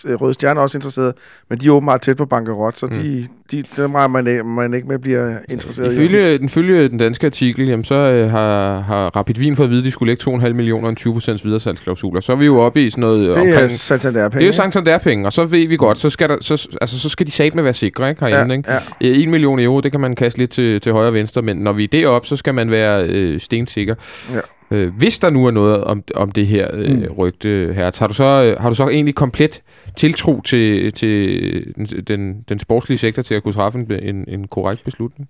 [0.05, 1.13] Røde Stjerne er også interesseret,
[1.49, 2.91] men de er åbenbart tæt på bankerot, så mm.
[2.93, 5.95] de, de, dem regner man, ikke- man ikke med bliver interesseret i.
[5.95, 9.69] Ifølge den, følge den danske artikel, jamen, så øh, har, har Rapid Wien fået at
[9.71, 12.21] vide, at de skulle lægge 2,5 millioner og en 20 procents videresalgsklausuler.
[12.21, 13.71] Så er vi jo oppe i sådan noget Det er omkring...
[13.71, 14.39] Santander-penge.
[14.39, 17.09] Det er jo Santander-penge, og så ved vi godt, så skal, der, så, altså, så
[17.09, 18.71] skal de satme være sikre, ikke, herinde, ikke?
[18.71, 18.77] ja.
[19.01, 21.57] Øh, 1 million euro, det kan man kaste lidt til, til højre og venstre, men
[21.57, 23.95] når vi er deroppe, så skal man være øh, stensikker.
[24.33, 24.39] Ja.
[24.71, 27.03] Øh, hvis der nu er noget om, om det her øh, Mm.
[27.17, 29.61] rygte her, har du, så, øh, har du så egentlig komplet
[29.97, 34.83] tiltro til, til den, den, sportslige sektor til at kunne træffe en, en, en korrekt
[34.83, 35.29] beslutning?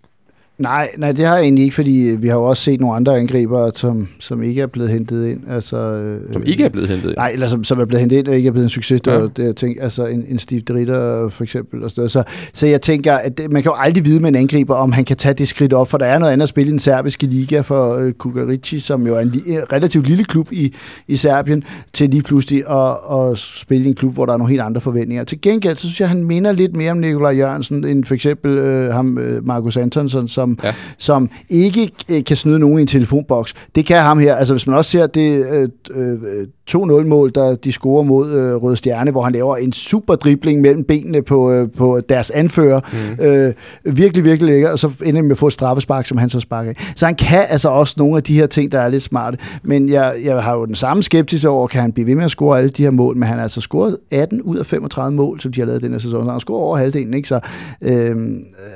[0.58, 3.18] Nej, nej, det har jeg egentlig ikke, fordi vi har jo også set nogle andre
[3.20, 5.39] angriber, som, som ikke er blevet hentet ind.
[5.49, 7.18] Altså, øh, Som ikke er blevet hentet ind?
[7.18, 9.01] Nej, eller som, som er blevet hentet ind og ikke er blevet en succes.
[9.08, 9.22] Ja.
[9.22, 11.84] det, jeg tænkte, altså en, en Steve Dritter for eksempel.
[11.84, 12.10] Og sådan.
[12.10, 14.91] Så, så jeg tænker, at det, man kan jo aldrig vide med en angriber, om
[14.91, 16.80] han kan tage det skridt op, for der er noget andet at spille i den
[16.80, 20.74] serbiske liga for øh, Kukarici, som jo er en, li- en relativt lille klub i,
[21.08, 22.97] i Serbien, til lige pludselig at,
[23.32, 25.24] at spille i en klub, hvor der er nogle helt andre forventninger.
[25.24, 28.58] Til gengæld, så synes jeg, han minder lidt mere om Nikolaj Jørgensen, end for eksempel
[28.58, 30.68] øh, ham, øh, Markus Antonsson, som, Ja.
[30.68, 30.74] ja.
[30.98, 33.54] som ikke øh, kan snyde nogen i en telefonboks.
[33.76, 34.36] Det kan ham her.
[34.36, 38.76] Altså, hvis man også ser det øh, øh, 2-0-mål, der de scorer mod øh, Røde
[38.76, 42.80] Stjerne, hvor han laver en super dribling mellem benene på, øh, på deres anfører.
[43.20, 43.26] Mm.
[43.26, 43.53] Øh,
[43.84, 46.70] virkelig, virkelig lækker, og så ender med at få et straffespark, som han så sparker
[46.70, 46.93] af.
[46.95, 49.38] Så han kan altså også nogle af de her ting, der er lidt smarte.
[49.63, 52.32] Men jeg, jeg har jo den samme skepsis over, kan han blive ved med at
[52.32, 55.39] score alle de her mål, men han har altså scoret 18 ud af 35 mål,
[55.39, 56.11] som de har lavet den her sæson.
[56.11, 57.28] Så han har scoret over halvdelen, ikke?
[57.28, 57.39] Så
[57.82, 58.16] øh,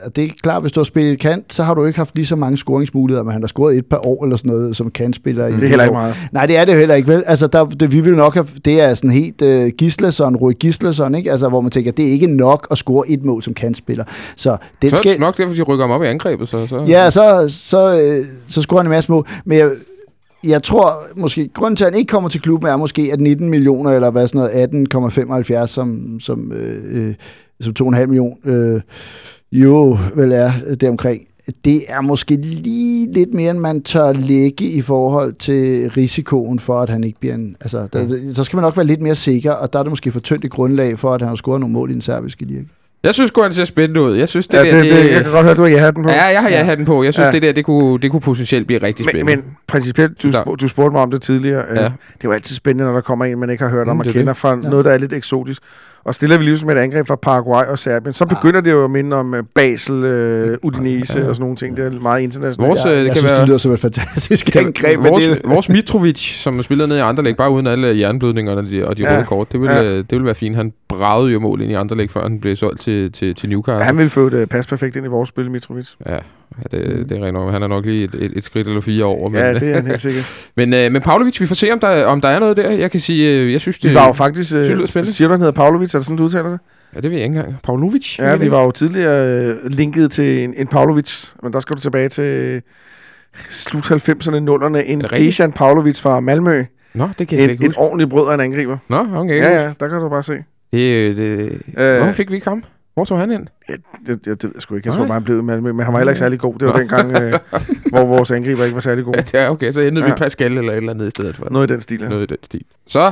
[0.06, 2.26] og det er klart, hvis du har spillet kant, så har du ikke haft lige
[2.26, 5.48] så mange scoringsmuligheder, men han har scoret et par år eller sådan noget som kantspiller.
[5.48, 6.16] i Det er heller ikke meget.
[6.32, 7.24] Nej, det er det jo heller ikke, vel?
[7.28, 11.16] Altså, der, det, vi vil nok have, det er sådan helt uh, Gislason, Rui Gislason,
[11.16, 11.32] ikke?
[11.32, 14.04] Altså, hvor man tænker, det er ikke nok at score et mål som kantspiller.
[14.36, 15.12] Så det Så skal...
[15.12, 16.50] det nok derfor, de rykker ham op i angrebet.
[16.50, 16.86] Så, så.
[16.88, 19.28] Ja, så, så, øh, så scorer han en masse mål.
[19.46, 19.70] Men jeg,
[20.44, 23.50] jeg tror måske, grunden til, at han ikke kommer til klubben, er måske, at 19
[23.50, 27.14] millioner, eller hvad sådan noget, 18,75, som, som, øh, øh,
[27.62, 28.82] som 2,5 millioner øh,
[29.52, 30.52] jo vel er
[30.82, 31.22] deromkring.
[31.66, 36.82] Det er måske lige lidt mere, end man tør lægge i forhold til risikoen for,
[36.82, 37.56] at han ikke bliver en...
[37.62, 40.12] Altså, der, så skal man nok være lidt mere sikker, og der er det måske
[40.12, 42.62] for tyndt et grundlag for, at han har scoret nogle mål i den serbiske liga.
[43.04, 44.16] Jeg synes godt, han ser spændende ud.
[44.16, 44.82] Jeg synes, det Ja, der...
[44.82, 46.10] det, det, jeg kan godt høre, at du har ja-hatten på.
[46.10, 46.76] Ja, jeg har ja.
[46.76, 47.04] den på.
[47.04, 47.28] Jeg synes, ja.
[47.28, 47.32] Ja.
[47.34, 49.36] det der, det kunne, det kunne potentielt blive rigtig men, spændende.
[49.36, 51.64] men principielt, du, spurgte, du spurgte mig om det tidligere.
[51.76, 51.82] Ja.
[51.82, 51.86] Ja.
[51.86, 51.91] Det er
[52.26, 54.12] jo altid spændende, når der kommer en, man ikke har hørt om Mm, og er
[54.12, 54.38] kender det.
[54.38, 54.70] fra Ja.
[54.70, 55.62] noget, der er lidt eksotisk.
[56.04, 58.36] Og stiller vi lige med et angreb fra Paraguay og Serbien, så Ja.
[58.36, 61.28] begynder det jo at minde om øh, Basel, øh, Udinese Ja.
[61.28, 61.78] og sådan nogle ting.
[61.78, 62.70] Det er meget internationalt.
[62.70, 65.00] Vores, øh, jeg kan synes, være- det lyder som et fantastisk Kan- angreb.
[65.00, 68.70] men vores, det, vores Mitrovic, som spillede ned i Anderlæg, bare uden alle jernblødningerne og
[68.70, 69.16] de, og de Ja.
[69.16, 69.84] røde kort, det ville, Ja.
[69.84, 69.97] ja.
[69.97, 70.56] det ville være fint.
[70.56, 73.84] Han bragede jo mål ind i Anderlæg, før han blev solgt til, til, til Newcastle.
[73.86, 75.90] Han vil få et pas perfekt ind i vores spil, Mitrovic.
[76.06, 76.20] Ja, ja
[76.78, 77.52] det, det er rent nok.
[77.52, 79.30] Han er nok lige et, et, et skridt eller fire over.
[79.30, 80.52] Men, Ja, det er han helt sikkert.
[80.56, 82.70] men, øh, men Pavlovic, vi får se, om der, om der er noget der.
[82.72, 83.90] Jeg kan sige, øh, jeg synes, det...
[83.90, 84.50] Vi var jo faktisk...
[84.50, 85.94] synes du, det er Øh, siger du, han hedder Pavlovic?
[85.94, 86.60] Er det sådan, du udtaler det?
[86.96, 87.58] Ja, det ved jeg ikke engang.
[87.64, 88.20] Pavlovic?
[88.20, 91.82] Ja, vi var jo tidligere øh, linket til en, en Pavlovic, men der skal du
[91.82, 92.62] tilbage til
[93.50, 94.78] slut 90'erne, 0'erne.
[94.78, 95.02] En?
[95.02, 96.66] Dejan Pavlovic fra Malmø.
[96.94, 97.80] Nå, det kan jeg Et, ikke et huske.
[97.80, 98.78] ordentligt brød af en angriber.
[98.90, 99.38] Nå, okay.
[99.38, 100.34] Ja, ja, der kan du bare se.
[100.72, 102.64] Det, det, Øh, Hvorfor fik vi ikke ham?
[102.94, 103.48] Hvor tog han ind?
[103.68, 104.88] Det, det, det ved jeg sgu ikke.
[104.88, 106.54] Jeg tror bare, han blev Malmø, men han var heller ikke særlig god.
[106.60, 107.34] Det var dengang, øh,
[107.92, 109.14] hvor vores angriber ikke var særlig god.
[109.34, 109.72] Ja, okay.
[109.72, 110.08] Så endte ja.
[110.08, 110.14] vi.
[110.18, 111.48] Pascal eller et eller andet i stedet for.
[111.52, 112.10] Noget i den stil, ja.
[112.10, 112.62] Noget i den stil.
[112.88, 113.12] Så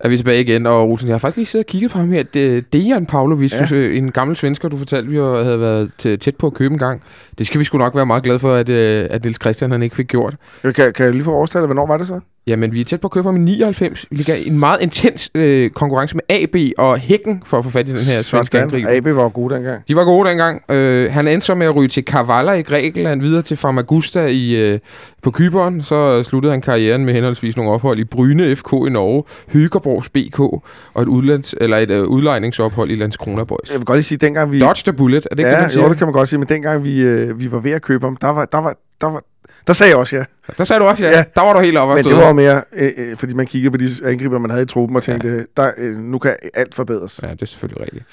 [0.00, 2.12] er vi tilbage igen, og Rosen, jeg har faktisk lige siddet og kigget på ham
[2.12, 2.22] her.
[2.22, 3.76] Det, Dejan Pavlovic, Ja.
[3.76, 7.02] en gammel svensker, du fortalte, vi havde været tæ- tæt på at købe en gang.
[7.38, 9.82] Det skal vi sgu nok være meget glade for, at, øh, at Niels Christian han
[9.82, 10.34] ikke fik gjort.
[10.62, 12.20] Kan, kan jeg lige få overstillet, hvornår var det så?
[12.46, 14.06] Jamen, vi er tæt på at købe ham i 99.
[14.10, 17.70] Vi ligger i en meget intens øh, konkurrence med AB og Hækken for at få
[17.70, 18.90] fat i den her svenske angriber.
[18.90, 19.82] AB var jo god dengang.
[19.88, 20.62] De var gode dengang.
[20.68, 24.54] Øh, han endte så med at ryge til Kavala i Grækenland, videre til Famagusta i,
[24.54, 24.78] øh,
[25.22, 25.82] på Kyberen.
[25.82, 30.40] Så sluttede han karrieren med henholdsvis nogle ophold i Bryne FK i Norge, Hygerborgs BK
[30.40, 33.70] og et, udlands, eller et øh, udlejningsophold i Landskrona Boys.
[33.70, 34.60] Jeg vil godt lige sige, dengang vi...
[34.60, 35.84] Dodge the bullet, er det ikke ja, det, man siger?
[35.84, 38.06] jo, det kan man godt sige, men dengang vi, øh, vi var ved at købe
[38.06, 39.22] ham, der var, der var, der var,
[39.66, 40.24] der sagde jeg også ja.
[40.58, 41.10] Der sagde du også, ja.
[41.10, 41.24] Ja.
[41.34, 43.70] Der var du helt oppe Men det var jo mere, øh, øh, fordi man kiggede
[43.70, 45.62] på de angriber, man havde i truppen og tænkte, ja.
[45.62, 47.20] der, øh, nu kan alt forbedres.
[47.22, 48.04] Ja, det er selvfølgelig rigtigt.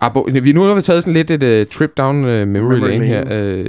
[0.00, 2.88] Abo, vi nu har vi taget sådan lidt et uh, trip down uh, memory, Memory
[2.88, 3.24] lane her.
[3.24, 3.60] lane.
[3.60, 3.66] Uh,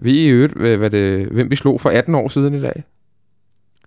[0.00, 2.60] ved I i øvrigt, hvad, hvad det, hvem vi slog for 18 år siden i
[2.60, 2.84] dag?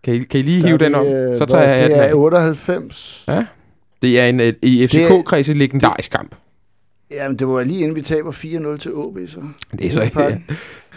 [0.03, 1.05] Kan I, kan I lige hive Der er den op?
[1.05, 2.13] det, øh, Så tager jeg hvad- Det 18 er af.
[2.15, 3.23] 98.
[3.27, 3.45] Ja.
[4.01, 6.35] Det er en uh, i FCK-kreds legendarisk kamp.
[7.11, 9.39] Jamen, det var lige inden vi taber 4-0 til OB, så.
[9.79, 10.37] Det er så Ja.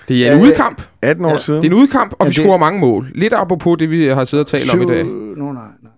[0.09, 0.45] Det er en ja.
[0.45, 0.83] udkamp.
[1.03, 1.39] 18 år Ja.
[1.39, 1.63] siden.
[1.63, 3.11] Det er en udkamp, og Ja, vi det- scorer mange mål.
[3.15, 5.05] Lidt apropos det, vi har siddet og talt om i dag.
[5.05, 5.93] Syv- Nå, nej, nej.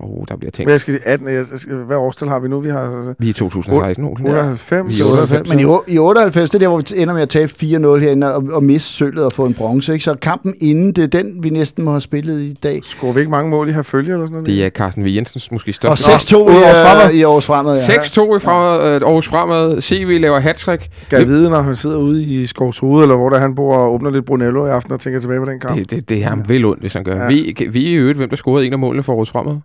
[0.00, 0.70] Åh, oh, der bliver Men tænkt.
[0.70, 2.60] jeg skal, 18, jeg skal, hvad årstal har vi nu?
[2.60, 4.10] Vi har Vi er i 2016 nu.
[4.10, 4.98] 98.
[4.98, 5.50] I 98.
[5.50, 7.64] Men i, i 98, det er der, hvor vi ender med at tabe 4-0
[7.98, 9.92] herinde og, og miste sølvet og få en bronze.
[9.92, 10.04] Ikke?
[10.04, 12.80] Så kampen inden, det er den, vi næsten må have spillet i dag.
[12.84, 14.46] Scorer vi ikke mange mål i her følge eller sådan noget?
[14.46, 15.08] Det er Carsten V.
[15.08, 16.36] Jensens måske Og største.
[16.36, 17.76] 6-2 i, Aarhus øh, i års fremad.
[17.88, 17.94] Ja.
[17.94, 19.80] 6-2 i fremad, øh, Aarhus Fremad.
[19.80, 20.88] CV laver hattrick.
[21.10, 23.94] Kan jeg vide, når han sidder ude i Skovshoved, eller hvor der han bor og
[23.94, 25.78] åbner lidt Brunello i aften og tænker tilbage på den kamp?
[25.78, 27.16] Det, det, det er ham vel ondt, hvis han gør.
[27.16, 27.22] Ja.
[27.22, 27.28] Ja.
[27.28, 29.56] Vi, vi er i øvrigt, hvem der scorede en af målene for Aarhus Fremad.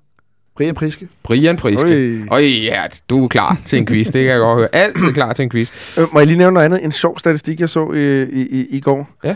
[0.62, 1.07] Brian Priske.
[1.24, 2.24] Brian Priske.
[2.32, 2.41] Oj.
[2.41, 4.05] Ja, du er klar til en quiz.
[4.05, 4.76] Det kan jeg godt høre.
[4.76, 5.72] Altid klar til en quiz.
[5.97, 6.84] Øh, må jeg lige nævne noget andet?
[6.84, 9.09] En sjov statistik, jeg så i, i, i, i går.
[9.24, 9.36] Ja.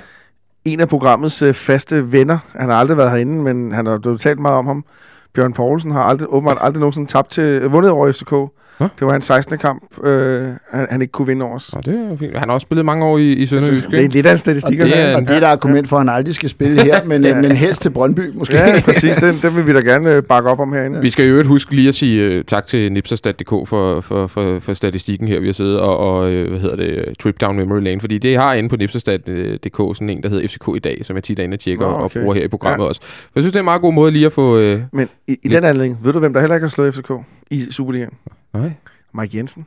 [0.66, 4.22] En af programmets øh, faste venner, han har aldrig været herinde, men han har blevet
[4.22, 4.86] talt meget om ham.
[5.34, 8.34] Bjørn Poulsen har aldrig, åbenbart aldrig nogensinde tabt til, øh, vundet over FCK.
[8.80, 8.88] Nå.
[9.00, 9.58] Det var hans 16.
[9.58, 11.74] kamp, øh, han, han ikke kunne vinde over os.
[11.76, 12.38] Nå, det er fint.
[12.38, 13.90] Han har også spillet mange år i, i Sønderjysk.
[13.90, 14.78] det er lidt af en Og statistik.
[14.80, 15.10] det at have.
[15.12, 17.42] er- Og det er et argument for, at han aldrig skal spille her, men, Ja.
[17.42, 18.56] men helst til Brøndby måske.
[18.58, 19.18] Ja, præcis.
[19.18, 21.02] Den, den vil vi da gerne øh, bakke op om herinde.
[21.02, 24.60] Vi skal i øvrigt huske lige at sige uh, tak til nipserstat.dk for, for, for,
[24.60, 27.82] for statistikken her, vi har siddet og, og uh, hvad hedder det, trip down memory
[27.82, 31.16] lane, fordi det har inde på nipserstat.dk sådan en, der hedder FCK i dag, som
[31.16, 32.20] jeg tit er inde og tjekker Nå, og- og okay.
[32.20, 32.88] bruger her i programmet ja.
[32.90, 33.02] også.
[33.36, 34.58] Jeg synes, det er en meget god måde lige at få...
[34.74, 37.12] Uh, Men i, i den anledning, ved du, hvem der heller ikke har slået FCK
[37.52, 38.10] i Superligaen?
[38.58, 38.72] Nej,
[39.14, 39.66] Mike Jensen.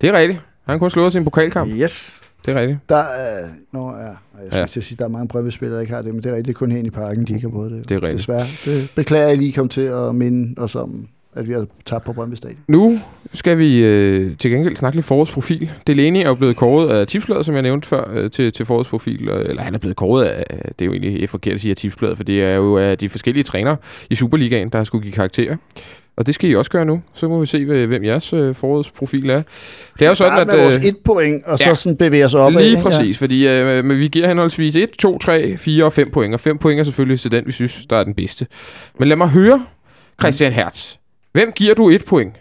[0.00, 0.40] det er rigtigt.
[0.66, 1.70] Han kunne slå os i en pokalkamp.
[1.72, 2.16] Yes.
[2.46, 2.78] Det er rigtigt.
[2.88, 4.60] Der, øh, nå, ja, jeg skulle Ja.
[4.60, 4.66] ja.
[4.66, 6.86] sige, der er mange Brøndby-spillere, der ikke har det, men det er rigtigt kun hen
[6.86, 7.88] i parken, de ikke har prøvet det.
[7.88, 8.18] Det er rigtigt.
[8.18, 8.44] Desværre.
[8.64, 12.12] Det beklager jeg lige kom til at minde os om, at vi har tabt på
[12.12, 12.58] Brøndby Stadion.
[12.68, 12.98] Nu
[13.32, 15.70] skal vi øh, til gengæld snakke lidt forårsprofil.
[15.86, 19.30] Delaney er jo blevet kåret af tipsbladet, som jeg nævnte før, øh, til, til forårsprofil.
[19.30, 20.44] og- Eller han er blevet kåret af,
[20.78, 23.08] det er jo egentlig forkert at sige af tipsbladet, for det er jo af de
[23.08, 23.76] forskellige trænere
[24.10, 25.56] i Superligaen, der har skulle give karakterer.
[26.16, 27.02] Og det skal I også gøre nu.
[27.14, 29.42] Så må vi se, hvem jeres øh, forårsprofil er.
[29.98, 30.46] Det er jo sådan, at...
[30.46, 31.74] med vores øh, et point, og så ja.
[31.74, 32.52] sådan bevæge os op.
[32.52, 36.34] Lige præcis, fordi øh, men vi giver henholdsvis 1, 2, 3, 4 og 5 point.
[36.34, 38.46] Og 5 point er selvfølgelig til den, vi synes, der er den bedste.
[38.98, 39.66] Men lad mig høre,
[40.20, 40.94] Christian Hertz.
[41.32, 42.34] Hvem giver du et point?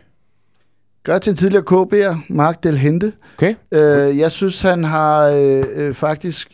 [1.04, 3.14] Gør til en tidligere KB'er, Mark Del Hente.
[3.38, 3.56] Okay.
[3.72, 6.50] Øh, jeg synes, han har øh, øh, faktisk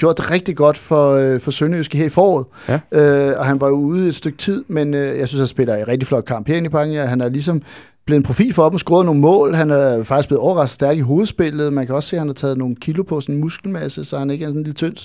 [0.00, 2.46] gjort det rigtig godt for, øh, for Sønderjyske her i foråret.
[2.68, 2.80] Ja.
[2.92, 5.74] Øh, og han var jo ude et stykke tid, men øh, jeg synes, han spiller
[5.76, 6.94] en rigtig flot kamp herinde i parken.
[6.94, 7.62] Ja, han er ligesom
[8.06, 9.54] blevet en profil for dem, scoret nogle mål.
[9.54, 11.72] Han er faktisk blevet overrasket stærk i hovedspillet.
[11.72, 14.18] Man kan også se, at han har taget nogle kilo på sådan en muskelmasse, så
[14.18, 14.96] han ikke er sådan en lille tynd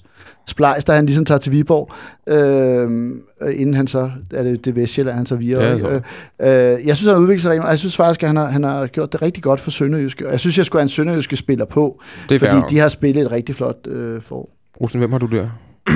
[0.48, 1.92] splejs, der han ligesom tager til Viborg.
[2.28, 5.64] Øh, inden han så, er det det Vestjylland, han så videre.
[5.64, 6.02] Ja, så.
[6.42, 7.72] Øh, jeg synes, han har udviklet sig rigtig meget.
[7.72, 10.26] Jeg synes faktisk, at han har, han har gjort det rigtig godt for Sønderjyske.
[10.26, 12.62] Og jeg synes, jeg skulle have en Sønderjyske spiller på, Det fordi fair.
[12.62, 14.50] de har spillet et rigtig flot øh, for.
[14.82, 15.50] Rosen, hvem har du der?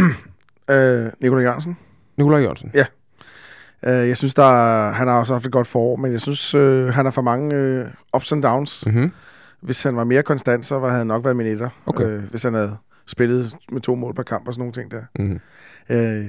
[0.69, 1.77] Øh, Nikolaj Jørgensen.
[2.17, 2.71] Nikolaj Jørgensen.
[2.75, 6.55] Øh, jeg synes, der er, han har også haft et godt forår, men jeg synes,
[6.55, 8.85] øh, han har for mange øh, ups and downs.
[8.85, 9.11] Mm-hmm.
[9.61, 11.69] Hvis han var mere konstant, så var han nok været min etter.
[11.85, 12.03] Okay.
[12.05, 12.75] Øh, hvis han havde
[13.07, 15.01] spillet med to mål per kamp og sådan nogle ting der.
[15.19, 15.39] Mm-hmm.
[15.89, 16.25] Øh,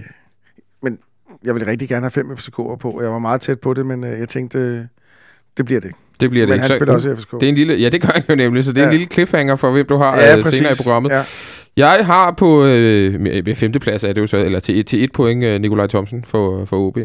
[0.82, 0.98] men
[1.44, 4.04] jeg ville rigtig gerne have fem FCK'er på, jeg var meget tæt på det, men
[4.04, 4.84] øh, jeg tænkte, øh,
[5.56, 5.98] det bliver det ikke.
[6.20, 6.62] Det bliver det men ikke.
[6.62, 7.32] han Så- spiller også i FCK.
[7.32, 8.88] Det er en lille, ja, det gør han jo nemlig, så det er ja.
[8.88, 8.98] en Ja.
[8.98, 11.10] lille cliffhanger for, hvem du har ja, øh, senere i programmet.
[11.10, 11.22] Ja.
[11.76, 15.44] Jeg har på øh, femteplads er det jo så, eller til, et- til et point,
[15.44, 17.04] øh, Nikolaj Thomsen for, for OB, mm.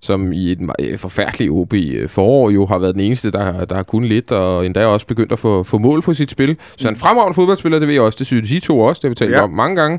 [0.00, 3.74] som i et øh, forfærdeligt OB øh, forår jo har været den eneste, der, der
[3.74, 6.56] har kunnet lidt, og endda også begyndt at få, få mål på sit spil.
[6.76, 9.08] Så en fremragende fodboldspiller, det ved jeg også, det synes I to også, det har
[9.10, 9.40] vi talt Ja.
[9.42, 9.98] om mange gange.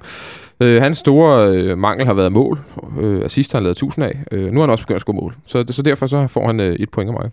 [0.61, 2.59] Øh, hans store øh, mangel har været mål.
[3.01, 4.19] Øh, assist har han lavet 1000 af.
[4.31, 5.35] Øh, nu har han også begyndt at score mål.
[5.47, 7.31] Så, så derfor så får han øh, et point af mig.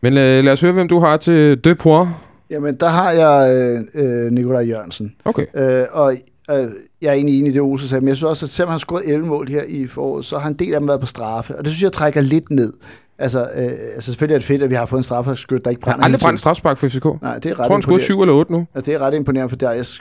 [0.00, 2.10] Men øh, lad os høre, hvem du har til deux points.
[2.50, 3.56] Jamen, der har jeg
[3.94, 5.14] øh, øh, Nikolaj Jørgensen.
[5.24, 5.46] Okay.
[5.54, 6.12] Øh, og
[6.50, 6.66] øh,
[7.02, 8.72] jeg er egentlig enig i det, Ose sagde, men jeg synes også, at selvom han
[8.72, 11.06] har scoret 11 mål her i foråret, så har en del af dem været på
[11.06, 11.56] straffe.
[11.58, 12.72] Og det synes jeg trækker lidt ned.
[13.18, 13.62] Altså, øh,
[13.94, 16.00] altså selvfølgelig er det fedt, at vi har fået en straffeskyt, der ikke Han brænder
[16.02, 17.04] har aldrig brændt strafspark for FCK.
[17.04, 18.04] Jeg Nej, det er ret tror, han scorede imponerende.
[18.04, 18.66] 7 eller 8 nu.
[18.74, 19.98] Ja, det er ret imponerende, for der er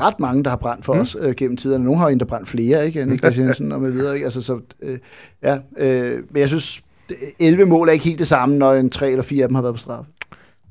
[0.00, 1.00] ret mange, der har brændt for Mm.
[1.00, 1.84] os øh, gennem tiderne.
[1.84, 3.04] Nogle har jo brændt flere, ikke?
[3.10, 4.24] Niklas Jensen og med videre, ikke?
[4.24, 4.98] Altså, så, øh,
[5.42, 8.90] ja, øh, men jeg synes, det- 11 mål er ikke helt det samme, når en
[8.90, 10.10] 3 eller 4 af dem har været på straffe.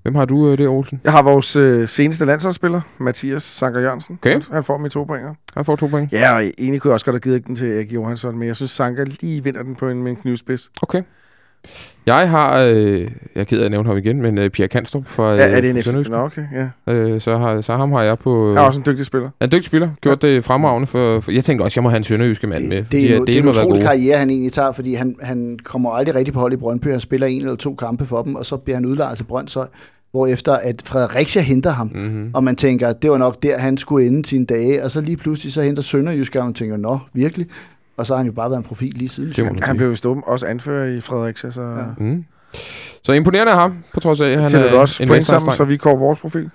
[0.03, 1.01] Hvem har du øh, det, Olsen?
[1.03, 4.19] Jeg har vores øh, seneste landsholdsspiller, Mathias Sanker Jørgensen.
[4.21, 4.41] Okay.
[4.51, 5.33] Han, får mine to pointer.
[5.55, 6.11] Han får to point.
[6.11, 8.55] Ja, og egentlig kunne jeg også godt have givet den til Erik Johansson, men jeg
[8.55, 10.71] synes, Sanker lige vinder den på en, med en knivspids.
[10.81, 11.03] Okay.
[12.05, 15.07] Jeg har, øh, jeg er ked af at nævne ham igen, men øh, Pierre Kanstrup
[15.07, 15.83] fra, øh, Ja, er det en FC?
[15.85, 16.09] Sønderjysk.
[16.09, 16.41] Nå, okay,
[16.87, 16.93] ja.
[16.93, 18.49] Øh, så, har, så ham har jeg på...
[18.49, 19.29] Øh, Jeg er også en dygtig spiller.
[19.39, 19.89] er en dygtig spiller.
[20.01, 21.31] Gjort det fremragende for, for...
[21.31, 22.77] Jeg tænkte også, jeg må have en sønderjyske mand med.
[22.77, 25.91] Det, det, er, det er en utrolig karriere, han egentlig tager, fordi han, han kommer
[25.91, 26.87] aldrig rigtig på hold i Brøndby.
[26.91, 29.67] Han spiller en eller to kampe for dem, og så bliver han udlejet til Brøndshøj,
[30.11, 32.31] hvor efter at Fredericia henter ham, Mm-hmm.
[32.33, 35.01] og man tænker, at det var nok der, han skulle ende sine dage, og så
[35.01, 37.47] lige pludselig så henter Sønderjysk, og man tænker, nå, virkelig?
[37.97, 39.29] Og så har han jo bare været en profil lige siden.
[39.29, 41.61] Det Han, han blev vist også anfører i Fredericia, så...
[41.61, 41.83] Ja.
[41.97, 42.25] Mm.
[43.03, 45.53] Så imponerende af ham, på trods af, at han er du også en point sammen,
[45.53, 46.49] så vi går vores profil.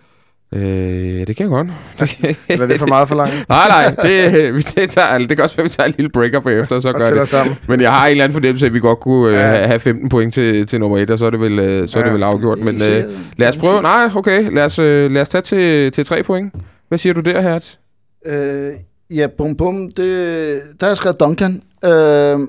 [0.53, 1.66] Øh, det kan jeg godt.
[2.01, 3.34] Det kan, Eller er det for meget for langt?
[3.49, 3.95] nej, nej.
[4.07, 6.76] Det, vi det, tager, det kan også være, at vi tager en lille breaker bagefter,
[6.76, 7.28] og så Og gør det.
[7.28, 7.57] sammen.
[7.68, 9.47] Men jeg har en eller anden fornemmelse, af, at vi godt kunne øh, Ja.
[9.47, 11.99] have- have 15 point til, til nummer 1, og så er det vel, øh, så
[11.99, 12.12] er det Ja.
[12.14, 12.59] vel afgjort.
[12.59, 13.05] Men øh,
[13.36, 13.82] lad os prøve.
[13.82, 14.51] Nej, okay.
[14.53, 16.55] Lad os, øh, lad os tage til, til 3 point.
[16.89, 17.74] Hvad siger du der, Hertz?
[18.26, 18.34] Øh,
[19.11, 19.96] ja, bum bum, det,
[20.80, 21.90] der har jeg skrevet Duncan, øh,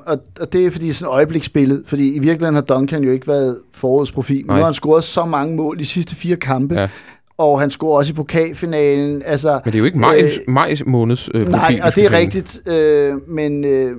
[0.05, 3.27] og, og det er fordi sådan et øjebliksbillede, fordi i virkeligheden har Duncan jo ikke
[3.27, 4.37] været forårsprofil.
[4.37, 4.55] Men Nej.
[4.55, 6.89] nu har han scoret så mange mål de sidste fire kampe, Ja.
[7.37, 9.21] og han scorer også i pokalfinalen.
[9.25, 11.51] Altså, Men det er jo ikke maj, øh, maj måneds øh, profil.
[11.77, 13.91] Nej, og det er rigtigt, øh, men øh,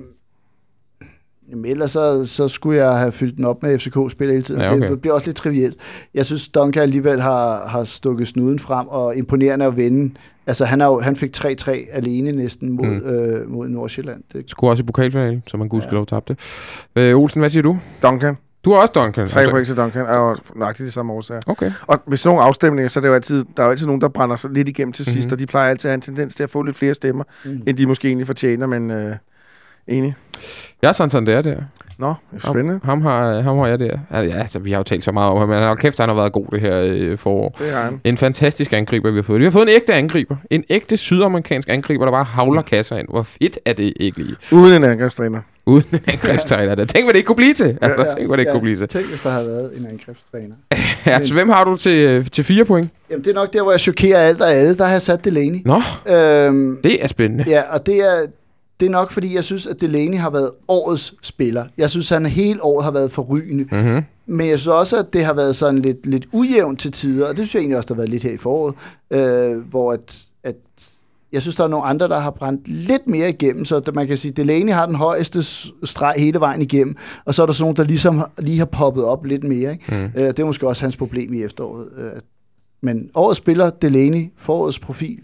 [1.51, 4.61] jamen ellers så, så skulle jeg have fyldt den op med FCK-spil hele tiden.
[4.61, 4.87] Ja, Ja, okay.
[4.87, 5.75] Det bliver også lidt trivielt.
[6.13, 10.13] Jeg synes, Duncan alligevel har, har stukket snuden frem, og imponerende at vinde.
[10.47, 13.09] Altså, han, har jo, han fik 3-3 alene næsten mod, Mm.
[13.09, 14.23] øh, mod Nordsjælland.
[14.33, 16.35] Det, Scorer også i pokalfinalen, så man gudskelov tabte.
[16.95, 17.79] Øh, Olsen, hvad siger du?
[18.03, 18.37] Duncan.
[18.65, 19.27] Du har også Duncan.
[19.27, 21.41] Tre point til Duncan er jo nøjagtigt de samme årsager.
[21.47, 21.71] Okay.
[21.87, 24.01] Og med sådan nogle afstemninger, så er det jo altid, der er jo altid nogen,
[24.01, 25.33] der brænder sig lidt igennem til sidst, Mhm.
[25.33, 27.61] og de plejer altid at have en tendens til at få lidt flere stemmer, mm.
[27.67, 29.15] end de måske egentlig fortjener, men øh,
[29.87, 30.15] enig.
[30.81, 31.55] Jeg er Santander der.
[31.97, 32.79] Nå, det er spændende.
[32.83, 33.97] Ham, ham, har, ham har jeg der.
[34.11, 36.09] Ja, altså, vi har jo talt så meget om ham, men han har kæft, han
[36.09, 37.55] har været god det her øh, forår.
[37.59, 38.01] Det er han.
[38.03, 39.39] En fantastisk angriber, vi har fået.
[39.39, 40.35] Vi har fået en ægte angriber.
[40.49, 43.07] En ægte sydamerikansk angriber, der bare havler kasser ind.
[43.09, 44.35] Hvor fedt er det ikke lige?
[44.51, 45.39] Uden en angrebstræner.
[45.65, 46.75] Uden en angrebstræner.
[46.75, 46.85] der.
[46.85, 47.77] Tænk, hvad det ikke kunne blive til.
[47.81, 48.53] Altså, Ja, tænk, hvad det ikke ja.
[48.53, 48.87] kunne blive til.
[48.87, 50.55] Tænk, hvis der havde været en angrebstræner.
[51.05, 52.89] Ja, så hvem har du til, øh, til fire point?
[53.09, 54.77] Jamen, det er nok der, hvor jeg chokerer alt og alle.
[54.77, 55.59] Der har jeg sat Delaney.
[55.65, 55.81] Nå,
[56.15, 57.43] Øhm, det er spændende.
[57.47, 58.25] Ja, og det er,
[58.81, 61.65] det er nok, fordi jeg synes, at Delaney har været årets spiller.
[61.77, 63.63] Jeg synes, han hele året har været forrygende.
[63.71, 64.03] Mm-hmm.
[64.25, 67.37] Men jeg synes også, at det har været sådan lidt, lidt ujævnt til tider, og
[67.37, 68.75] det synes jeg egentlig også, der har været lidt her i foråret,
[69.11, 70.55] øh, hvor at, at
[71.31, 74.17] jeg synes, der er nogle andre, der har brændt lidt mere igennem, så man kan
[74.17, 75.43] sige, at Delaney har den højeste
[75.83, 79.05] streg hele vejen igennem, og så er der sådan nogle, der ligesom lige har poppet
[79.05, 79.71] op lidt mere.
[79.71, 79.85] Ikke?
[80.15, 80.21] Mm.
[80.21, 81.87] Øh, det er måske også hans problem i efteråret.
[81.97, 82.11] Øh,
[82.81, 85.19] men årets spiller, Delaney, forårets profil,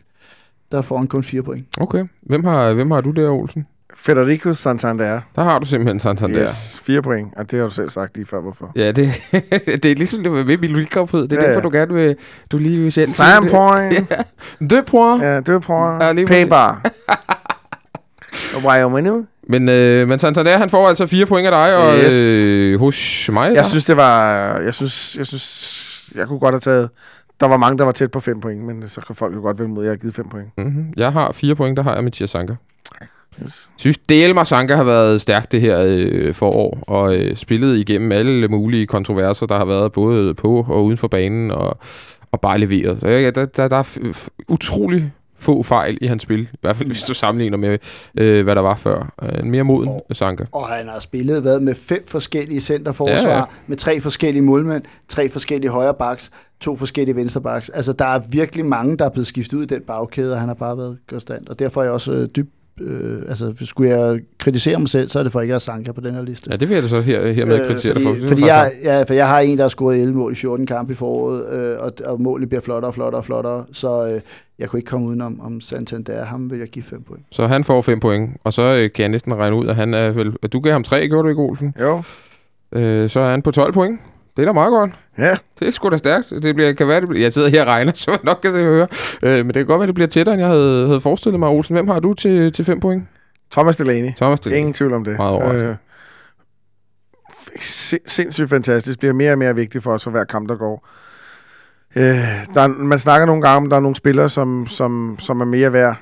[0.71, 1.65] der får han kun fire point.
[1.79, 2.05] Okay.
[2.21, 3.67] Hvem har, hvem har du der, Olsen?
[3.95, 5.21] Federico Santander.
[5.35, 6.41] Der har du simpelthen Santander.
[6.41, 7.33] Yes, fire point.
[7.37, 8.71] Og det har du selv sagt lige før, hvorfor.
[8.75, 9.13] Ja, det,
[9.83, 11.21] det er ligesom det var med Grand Prix.
[11.21, 11.63] Det er Ja, derfor, ja.
[11.63, 12.15] du gerne vil,
[12.51, 14.09] du lige vil selv Sam point.
[14.11, 14.65] Ja.
[14.69, 15.23] Deux points.
[15.23, 16.25] Ja, er på Ja.
[16.25, 16.81] Paybar.
[18.65, 19.27] Wyoming.
[19.49, 22.45] Men, øh, men Santander, han får altså fire point af dig, og Yes.
[22.45, 23.47] øh, hos mig...
[23.47, 24.27] Jeg der- synes, det var...
[24.59, 25.83] Jeg synes, jeg synes,
[26.15, 26.89] jeg kunne godt have taget...
[27.39, 29.59] Der var mange, der var tæt på fem point, men så kan folk jo godt
[29.59, 30.47] vælge mod, at jeg har givet fem point.
[30.57, 30.93] Mm-hmm.
[30.97, 32.55] Jeg har fire point, der har jeg Mathias Sanka.
[33.43, 33.69] Yes.
[33.77, 38.47] synes, Delmar Sanka har været stærkt det her øh, forår, og øh, spillet igennem alle
[38.47, 41.77] mulige kontroverser, der har været både på og uden for banen, og,
[42.31, 42.99] og bare leveret.
[42.99, 46.87] Så jeg, der, der, der er utrolig få fejl i hans spil, i hvert fald
[46.89, 47.77] hvis du sammenligner med,
[48.17, 49.13] øh, hvad der var før.
[49.23, 50.43] Øh, En mere moden Og- Sanka.
[50.51, 53.37] Og han har spillet hvad, med fem forskellige centerforsvar, Ja, ja, ja.
[53.37, 53.43] ja.
[53.67, 57.69] med tre forskellige målmænd, tre forskellige højre backs, to forskellige venstre backs.
[57.69, 60.47] Altså, der er virkelig mange, der er blevet skiftet ud i den bagkæde, og han
[60.47, 61.49] har bare været konstant.
[61.49, 62.49] Og derfor er jeg også øh, dybt...
[62.81, 66.01] Øh, altså, skulle jeg kritisere mig selv, så er det for ikke at Sanka på
[66.01, 66.47] den her liste.
[66.51, 68.09] Ja, det vil jeg så her, hermed kritisere dig for.
[68.09, 70.31] fordi, Det er fordi jeg, ja, for jeg har en, der har scoret 11 mål
[70.31, 73.65] i 14 kampe i foråret, øh, og, og målet bliver flottere og flottere og flottere,
[73.71, 74.21] så øh,
[74.59, 76.25] jeg kunne ikke komme udenom om Santander.
[76.25, 77.25] Ham vil jeg give 5 point.
[77.31, 79.93] Så han får fem point, og så øh, kan jeg næsten regne ud, at han
[79.93, 80.31] er vel...
[80.31, 81.73] Du gav ham tre, gjorde du ikke, Olsen?
[81.79, 82.01] Jo.
[82.71, 83.99] Øh, så er han på 12 point.
[84.37, 84.91] Det er da meget godt.
[85.17, 85.37] Ja.
[85.59, 86.29] Det er sgu da stærkt.
[86.29, 88.51] Det bliver, kan være, det bliver, jeg sidder her og regner, så man nok kan
[88.51, 88.87] se og høre.
[89.23, 91.49] Øh, men det kan godt være, det bliver tættere, end jeg havde, havde forestillet mig.
[91.49, 93.03] Olsen, hvem har du til, til 5 point?
[93.51, 94.11] Thomas Delaney.
[94.17, 95.17] Thomas, det Ingen tvivl om det.
[95.17, 95.77] Meget overraskende.
[97.59, 98.99] sin- sindssygt fantastisk.
[98.99, 100.87] Bliver mere og mere vigtigt for os for hver kamp, der går.
[101.95, 102.03] Øh,
[102.53, 105.41] der er, man snakker nogle gange om, at der er nogle spillere, som, som, som
[105.41, 105.97] er mere værd,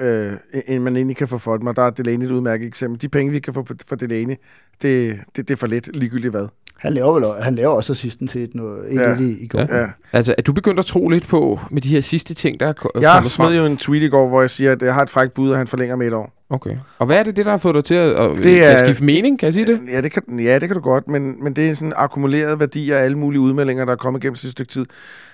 [0.00, 0.32] øh,
[0.66, 1.66] end man egentlig kan få for dem.
[1.66, 3.02] Og der er Delaney et udmærket eksempel.
[3.02, 4.34] De penge, vi kan få for Delaney,
[4.82, 6.46] det, det, det er for lidt, ligegyldigt hvad.
[6.78, 9.10] Han laver, vel, han laver også assisten til et, noget, et Ja.
[9.10, 9.16] ja.
[9.18, 9.58] i, i går.
[9.58, 9.76] Ja.
[9.80, 9.86] Ja.
[10.12, 12.72] Altså, er du begyndt at tro lidt på med de her sidste ting, der er
[12.72, 13.56] ko- Jeg kommet smed frem?
[13.56, 15.58] jo en tweet i går, hvor jeg siger, at jeg har et frækt bud, og
[15.58, 16.35] han forlænger med et år.
[16.50, 16.76] Okay.
[16.98, 18.78] Og hvad er det, det der har fået dig til at, at, Det er- at
[18.78, 19.38] skifte mening?
[19.38, 19.80] Kan jeg sige det?
[19.92, 22.90] Ja, det kan, ja, det kan du godt, men, men det er sådan akkumuleret værdi
[22.90, 24.86] af alle mulige udmeldinger, der er kommet gennem sidste stykke tid.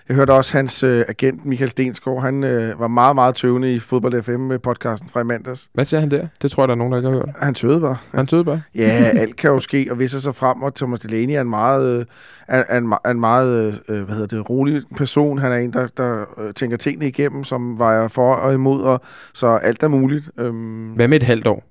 [0.08, 3.78] Jeg hørte også hans øh, agent, Michael Stensgaard, han øh, var meget, meget tøvende i
[3.78, 5.68] Fodbold FM med podcasten fra i mandags.
[5.74, 6.26] Hvad siger han der?
[6.42, 7.28] Det tror jeg, der er nogen, der ikke har hørt.
[7.40, 7.96] Han tøvede bare.
[8.14, 8.62] Han tøede bare.
[8.74, 11.98] Ja, alt kan jo ske, og viser sig frem, og Thomas Delaney er en meget,
[12.00, 12.04] øh,
[12.48, 15.38] er, er en, er en meget øh, hvad hedder det, rolig person.
[15.38, 19.00] Han er en, der, der øh, tænker tingene igennem, som vejer for og imod, og
[19.34, 20.30] så alt er muligt.
[20.38, 21.64] Øhm, Hvad med et halvt år?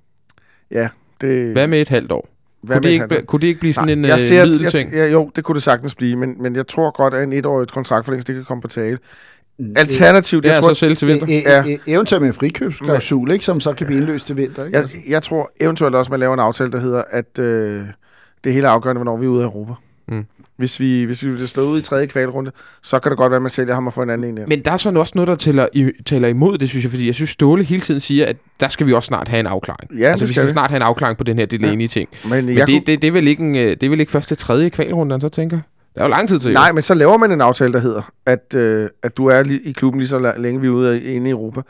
[1.20, 2.28] det, Hvad med et halvt år?
[2.62, 4.92] hvad Kunne det, ikke, bl- kunne det ikke blive sådan en jeg øh, ser, middelting?
[4.92, 7.32] jeg, ja, jo, det kunne det sagtens blive, men, men jeg tror godt, at en
[7.32, 8.98] etårig kontraktforlængelse, det kan komme på tale.
[9.76, 11.26] Alternativt, Det jeg er tror, så selv til vinter.
[11.26, 11.62] E- Ja.
[11.62, 14.64] e- e- eventuelt med en frikøbsklausul, ikke, som så kan blive indløst til vinter.
[14.64, 14.78] Ikke?
[14.78, 17.84] jeg, jeg tror eventuelt også, man laver en aftale, der hedder, at øh,
[18.44, 19.72] det hele er afgørende, hvornår vi er ude af Europa.
[20.08, 20.24] Mm.
[20.56, 22.50] Hvis vi, hvis vi bliver slået ud i tredje kvalrunde,
[22.82, 24.46] så kan det godt være, at man sælger ham og får en anden en ind.
[24.48, 27.06] Men der er sådan også noget, der tæller, i, tæller imod det, synes jeg, fordi
[27.06, 29.98] jeg synes, Ståle hele tiden siger, at der skal vi også snart have en afklaring.
[29.98, 30.50] Ja, altså, vi skal vi.
[30.50, 32.08] snart have en afklaring på den her Delaney-ting.
[32.24, 34.00] Men, Men jeg det, kunne, det, det, er vel ikke en, øh, det er vel
[34.00, 35.60] ikke først til tredje kvalrunde, han så tænker?
[35.94, 36.48] Der er jo lang tid til.
[36.48, 36.54] jo.
[36.54, 39.68] Nej, men så laver man en aftale, der hedder, at, øh, at du er li-
[39.68, 41.60] i klubben lige så længe, vi er ude inde i Europa.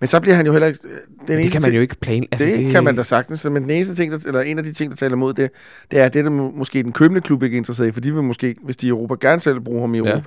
[0.00, 0.78] Men så bliver han jo heller ikke...
[0.82, 0.90] Den
[1.28, 2.24] Men det kan man jo ikke plan.
[2.32, 4.64] Altså, det, det kan man da sagtens, men den eneste ting, der, eller en af
[4.64, 5.50] de ting, der taler imod det,
[5.90, 8.14] det er, at det er måske den købende klub ikke er interesseret i, for de
[8.14, 10.20] vil måske, hvis de er i Europa, gerne selv bruge ham i Ja.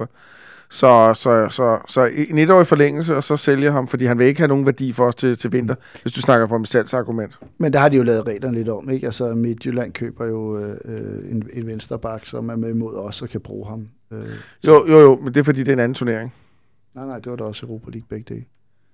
[0.69, 4.39] Så, så, så, så en etårig forlængelse, og så sælge ham, fordi han vil ikke
[4.39, 7.39] have nogen værdi for os til, til vinter, hvis du snakker på et salgsargument.
[7.57, 9.05] Men der har de jo lavet reglerne lidt om, ikke?
[9.05, 13.29] Altså Midtjylland køber jo øh, øh, en, en vensterbak, som er med imod os og
[13.29, 13.87] kan bruge ham.
[14.13, 14.19] Øh,
[14.67, 16.33] Jo, jo, jo, men det er fordi, det er en anden turnering.
[16.95, 18.47] nej, nej, det var da også Europa League begge dage.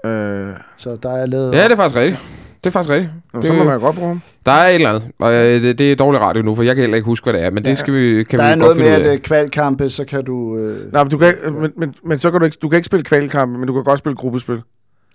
[0.06, 1.54] Øh, Så der er lavet...
[1.54, 2.22] Ja, det er faktisk rigtigt.
[2.64, 3.12] Det er faktisk rigtigt.
[3.34, 4.22] nå, Det- så må man jo godt bruge ham.
[4.46, 6.76] Der er et eller andet, og øh, det, det er dårlig radio nu, for jeg
[6.76, 7.70] kan heller ikke huske, hvad det er, men Ja.
[7.70, 10.24] det skal vi, kan der vi er godt noget med, at øh, kvalkampe, så kan
[10.24, 10.58] du...
[10.58, 12.86] Øh, Nej, men, du kan, men, men, men, så kan du ikke, du kan ikke
[12.86, 14.62] spille kvalkampe, men du kan godt spille gruppespil.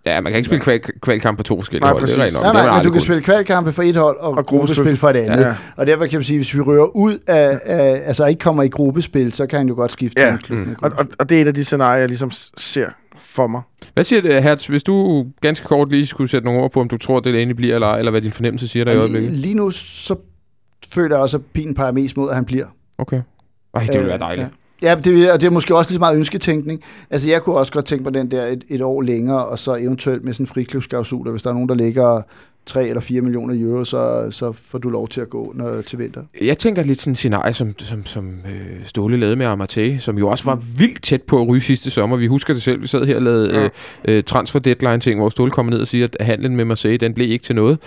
[0.06, 2.06] Ja, man kan ikke spille kval, kvalkamp på to forskellige Nej, hold.
[2.06, 2.42] Det er nok.
[2.42, 4.76] nej, Det nej, men du kan spille kvalkampe for et hold og, og gruppespil.
[4.84, 5.40] gruppespil for et andet.
[5.40, 5.48] Ja.
[5.48, 5.54] Ja.
[5.76, 8.68] Og derfor kan man sige, hvis vi rører ud af, af, altså ikke kommer i
[8.68, 10.26] gruppespil, så kan han jo godt skifte Ja.
[10.26, 10.58] til en klub.
[10.58, 10.76] Mm.
[10.82, 12.86] Og, og, og det er et af de scenarier, jeg ligesom ser
[13.18, 13.62] for mig.
[13.94, 16.88] Hvad siger det, Hertz, hvis du ganske kort lige skulle sætte nogle ord på, om
[16.88, 19.32] du tror, det egentlig bliver, eller, eller hvad din fornemmelse siger der i øjeblikket?
[19.32, 20.16] lige, nu, så
[20.88, 22.66] føler jeg også, at pilen peger mest mod, at han bliver.
[22.98, 23.22] Okay.
[23.74, 24.48] Ej, det ville Øh, være dejligt.
[24.82, 26.82] Ja, ja det, og det er måske også lige så meget ønsketænkning.
[27.10, 29.74] Altså, jeg kunne også godt tænke på den der et, et år længere, og så
[29.74, 32.22] eventuelt med sådan en friklubsklausul, hvis der er nogen, der lægger
[32.66, 35.98] 3 eller 4 millioner euro, så, så får du lov til at gå når, til
[35.98, 36.22] vinter.
[36.42, 40.18] Jeg tænker lidt sådan en scenarie, som, som, som øh, Ståle lavede med Amartey, som
[40.18, 42.16] jo også var vildt tæt på at ryge sidste sommer.
[42.16, 42.82] Vi husker det selv.
[42.82, 43.64] Vi sad her og lavede Ja.
[43.64, 43.70] øh,
[44.08, 47.14] øh, transfer deadline ting, hvor Ståle kommer ned og siger, at handlen med Marseille, den
[47.14, 47.78] blev ikke til noget.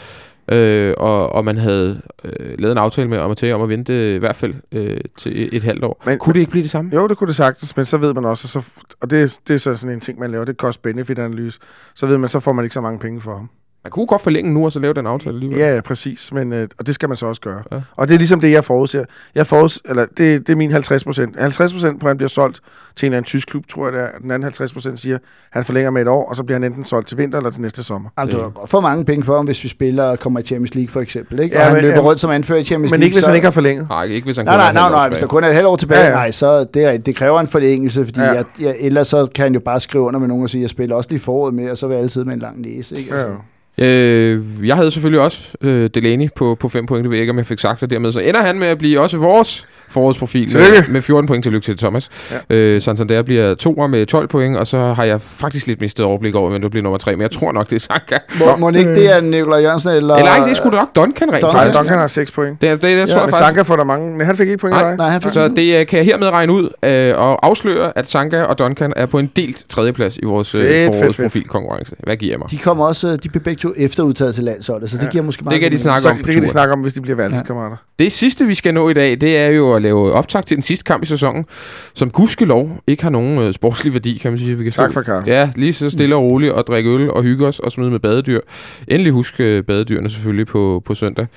[0.51, 4.17] Øh, og, og man havde øh, lavet en aftale med Amartey om at vente i
[4.17, 6.03] hvert fald øh, til et, et halvt år.
[6.05, 6.91] Men- Kunne det ikke blive det samme?
[6.95, 8.65] Jo, det kunne det sagtens, men så ved man også, så,
[9.01, 11.59] og det, det er så sådan en ting, man laver, det er cost-benefit-analyse,
[11.95, 13.49] så ved man, så får man ikke så mange penge for ham.
[13.83, 15.59] Man kunne godt forlænge nu, og så lave den aftale alligevel.
[15.59, 17.61] Ja, ja, præcis, men, øh, og det skal man så også gøre.
[17.71, 17.75] Ja.
[17.75, 17.81] Ja.
[17.95, 19.03] Og det er ligesom det, jeg forudser.
[19.35, 21.39] Jeg forudser, eller det, det er min 50 procent.
[21.39, 22.59] 50 procent på, at han bliver solgt
[22.95, 24.07] til en eller anden tysk klub, tror jeg det er.
[24.21, 25.21] Den anden 50 procent siger, at
[25.51, 27.61] han forlænger med et år, og så bliver han enten solgt til vinter eller til
[27.61, 28.09] næste sommer.
[28.17, 28.43] Du Ja.
[28.43, 30.89] har godt for mange penge for ham, hvis vi spiller og kommer i Champions League
[30.89, 31.39] for eksempel.
[31.39, 31.55] Ikke?
[31.55, 33.05] Ja, og han men- løber ja, rundt som anfører i Champions Men League.
[33.05, 33.29] ikke, hvis så...
[33.29, 33.89] han ikke har forlænget.
[33.89, 35.29] Nej, ikke hvis han Nej, kun nej, et nej, nej, hvis der tilbage.
[35.29, 36.17] kun er et halvt år tilbage, Ja, ja, ja.
[36.17, 36.23] ja.
[36.23, 38.25] nej, så det, er, det kræver en forlængelse, fordi Ja.
[38.27, 38.33] ja.
[38.33, 40.63] jeg, jeg, ellers så kan han jo bare skrive under med nogen og sige, at
[40.63, 42.97] jeg spiller også lige foråret med, og så vil jeg altid med en lang næse.
[42.97, 43.11] Ikke?
[43.11, 43.27] Altså.
[43.27, 43.33] Ja.
[43.77, 47.31] Øh, jeg havde selvfølgelig også øh, Delaney på, på 5 point, det ved jeg ikke,
[47.31, 48.11] om jeg fik sagt det dermed.
[48.11, 51.65] Så ender han med at blive også vores forårsprofil med, med 14 point til lykke
[51.65, 52.09] til Thomas.
[52.49, 52.55] Ja.
[52.55, 56.35] Øh, Santander bliver toer med 12 point, og så har jeg faktisk lidt mistet overblik
[56.35, 58.17] over, hvem der bliver nummer 3, men jeg tror nok, det er Sanka.
[58.39, 60.15] Må, må det ikke det er Nikolaj Jørgensen, eller...
[60.15, 61.55] Eller ikke, det er sgu nok Duncan rent Duncan.
[61.55, 61.77] Nej, faktisk.
[61.79, 62.61] Duncan har 6 point.
[62.61, 63.37] Det, er- det, det, jeg Ja, tror jeg Men faktisk.
[63.45, 64.17] Sanka får der mange.
[64.17, 64.95] Nej, han fik ikke point Nej.
[64.95, 68.09] Nej, han fik Så det øh, kan jeg hermed regne ud øh, og afsløre, at
[68.09, 71.95] Sanka og Duncan er på en delt tredjeplads i vores øh, forårsprofilkonkurrence.
[72.03, 72.51] Hvad giver jeg mig?
[72.51, 75.09] De kommer også, de bliver begge to efterudtaget til landsholdet, så det Ja.
[75.09, 75.53] giver måske meget...
[75.53, 77.75] Det kan de snakke Så, om det kan de snakke om, hvis de bliver valgskammerater.
[77.99, 80.63] Det sidste, vi skal nå i dag, det er jo at lave optag til den
[80.63, 81.45] sidste kamp i sæsonen,
[81.93, 84.57] som gudskelov ikke har nogen øh, sportslig værdi, kan man sige.
[84.57, 85.23] Vi kan Tak for Karl.
[85.27, 87.99] Ja, lige så stille og roligt og drikke øl og hygge os og smide med
[87.99, 88.39] badedyr.
[88.87, 91.27] Endelig husk øh, badedyrene selvfølgelig på, på søndag.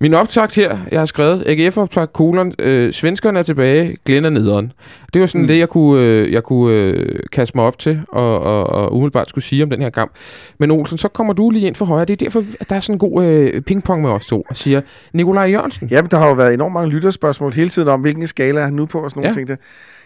[0.00, 4.72] Min optakt her, jeg har skrevet, AGF-optakt, kolon, øh, svenskerne er tilbage, Glenn er nederen.
[5.14, 5.48] Det var sådan mm.
[5.48, 9.28] Det, jeg kunne, øh, jeg kunne øh, kaste mig op til og, og, og umiddelbart
[9.28, 10.12] skulle sige om den her kamp.
[10.58, 12.04] Men Olsen, så kommer du lige ind for højre.
[12.04, 14.56] Det er derfor, at der er sådan en god øh, pingpong med os to, og
[14.56, 14.80] siger
[15.12, 15.88] Nikolaj Jørgensen.
[15.88, 18.74] Jamen, der har jo været enormt mange lytterspørgsmål hele tiden om, hvilken skala er han
[18.74, 19.32] nu på og sådan nogle ja.
[19.32, 19.48] ting.
[19.48, 19.56] Der.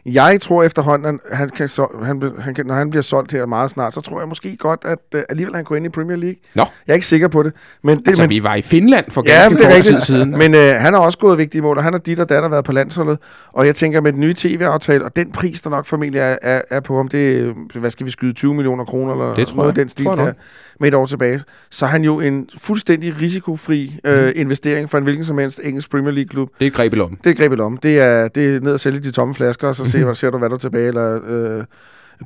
[0.06, 3.46] Jeg tror efterhånden, at han kan, så, han, han kan, når han bliver solgt her
[3.46, 6.16] meget snart, så tror jeg måske godt, at uh, alligevel han går ind i Premier
[6.16, 6.36] League.
[6.54, 6.64] Nå.
[6.86, 7.52] Jeg er ikke sikker på det.
[7.82, 10.30] Men det, Altså, men, vi var i Finland for Ja, ganske er kort tid siden.
[10.38, 12.64] men øh, han har også gået vigtige mål, og han har dit og datter været
[12.64, 13.18] på landsholdet.
[13.52, 16.62] Og jeg tænker med den nye tv-aftale, og den pris, der nok formentlig er, er,
[16.70, 17.38] er på ham, det
[17.74, 19.76] er, hvad skal vi skyde, 20 millioner kroner, eller Det tror noget jeg.
[19.76, 20.32] den stil Tror jeg der,
[20.80, 21.40] med et år tilbage.
[21.70, 25.90] Så er han jo en fuldstændig risikofri øh, investering for en hvilken som helst engelsk
[25.90, 26.48] Premier League-klub.
[26.58, 27.18] Det er et greb i lommen.
[27.24, 27.76] Det er grebet om.
[27.76, 30.30] Det er, det er ned og sælge de tomme flasker, og så se, hvad, ser
[30.30, 31.64] du, hvad der er tilbage, eller øh,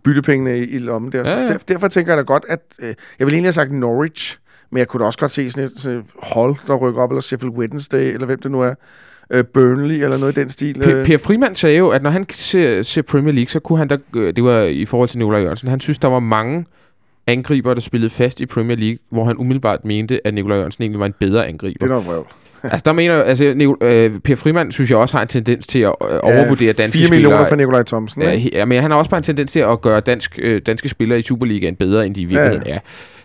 [0.04, 1.18] byttepengene i, i lommen der.
[1.18, 1.56] Ja, ja.
[1.68, 2.60] Derfor tænker jeg da godt, at...
[2.78, 4.38] Øh, jeg vil egentlig have sagt Norwich,
[4.70, 7.10] men jeg kunne da også godt se sådan et, sådan et hold, der rykker op,
[7.10, 8.74] eller Sheffield Wednesday, eller hvem det nu er.
[9.30, 10.78] Øh, Burnley, eller noget i den stil.
[10.78, 13.78] Per, Øh, per Frimand sagde jo, at når han ser, ser Premier League, så kunne
[13.78, 16.66] han da, øh, det var i forhold til Nikolaj Jørgensen, han synes, der var mange
[17.26, 21.00] angriber, der spillede fast i Premier League, hvor han umiddelbart mente, at Nikolaj Jørgensen egentlig
[21.00, 21.86] var en bedre angriber.
[21.86, 22.24] det er noget
[22.62, 25.78] altså, der mener altså, Nicol, øh, Per Frimand synes jeg også har en tendens til
[25.78, 27.48] at øh, overvurdere danske 4 millioner spillere.
[27.48, 28.22] for Nikolaj Thomsen.
[28.22, 28.50] Ja, ikke?
[28.52, 31.18] ja, men han har også bare en tendens til at gøre dansk, øh, danske spillere
[31.18, 32.74] i Superligaen bedre, end de i virkeligheden ja.
[32.74, 32.78] er.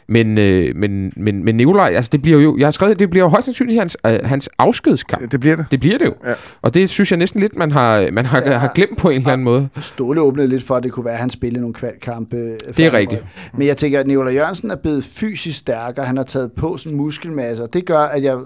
[0.09, 3.23] Men, øh, men, men, men Nikolaj, altså det bliver jo, jeg har skrevet, det bliver
[3.25, 5.31] jo højst sandsynligt hans, øh, hans afskedskamp.
[5.31, 5.65] Det bliver det.
[5.71, 6.13] Det bliver det jo.
[6.25, 6.33] Ja.
[6.61, 8.57] Og det synes jeg næsten lidt, man har, man har, ja.
[8.57, 9.69] Har glemt på en eller anden måde.
[9.79, 12.35] Ståle åbnede lidt for, at det kunne være, at han spillede nogle kvalkampe.
[12.37, 13.23] øh, Det er rigtigt.
[13.53, 16.05] Men jeg tænker, at Nicolai Jørgensen er blevet fysisk stærkere.
[16.05, 18.37] Han har taget på sådan muskelmasse, og det gør, at jeg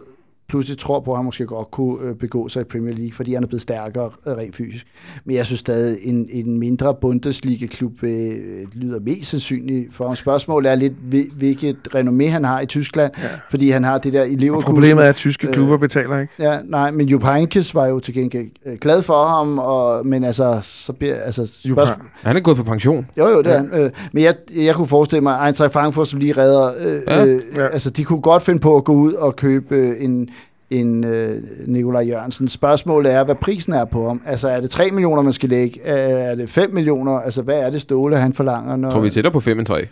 [0.51, 3.33] pludselig tror på, at han måske godt kunne øh, begå sig i Premier League, fordi
[3.33, 4.85] han er blevet stærkere øh, rent fysisk.
[5.25, 8.09] Men jeg synes stadig, en, en mindre Bundesliga-klub øh,
[8.73, 10.15] lyder mest sandsynligt for ham.
[10.15, 13.23] Spørgsmålet er lidt, hvil- hvilket renommé han har i Tyskland, ja.
[13.49, 14.65] fordi han har det der i Og Leverkusen.
[14.73, 16.33] problemet er, at tyske Øh, klubber betaler ikke.
[16.39, 20.23] Ja, nej, men Jupp Heynckes var jo til gengæld øh, glad for ham, og, men
[20.23, 23.05] altså, så bliver, altså, Jupp spørgsmål, Han er gået på pension.
[23.17, 23.53] jo, jo, det Ja.
[23.53, 23.69] er han.
[23.73, 27.25] Øh, men jeg, jeg kunne forestille mig, at Eintracht Frankfurt, som lige redder, øh, Ja,
[27.25, 27.67] øh, ja.
[27.67, 30.29] altså de kunne godt finde på at gå ud og købe øh, en,
[30.71, 32.47] en øh, Nikolaj Jørgensen.
[32.47, 34.21] Spørgsmålet er, hvad prisen er på ham.
[34.25, 35.79] Altså, er det 3 millioner, man skal lægge?
[35.79, 37.11] Øh, Er det 5 millioner?
[37.11, 38.75] Altså, hvad er det Ståle, han forlanger?
[38.75, 39.87] Når, Jeg tror, vi er tættere på 5 end 3.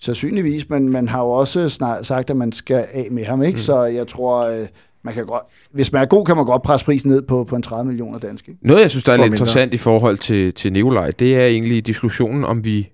[0.00, 3.56] Sandsynligvis, men man har jo også snart sagt, at man skal af med ham, ikke?
[3.56, 3.58] Mm.
[3.58, 4.66] Så jeg tror, øh,
[5.04, 7.56] man kan godt, hvis man er god, kan man godt presse prisen ned på, på
[7.56, 8.48] en 30 millioner dansk.
[8.48, 8.60] Ikke?
[8.62, 9.34] Noget, jeg synes, der er lidt mindre.
[9.34, 12.88] interessant i forhold til, til Nikolaj, det er egentlig diskussionen, om vi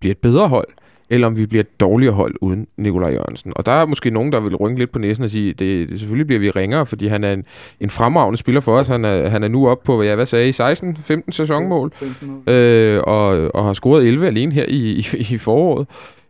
[0.00, 0.68] bliver et bedre hold,
[1.10, 3.52] eller om vi bliver et dårligere hold uden Nikolaj Jørgensen.
[3.56, 5.98] Og der er måske nogen, der vil rynke lidt på næsen og sige, det, det
[5.98, 7.44] selvfølgelig bliver vi ringere, fordi han er en,
[7.80, 8.88] en fremragende spiller for os.
[8.88, 11.92] Han er, han er nu oppe på, ja, hvad sagde I, 16-15 sæsonmål,
[12.46, 15.86] øh, og, og har scoret 11 alene her i, i, i foråret.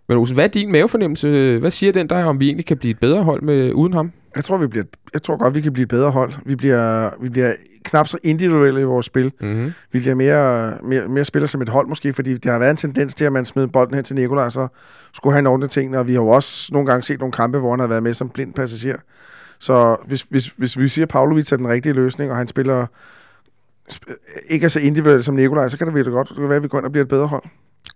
[0.09, 1.59] Men Olsen, hvad er din mavefornemmelse?
[1.59, 4.12] Hvad siger den der, om vi egentlig kan blive et bedre hold med, uden ham?
[4.36, 4.85] Jeg tror, vi bliver,
[5.15, 6.32] jeg tror godt, vi kan blive et bedre hold.
[6.47, 7.52] Vi bliver, vi bliver
[7.85, 9.32] knap så individuelle i vores spil.
[9.40, 9.73] Mm-hmm.
[9.93, 12.77] Vi bliver mere, mere, mere spiller som et hold måske, fordi der har været en
[12.77, 14.69] tendens til, at man smed bolden hen til Nikolaj, så
[15.15, 17.70] skulle han ordne tingene, og vi har jo også nogle gange set nogle kampe, hvor
[17.70, 18.97] han har været med som blind passager.
[19.59, 22.86] Så hvis, hvis, hvis vi siger, at Pavlovic er den rigtige løsning, og han spiller
[23.93, 26.57] sp- ikke er så individuelt som Nikolaj, så kan det virkelig godt det kan være,
[26.57, 27.43] at vi går ind og bliver et bedre hold.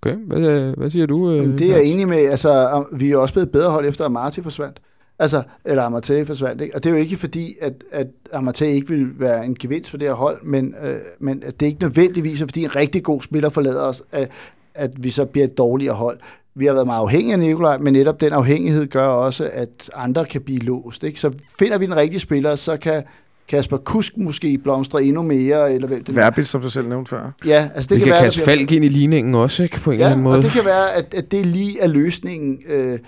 [0.02, 1.31] Okay, hvad, hvad siger du?
[1.31, 2.16] øh, Jamen, det er jeg enig med.
[2.16, 4.81] Altså, vi er også blevet et bedre hold, efter Amati forsvandt.
[5.19, 6.74] Altså, eller Amate forsvandt, ikke?
[6.74, 9.97] Og det er jo ikke fordi, at, at Amate ikke vil være en gevinst for
[9.97, 13.23] det her hold, men, øh, men at det er ikke nødvendigvis, fordi en rigtig god
[13.23, 14.28] spiller forlader os, at,
[14.74, 16.19] at vi så bliver et dårligere hold.
[16.55, 20.24] Vi har været meget afhængige af Nikolaj, men netop den afhængighed gør også, at andre
[20.24, 21.03] kan blive låst.
[21.05, 21.20] Ikke?
[21.20, 23.03] Så finder vi den rigtige spiller, så kan
[23.49, 25.73] Kasper Kusk måske blomstre endnu mere.
[25.74, 27.31] Eller hvem det Verbit, som du selv nævnte før.
[27.47, 29.35] Ja, altså det, Det vi kan, kan være, kaste der bliver- Falk ind i ligningen
[29.35, 29.81] også, ikke?
[29.81, 30.36] På en eller Ja, anden måde.
[30.36, 32.59] og det kan være, at, at det lige er løsningen.
[32.69, 32.99] Øh,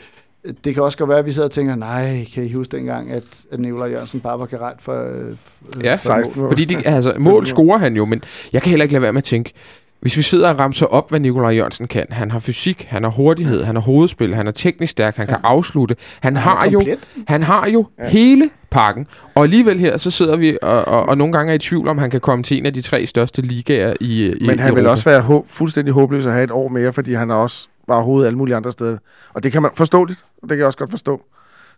[0.64, 3.10] det kan også godt være, at vi sidder og tænker, nej, kan I huske dengang,
[3.10, 6.50] at, at Nikolaj Jørgensen bare var garant for, øh, f- Ja, for 16 mål?
[6.50, 9.20] Fordi de, altså, mål scorer han jo, men jeg kan heller ikke lade være med
[9.20, 9.52] at tænke,
[10.00, 12.06] hvis vi sidder og ramser op, hvad Nikolaj Jørgensen kan.
[12.10, 15.36] Han har fysik, han har hurtighed, han har hovedspil, han er teknisk stærk, han kan
[15.42, 15.96] afslutte.
[16.20, 16.84] Han Han har jo,
[17.28, 18.08] han har jo Ja.
[18.08, 19.06] hele pakken.
[19.34, 21.98] Og alligevel her, så sidder vi og, og, og nogle gange er i tvivl om,
[21.98, 24.78] han kan komme til en af de tre største ligaer i, i Men han vil
[24.80, 24.90] Europa.
[24.90, 28.02] også være hå- fuldstændig håbløs at have et år mere, fordi han er også var
[28.02, 28.98] hovedet alle mulige andre steder.
[29.34, 31.22] Og det kan man forståeligt, og det kan jeg også godt forstå.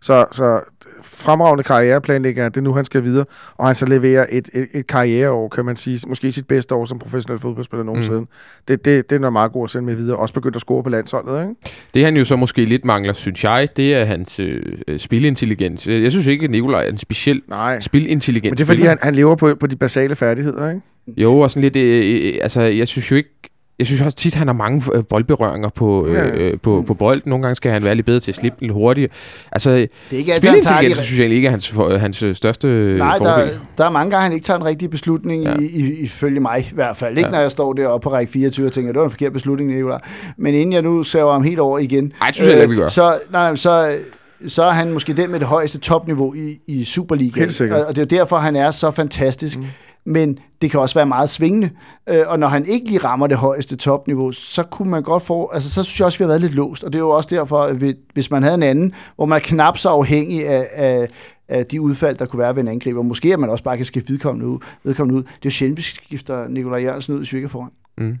[0.01, 0.59] Så, så
[1.03, 3.25] fremragende karriereplanlægger, det er nu, han skal videre.
[3.57, 5.99] Og han så leverer et, et, et karriereår, kan man sige.
[6.07, 8.19] Måske sit bedste år som professionel fodboldspiller nogensinde.
[8.19, 8.27] Mm.
[8.67, 10.17] Det, det, det er noget meget godt at sende med videre.
[10.17, 11.55] Også begyndt at score på landsholdet, ikke?
[11.93, 15.87] Det han jo så måske lidt mangler, synes jeg, det er hans øh, øh, spilintelligens.
[15.87, 17.79] Jeg synes ikke, at Nikolaj er en speciel Nej.
[17.79, 20.81] spilintelligent Men det er fordi, han, han lever på, på de basale færdigheder, ikke?
[21.07, 21.75] Jo, og sådan lidt...
[21.75, 23.29] Øh, øh, altså, jeg synes jo ikke...
[23.79, 26.23] Jeg synes også tit, han har mange øh, boldberøringer på, øh, Ja.
[26.27, 27.29] øh, på, på bolden.
[27.29, 29.09] Nogle gange skal han være lidt bedre til at slippe den lidt hurtigere.
[29.51, 31.03] Altså, Det er ikke altid, han tager de...
[31.03, 33.47] synes jeg ikke er hans, for, hans øh, største Nej, fordel.
[33.47, 35.53] der, der er mange gange, han ikke tager en rigtig beslutning, Ja.
[35.59, 37.17] i, i, ifølge mig i hvert fald.
[37.17, 37.31] Ikke Ja.
[37.31, 39.99] når jeg står deroppe på række 24 og tænker, det var en forkert beslutning, Nicolaj.
[40.37, 42.75] Men inden jeg nu saver ham helt over igen, Ej, det synes jeg heller ikke,
[42.75, 42.87] vi gør.
[42.87, 43.95] så, nej, så,
[44.47, 47.39] så er han måske den med det højeste topniveau i, i Superligaen.
[47.43, 47.79] Helt sikkert.
[47.81, 49.57] Og, og det er jo derfor, han er så fantastisk.
[49.57, 49.65] Mm.
[50.09, 51.69] Men det kan også være meget svingende.
[52.09, 55.51] Øh, og når han ikke lige rammer det højeste topniveau, så kunne man godt få...
[55.53, 56.83] Altså, så synes jeg også, vi har været lidt låst.
[56.83, 59.35] Og det er jo også derfor, at vi, hvis man havde en anden, hvor man
[59.35, 61.07] er knap så afhængig af, af,
[61.47, 63.01] af de udfald, der kunne være ved en angriber.
[63.01, 64.59] Måske at man også bare kan skifte vedkommende ud.
[64.83, 65.23] Vedkommende ud.
[65.23, 67.69] Det er jo sjældent, vi skifter Nikolaj Jørgensen ud, hvis vi ikke er foran.
[67.97, 68.17] Mm.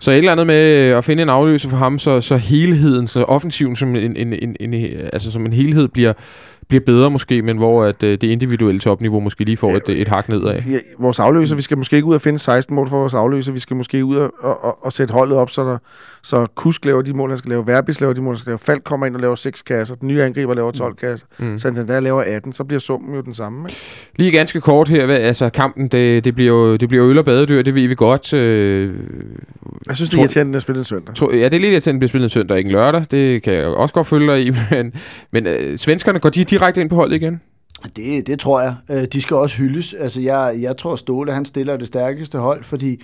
[0.00, 3.08] Så et eller andet med øh, at finde en afløser for ham, så, så helheden,
[3.08, 4.74] så offensiven som en, en, en, en,
[5.12, 6.12] altså som en helhed bliver,
[6.70, 10.08] bliver bedre måske, men hvor at, øh, det individuelle topniveau måske lige får et, et
[10.08, 10.62] hak nedad.
[10.70, 13.52] Ja, vores afløser, vi skal måske ikke ud og finde 16 mål for vores afløser.
[13.52, 15.78] Vi skal måske ud og, og, og, og sætte holdet op, så, der,
[16.22, 17.66] så Kusk laver de mål, han skal lave.
[17.66, 18.58] Verbis laver de mål, han skal lave.
[18.58, 19.94] Falk kommer ind og laver 6 kasser.
[19.94, 21.26] Den nye angriber laver 12 kasser.
[21.38, 21.46] Mm.
[21.46, 21.58] Mm.
[21.58, 22.52] Santander laver 18.
[22.52, 23.68] Så bliver summen jo den samme.
[23.68, 23.80] Ikke?
[24.16, 27.18] Lige ganske kort her, hvad, altså kampen, det, det, bliver jo, det bliver jo øl
[27.18, 28.34] og badedyr, det ved vi godt.
[28.34, 28.94] Øh,
[29.86, 31.14] Jeg synes, det er irriterende, at der spiller en søndag.
[31.14, 33.42] to, ja, det er lidt at den bliver spillet en søndag, ikke en lørdag, det
[33.42, 34.92] kan jeg også godt følge dig i, men,
[35.32, 37.40] men øh, svenskerne går de direkte ind på holdet igen?
[37.96, 38.74] Det, det tror jeg.
[38.90, 39.94] Øh, de skal også hyldes.
[39.94, 43.02] Altså, jeg, jeg tror, Ståle han stiller det stærkeste hold, fordi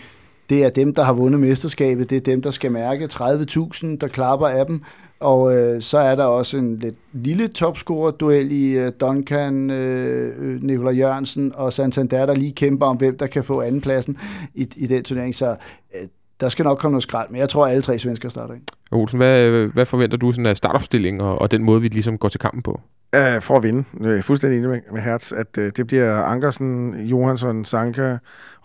[0.51, 4.09] det er dem, der har vundet mesterskabet, det er dem, der skal mærke 30.000, der
[4.09, 4.83] klapper af dem,
[5.21, 10.63] og øh, så er der også en lidt lille topscorer-duel i øh, Duncan, øh, øh
[10.63, 14.19] Nikolaj Jørgensen og Santander, der lige kæmper om, hvem der kan få andenpladsen
[14.55, 15.35] i, i den turnering.
[15.35, 15.57] Så
[15.95, 16.09] øh,
[16.41, 18.63] der skal nok komme noget skrald, men jeg tror, at alle tre svensker starter ind.
[18.93, 22.29] Olsen, hvad, hvad forventer du sådan af startopstilling og, og den måde, vi ligesom går
[22.29, 22.81] til kampen på?
[23.17, 23.85] Uh, for at vinde.
[24.01, 28.17] Jeg er fuldstændig enig med, med Hertz, at uh, det bliver Ankersen, Johansson, Sanka,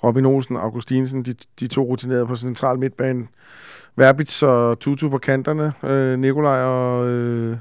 [0.04, 3.28] Robin Olsen, Augustinsen, de, de to rutinerede på central midtbane.
[3.96, 7.58] Verbitz og Tutu på kanterne, uh, Nikolaj og, uh,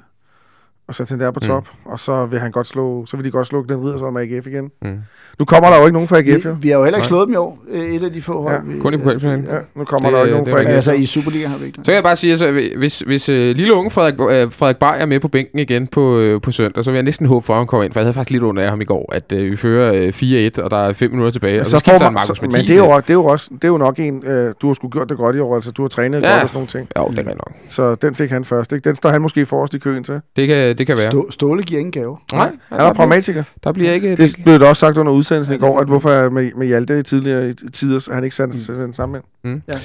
[0.91, 1.69] og Santander på top.
[1.85, 1.91] Mm.
[1.91, 4.47] Og så vil, han godt slå, så vil de godt slå den ridder som AGF
[4.47, 4.71] igen.
[4.83, 4.99] Mm.
[5.39, 7.27] Nu kommer der jo ikke nogen fra AGF, vi, vi har jo heller ikke slået
[7.27, 8.63] dem i år, et af de få hold.
[8.75, 8.81] Ja.
[8.81, 9.45] Kun i pokalfinalen.
[9.45, 10.71] Ja, nu kommer det, der jo ikke nogen fra AGF.
[10.71, 13.35] Altså i Superliga har vi ikke Så kan jeg bare sige, altså, hvis, hvis uh,
[13.35, 16.85] lille unge Frederik, uh, Frederik Bay er med på bænken igen på, uh, på søndag,
[16.85, 18.43] så vil jeg næsten håbe for, at han kommer ind, for jeg havde faktisk lidt
[18.43, 21.11] under af ham i går, at uh, vi fører uh, 4-1, og der er 5
[21.11, 23.25] minutter tilbage, og så, så skifter han Markus Men det er, jo, det, er jo
[23.25, 25.55] også, det er jo nok en, uh, du har sgu gjort det godt i år,
[25.55, 26.33] altså du har trænet ja.
[26.33, 26.89] godt og sådan nogle ting.
[26.97, 27.53] Ja, det er nok.
[27.69, 28.89] Så den fik han først, ikke?
[28.89, 30.21] Den står han måske forrest i køen til.
[30.37, 31.11] Det kan, det kan være.
[31.11, 32.19] Stå, Ståle giver ingen gave.
[32.33, 33.45] Nej, han er pragmatiker.
[33.65, 34.17] Der bliver ikke...
[34.17, 37.03] Det blev det også sagt under udsendelsen i går, at hvorfor med, med Hjalte i
[37.03, 38.55] tidligere tider, så han ikke sig
[38.87, 38.95] mm.
[38.95, 39.53] sammen med.
[39.53, 39.63] Mm.
[39.69, 39.79] Ja.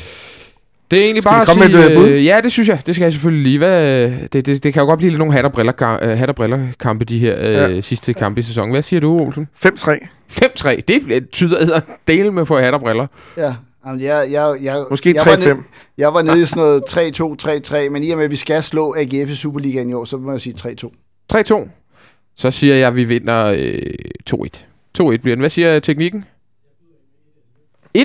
[0.91, 1.59] Det er egentlig skal bare at sige...
[1.59, 2.81] Med et, uh, øh, ja, det synes jeg.
[2.85, 3.57] Det skal jeg selvfølgelig lige.
[3.57, 6.29] Hvad, det, det, det kan jo godt blive lidt nogle hat og briller, uh, hat
[6.29, 7.81] og briller kampe, de her uh, ja.
[7.81, 8.71] sidste kampe i sæsonen.
[8.71, 9.47] Hvad siger du, Olsen?
[9.65, 10.07] 5-3.
[10.31, 10.81] 5-3.
[10.87, 13.07] Det tyder dele med på hat og briller.
[13.37, 13.53] Ja.
[13.85, 15.29] Jamen, jeg, jeg, jeg, Måske 3-5.
[15.29, 15.63] Jeg, var
[15.97, 18.63] jeg var nede i sådan noget 3-2, 3-3, men i og med, at vi skal
[18.63, 20.91] slå AGF i Superligaen i år, så må jeg sige 3-2.
[21.33, 21.69] 3-2.
[22.35, 23.93] Så siger jeg, at vi vinder øh,
[24.29, 24.47] 2-1.
[25.01, 25.39] 2-1 bliver den.
[25.39, 26.23] Hvad siger teknikken?
[27.97, 28.01] 1-11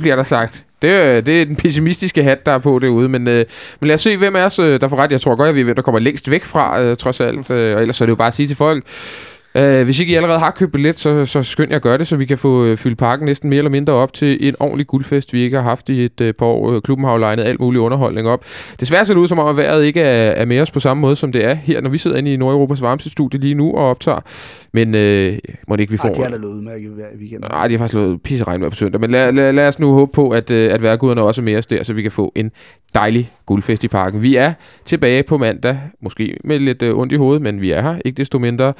[0.00, 0.64] bliver der sagt.
[0.82, 3.08] Det er, det er den pessimistiske hat, der er på derude.
[3.08, 3.44] Men, øh,
[3.80, 5.12] men lad os se, hvem er os, øh, der får ret.
[5.12, 7.50] Jeg tror godt, at vi er hvem der kommer længst væk fra, øh, trods alt.
[7.50, 8.84] Øh, og ellers så er det jo bare at sige til folk,
[9.58, 12.06] Uh, hvis ikke I allerede har købt billet, så, så skynd jer at gøre det,
[12.06, 14.86] så vi kan få uh, fyldt parken næsten mere eller mindre op til en ordentlig
[14.86, 16.80] guldfest, vi ikke har haft i et uh, par år.
[16.80, 18.44] Klubben har jo legnet alt mulig underholdning op.
[18.80, 21.00] Desværre ser det ud som om, at vejret ikke er, er med os på samme
[21.00, 23.74] måde, som det er her, når vi sidder inde i Nordeuropas varmeste studie lige nu
[23.74, 24.20] og optager.
[24.74, 25.38] Men uh,
[25.68, 26.08] må det ikke, vi får...
[26.08, 26.88] Ej, de har da løbet med i
[27.18, 27.50] weekenden.
[27.50, 29.00] Nej, de har faktisk løbet pisse med på søndag.
[29.00, 31.56] Men lad, lad, lad os nu håbe på, at, uh, at vejrguderne også er med
[31.56, 32.50] os der, så vi kan få en
[32.94, 34.22] dejlig guldfest i parken.
[34.22, 34.52] Vi er
[34.84, 38.16] tilbage på mandag, måske med lidt uh, ondt i hovedet, men vi er her, ikke
[38.16, 38.72] desto mindre,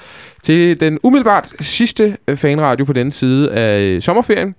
[0.43, 4.55] til den umiddelbart sidste uh, fanradio på denne side af uh, sommerferien.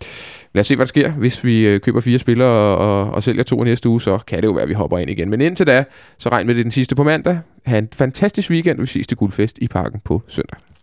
[0.53, 1.11] Lad os se, hvad der sker.
[1.11, 4.47] Hvis vi køber fire spillere og, og, og sælger to næste uge, så kan det
[4.47, 5.29] jo være, at vi hopper ind igen.
[5.29, 5.83] Men indtil da,
[6.17, 7.39] så regn med det den sidste på mandag.
[7.65, 10.57] Ha' en fantastisk weekend, vi ses til guldfest i parken på søndag.